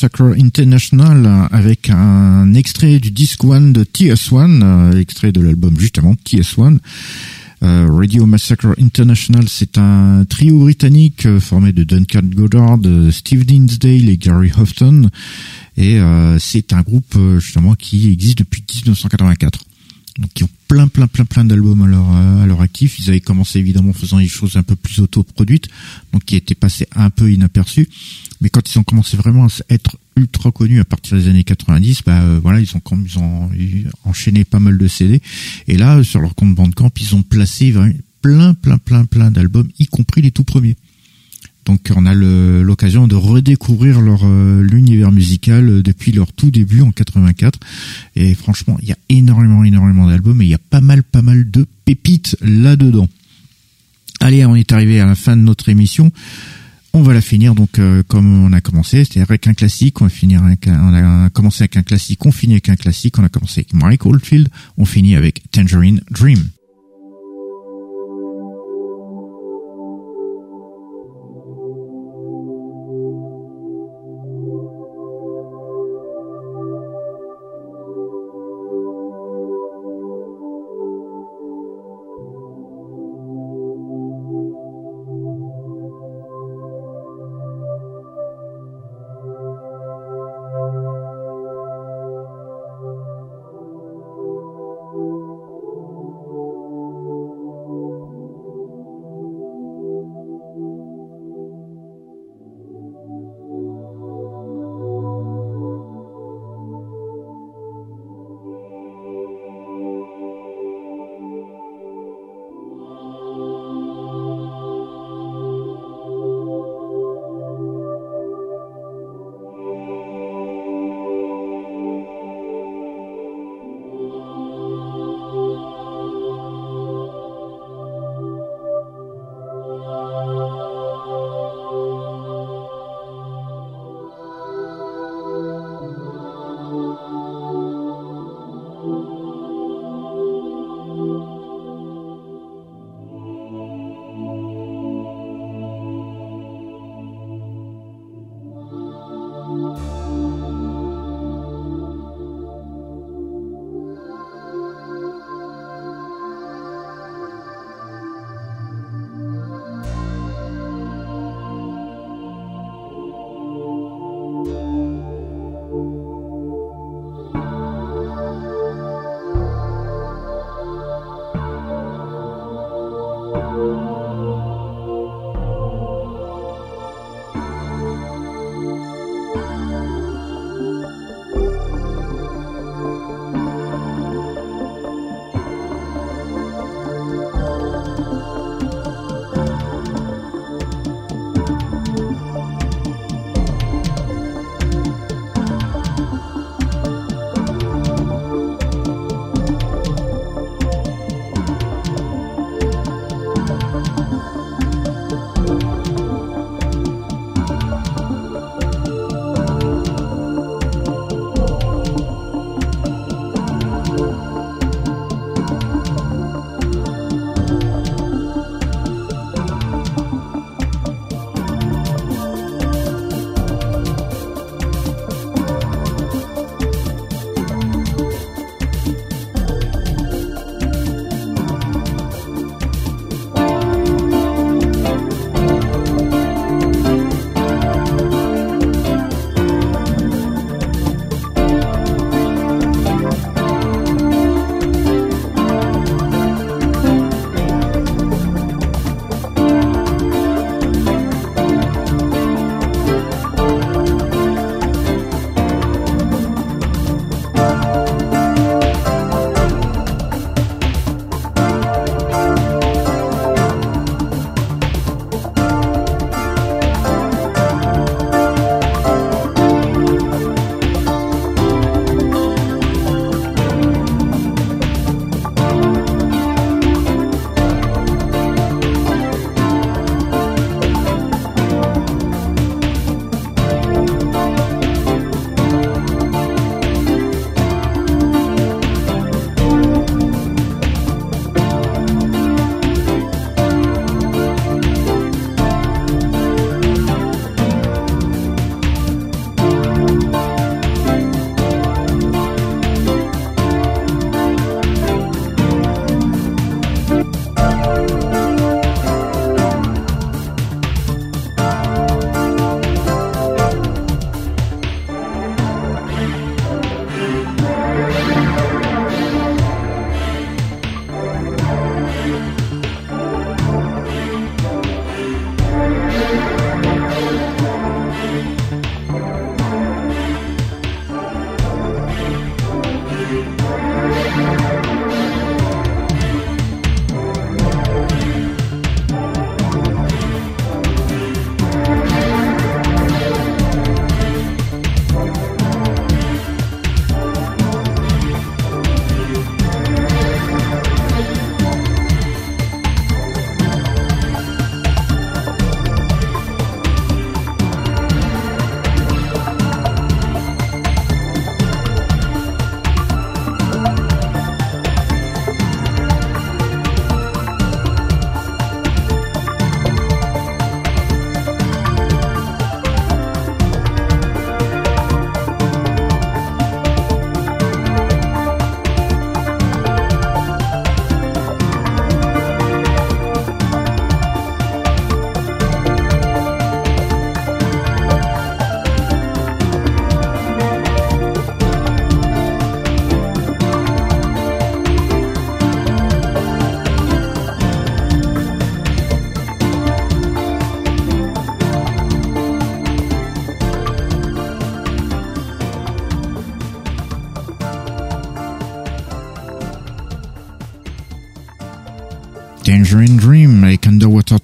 Massacre 0.00 0.34
International 0.38 1.48
avec 1.52 1.90
un 1.90 2.54
extrait 2.54 2.98
du 3.00 3.10
disc 3.10 3.44
One 3.44 3.74
de 3.74 3.84
TS1, 3.84 4.62
euh, 4.62 4.98
extrait 4.98 5.30
de 5.30 5.42
l'album 5.42 5.78
justement 5.78 6.14
TS1. 6.14 6.78
Euh, 7.62 7.86
Radio 7.90 8.24
Massacre 8.24 8.74
International, 8.80 9.44
c'est 9.46 9.76
un 9.76 10.24
trio 10.24 10.60
britannique 10.60 11.26
euh, 11.26 11.38
formé 11.38 11.72
de 11.72 11.84
Duncan 11.84 12.22
Goddard, 12.24 12.78
Steve 13.10 13.44
Dinsdale 13.44 14.08
et 14.08 14.16
Gary 14.16 14.50
Houghton. 14.56 15.10
Et 15.76 15.98
c'est 16.38 16.72
un 16.72 16.80
groupe 16.80 17.18
justement 17.38 17.74
qui 17.74 18.10
existe 18.10 18.38
depuis 18.38 18.64
1984. 18.86 19.60
Donc 20.18 20.30
ils 20.38 20.44
ont 20.44 20.48
plein 20.70 20.86
plein 20.86 21.08
plein 21.08 21.24
plein 21.24 21.44
d'albums 21.44 21.82
à 21.82 21.86
leur 21.88 22.08
à 22.10 22.46
leur 22.46 22.60
actif. 22.60 23.00
Ils 23.00 23.08
avaient 23.10 23.20
commencé 23.20 23.58
évidemment 23.58 23.92
faisant 23.92 24.18
des 24.18 24.28
choses 24.28 24.56
un 24.56 24.62
peu 24.62 24.76
plus 24.76 25.00
autoproduites, 25.00 25.66
donc 26.12 26.24
qui 26.24 26.36
étaient 26.36 26.54
passés 26.54 26.86
un 26.94 27.10
peu 27.10 27.32
inaperçus. 27.32 27.88
Mais 28.40 28.50
quand 28.50 28.72
ils 28.72 28.78
ont 28.78 28.84
commencé 28.84 29.16
vraiment 29.16 29.46
à 29.46 29.48
être 29.68 29.98
ultra 30.14 30.52
connus 30.52 30.78
à 30.78 30.84
partir 30.84 31.18
des 31.18 31.26
années 31.26 31.42
90, 31.42 32.02
bah 32.06 32.22
euh, 32.22 32.38
voilà, 32.40 32.60
ils 32.60 32.70
ont 32.76 32.82
ils 33.04 33.18
ont 33.18 33.50
enchaîné 34.04 34.44
pas 34.44 34.60
mal 34.60 34.78
de 34.78 34.86
CD. 34.86 35.20
Et 35.66 35.76
là, 35.76 36.04
sur 36.04 36.20
leur 36.20 36.36
compte 36.36 36.54
Bandcamp, 36.54 36.92
ils 37.00 37.16
ont 37.16 37.22
placé 37.22 37.74
plein, 38.22 38.54
plein, 38.54 38.78
plein, 38.78 39.06
plein 39.06 39.32
d'albums, 39.32 39.68
y 39.80 39.86
compris 39.86 40.22
les 40.22 40.30
tout 40.30 40.44
premiers. 40.44 40.76
Donc 41.70 41.88
on 41.94 42.04
a 42.04 42.14
l'occasion 42.14 43.06
de 43.06 43.14
redécouvrir 43.14 44.00
leur 44.00 44.22
euh, 44.24 44.60
l'univers 44.60 45.12
musical 45.12 45.68
euh, 45.68 45.82
depuis 45.84 46.10
leur 46.10 46.32
tout 46.32 46.50
début 46.50 46.80
en 46.80 46.90
84. 46.90 47.60
Et 48.16 48.34
franchement, 48.34 48.76
il 48.82 48.88
y 48.88 48.92
a 48.92 48.96
énormément, 49.08 49.62
énormément 49.62 50.08
d'albums 50.08 50.42
et 50.42 50.46
il 50.46 50.50
y 50.50 50.54
a 50.54 50.58
pas 50.58 50.80
mal, 50.80 51.04
pas 51.04 51.22
mal 51.22 51.48
de 51.48 51.64
pépites 51.84 52.36
là-dedans. 52.40 53.08
Allez, 54.18 54.44
on 54.46 54.56
est 54.56 54.72
arrivé 54.72 54.98
à 54.98 55.06
la 55.06 55.14
fin 55.14 55.36
de 55.36 55.42
notre 55.42 55.68
émission. 55.68 56.10
On 56.92 57.02
va 57.02 57.14
la 57.14 57.20
finir 57.20 57.54
donc 57.54 57.78
euh, 57.78 58.02
comme 58.02 58.46
on 58.46 58.52
a 58.52 58.60
commencé, 58.60 59.04
c'est-à-dire 59.04 59.30
avec 59.30 59.46
un 59.46 59.54
classique. 59.54 60.00
On 60.00 60.06
va 60.06 60.10
finir 60.10 60.42
avec 60.42 60.66
on 60.66 60.92
a 60.92 61.30
commencé 61.30 61.62
avec 61.62 61.76
un 61.76 61.84
classique, 61.84 62.26
on 62.26 62.32
finit 62.32 62.54
avec 62.54 62.68
un 62.68 62.74
classique. 62.74 63.16
On 63.20 63.22
a 63.22 63.28
commencé 63.28 63.60
avec 63.60 63.74
Mike 63.74 64.06
Oldfield, 64.06 64.48
on 64.76 64.84
finit 64.84 65.14
avec 65.14 65.48
Tangerine 65.52 66.00
Dream. 66.10 66.48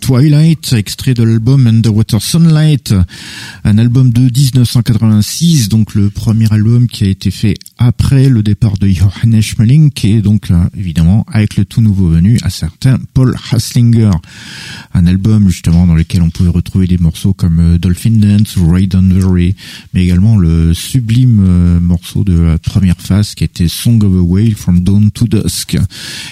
Twilight, 0.06 0.72
extrait 0.74 1.14
de 1.14 1.24
l'album 1.24 1.66
Underwater 1.66 2.22
Sunlight, 2.22 2.94
un 3.64 3.76
album 3.76 4.10
de 4.12 4.20
1986, 4.20 5.68
donc 5.68 5.96
le 5.96 6.10
premier 6.10 6.46
album 6.52 6.86
qui 6.86 7.02
a 7.02 7.08
été 7.08 7.32
fait 7.32 7.54
après 7.86 8.28
le 8.28 8.42
départ 8.42 8.78
de 8.78 8.88
Johannes 8.88 9.40
Schmeling, 9.40 9.90
qui 9.90 10.14
est 10.14 10.20
donc 10.20 10.48
là, 10.48 10.68
évidemment 10.76 11.24
avec 11.30 11.56
le 11.56 11.64
tout 11.64 11.80
nouveau 11.80 12.08
venu, 12.08 12.36
un 12.42 12.50
certain 12.50 12.98
Paul 13.14 13.36
Haslinger. 13.52 14.10
Un 14.92 15.06
album 15.06 15.48
justement 15.48 15.86
dans 15.86 15.94
lequel 15.94 16.22
on 16.22 16.30
pouvait 16.30 16.50
retrouver 16.50 16.88
des 16.88 16.98
morceaux 16.98 17.32
comme 17.32 17.60
euh, 17.60 17.78
Dolphin 17.78 18.18
Dance 18.18 18.56
Ray 18.56 18.88
Dunbury, 18.88 19.54
mais 19.94 20.02
également 20.02 20.36
le 20.36 20.74
sublime 20.74 21.44
euh, 21.46 21.80
morceau 21.80 22.24
de 22.24 22.36
la 22.36 22.58
première 22.58 23.00
phase 23.00 23.36
qui 23.36 23.44
était 23.44 23.68
Song 23.68 24.02
of 24.02 24.12
a 24.12 24.22
Whale 24.22 24.56
from 24.56 24.80
Dawn 24.80 25.12
to 25.12 25.28
Dusk. 25.28 25.78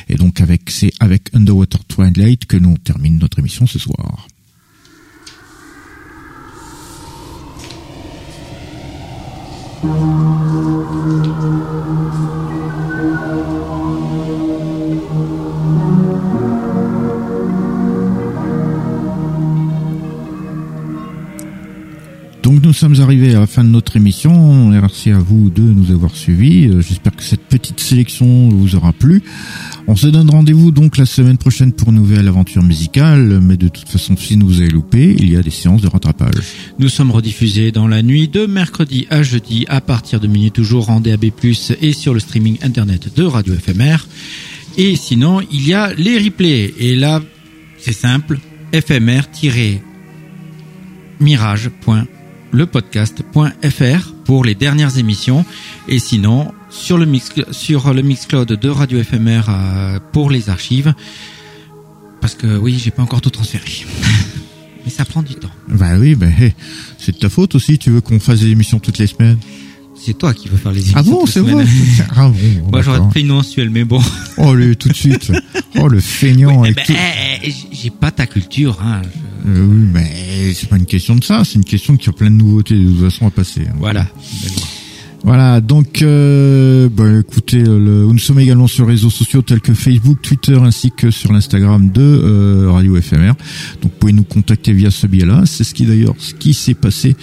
Et 0.08 0.16
donc 0.16 0.40
avec 0.40 0.70
c'est 0.70 0.92
avec 0.98 1.30
Underwater 1.34 1.84
Twilight 1.84 2.46
que 2.46 2.56
nous 2.56 2.76
termine 2.78 3.18
notre 3.18 3.38
émission 3.38 3.66
ce 3.66 3.78
soir. 3.78 4.26
Thank 9.84 9.98
you. 13.38 13.43
Donc 22.44 22.62
nous 22.62 22.74
sommes 22.74 23.00
arrivés 23.00 23.34
à 23.34 23.40
la 23.40 23.46
fin 23.46 23.64
de 23.64 23.70
notre 23.70 23.96
émission. 23.96 24.68
Merci 24.68 25.10
à 25.10 25.18
vous 25.18 25.48
de 25.48 25.62
nous 25.62 25.90
avoir 25.90 26.14
suivis. 26.14 26.66
Euh, 26.66 26.82
J'espère 26.82 27.16
que 27.16 27.22
cette 27.22 27.40
petite 27.40 27.80
sélection 27.80 28.50
vous 28.50 28.76
aura 28.76 28.92
plu. 28.92 29.22
On 29.86 29.96
se 29.96 30.08
donne 30.08 30.28
rendez-vous 30.28 30.70
donc 30.70 30.98
la 30.98 31.06
semaine 31.06 31.38
prochaine 31.38 31.72
pour 31.72 31.88
une 31.88 31.94
nouvelle 31.94 32.28
aventure 32.28 32.62
musicale. 32.62 33.40
Mais 33.40 33.56
de 33.56 33.68
toute 33.68 33.88
façon, 33.88 34.14
si 34.18 34.36
nous 34.36 34.60
avez 34.60 34.68
loupé, 34.68 35.16
il 35.18 35.32
y 35.32 35.38
a 35.38 35.42
des 35.42 35.48
séances 35.48 35.80
de 35.80 35.88
rattrapage. 35.88 36.34
Nous 36.78 36.90
sommes 36.90 37.12
rediffusés 37.12 37.72
dans 37.72 37.88
la 37.88 38.02
nuit 38.02 38.28
de 38.28 38.44
mercredi 38.44 39.06
à 39.08 39.22
jeudi 39.22 39.64
à 39.70 39.80
partir 39.80 40.20
de 40.20 40.26
minuit 40.26 40.50
toujours 40.50 40.90
en 40.90 41.00
DAB+, 41.00 41.24
et 41.80 41.92
sur 41.94 42.12
le 42.12 42.20
streaming 42.20 42.58
internet 42.60 43.08
de 43.16 43.24
Radio 43.24 43.54
FMR. 43.54 44.06
Et 44.76 44.96
sinon, 44.96 45.40
il 45.50 45.66
y 45.66 45.72
a 45.72 45.94
les 45.94 46.18
replays. 46.18 46.74
Et 46.78 46.94
là, 46.94 47.22
c'est 47.78 47.94
simple, 47.94 48.38
fmr-mirage.lepodcast.fr 52.54 54.12
pour 54.24 54.44
les 54.44 54.54
dernières 54.54 54.98
émissions. 54.98 55.44
Et 55.88 55.98
sinon, 55.98 56.52
sur 56.70 56.98
le 56.98 57.06
mix, 57.06 57.32
sur 57.50 57.92
le 57.92 58.02
Mixcloud 58.02 58.48
de 58.48 58.68
Radio 58.68 59.02
FMR 59.02 59.42
euh, 59.48 59.98
pour 60.12 60.30
les 60.30 60.48
archives. 60.50 60.94
Parce 62.20 62.34
que 62.34 62.56
oui, 62.56 62.80
j'ai 62.82 62.90
pas 62.90 63.02
encore 63.02 63.20
tout 63.20 63.30
transféré. 63.30 63.64
Mais 64.84 64.90
ça 64.90 65.04
prend 65.04 65.22
du 65.22 65.34
temps. 65.34 65.50
Bah 65.68 65.96
oui, 65.98 66.14
bah, 66.14 66.26
c'est 66.98 67.12
de 67.12 67.18
ta 67.18 67.28
faute 67.28 67.54
aussi. 67.54 67.78
Tu 67.78 67.90
veux 67.90 68.00
qu'on 68.00 68.20
fasse 68.20 68.40
des 68.40 68.50
émissions 68.50 68.78
toutes 68.78 68.98
les 68.98 69.06
semaines? 69.06 69.38
C'est 70.04 70.18
toi 70.18 70.34
qui 70.34 70.48
veux 70.48 70.56
faire 70.56 70.72
les 70.72 70.80
émissions. 70.80 70.98
Ah 70.98 71.02
bon, 71.02 71.26
c'est 71.26 71.40
vrai 71.40 71.52
semaines. 71.52 71.68
Ah 72.16 72.28
bon, 72.28 72.70
Moi, 72.70 72.82
j'aurais 72.82 73.00
fait 73.12 73.20
une 73.22 73.28
mensuelle, 73.28 73.70
mais 73.70 73.84
bon. 73.84 74.00
Oh, 74.36 74.52
le, 74.54 74.74
tout 74.76 74.88
de 74.88 74.94
suite. 74.94 75.32
Oh, 75.80 75.88
le 75.88 76.00
feignant. 76.00 76.64
Eh 76.64 76.68
avec 76.70 76.88
ben, 76.88 76.96
eh, 77.42 77.48
eh, 77.48 77.54
j'ai 77.72 77.90
pas 77.90 78.10
ta 78.10 78.26
culture, 78.26 78.78
hein. 78.82 79.00
Je- 79.46 79.50
Euh, 79.50 79.66
oui, 79.66 79.88
mais 79.92 80.52
c'est 80.54 80.68
pas 80.68 80.76
une 80.76 80.86
question 80.86 81.16
de 81.16 81.24
ça. 81.24 81.42
C'est 81.44 81.54
une 81.54 81.64
question 81.64 81.96
qu'il 81.96 82.06
y 82.06 82.10
a 82.10 82.12
plein 82.14 82.30
de 82.30 82.36
nouveautés 82.36 82.74
de 82.78 82.90
toute 82.90 83.10
façon 83.10 83.26
à 83.26 83.30
passer. 83.30 83.62
hein. 83.68 83.74
Voilà. 83.78 84.06
Voilà, 85.22 85.62
donc 85.62 86.02
euh, 86.02 86.90
bah, 86.90 87.04
écoutez, 87.20 87.58
le- 87.62 88.04
nous 88.06 88.18
sommes 88.18 88.40
également 88.40 88.66
sur 88.66 88.84
les 88.84 88.92
réseaux 88.92 89.08
sociaux 89.08 89.40
tels 89.40 89.60
que 89.62 89.72
Facebook, 89.72 90.18
Twitter 90.20 90.56
ainsi 90.62 90.90
que 90.94 91.10
sur 91.10 91.32
l'Instagram 91.32 91.90
de 91.90 92.02
euh, 92.02 92.70
Radio 92.70 93.00
FMR. 93.00 93.28
Donc 93.80 93.92
vous 93.92 93.98
pouvez 94.00 94.12
nous 94.12 94.24
contacter 94.24 94.74
via 94.74 94.90
ce 94.90 95.06
biais-là. 95.06 95.44
C'est 95.46 95.64
ce 95.64 95.72
qui 95.72 95.86
d'ailleurs 95.86 96.14
ce 96.18 96.34
qui 96.34 96.52
s'est 96.52 96.74
passé, 96.74 97.16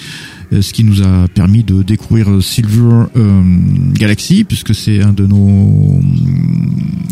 ce 0.59 0.73
qui 0.73 0.83
nous 0.83 1.01
a 1.01 1.27
permis 1.29 1.63
de 1.63 1.81
découvrir 1.81 2.29
euh, 2.29 2.41
Silver 2.41 3.05
euh, 3.15 3.41
Galaxy, 3.93 4.43
puisque 4.43 4.75
c'est 4.75 5.01
un 5.01 5.13
de 5.13 5.25
nos 5.25 5.99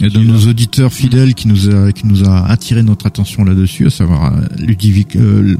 de 0.02 0.20
nos 0.20 0.48
auditeurs 0.48 0.92
fidèles 0.92 1.34
qui 1.34 1.48
nous 1.48 1.70
a 1.70 1.92
qui 1.92 2.06
nous 2.08 2.28
a 2.28 2.46
attiré 2.48 2.84
notre 2.84 3.06
attention 3.06 3.44
là-dessus, 3.46 3.88
à 3.88 3.90
savoir 3.90 4.34
euh, 4.36 4.42
Ludovic. 4.58 5.16
euh, 5.16 5.56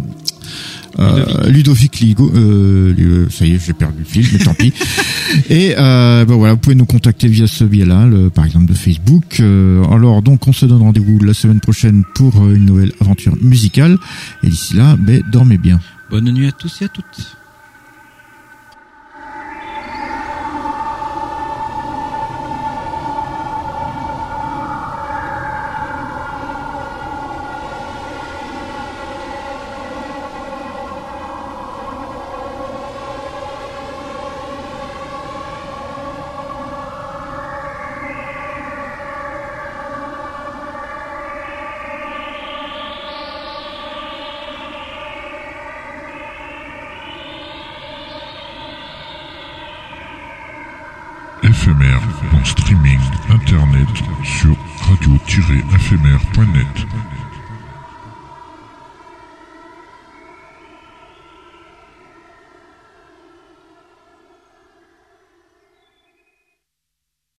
euh, 0.98 1.50
Ludovic 1.50 2.00
Ligo, 2.02 2.30
euh, 2.36 2.94
euh, 3.00 3.28
ça 3.30 3.46
y 3.46 3.54
est, 3.54 3.60
j'ai 3.66 3.72
perdu 3.74 4.00
le 4.00 4.06
fil, 4.06 4.26
mais 4.34 4.40
tant 4.40 4.54
pis. 4.54 4.74
Et 5.50 5.76
euh, 5.78 6.26
ben 6.26 6.36
voilà, 6.36 6.54
vous 6.56 6.60
pouvez 6.60 6.76
nous 6.76 6.86
contacter 6.88 7.28
via 7.30 7.48
ce 7.48 7.64
biais-là, 7.64 8.10
par 8.34 8.46
exemple 8.46 8.66
de 8.66 8.74
Facebook. 8.74 9.40
Euh, 9.40 9.84
alors 9.86 10.22
donc, 10.22 10.46
on 10.48 10.52
se 10.52 10.66
donne 10.66 10.82
rendez-vous 10.82 11.20
la 11.20 11.34
semaine 11.34 11.62
prochaine 11.62 12.04
pour 12.16 12.42
euh, 12.44 12.56
une 12.56 12.66
nouvelle 12.66 12.92
aventure 13.00 13.36
musicale. 13.42 13.98
Et 14.44 14.50
d'ici 14.50 14.76
là, 14.76 14.98
ben 15.00 15.22
dormez 15.32 15.58
bien. 15.58 15.80
Bonne 16.10 16.30
nuit 16.32 16.48
à 16.48 16.52
tous 16.52 16.82
et 16.82 16.86
à 16.86 16.90
toutes. 16.90 17.38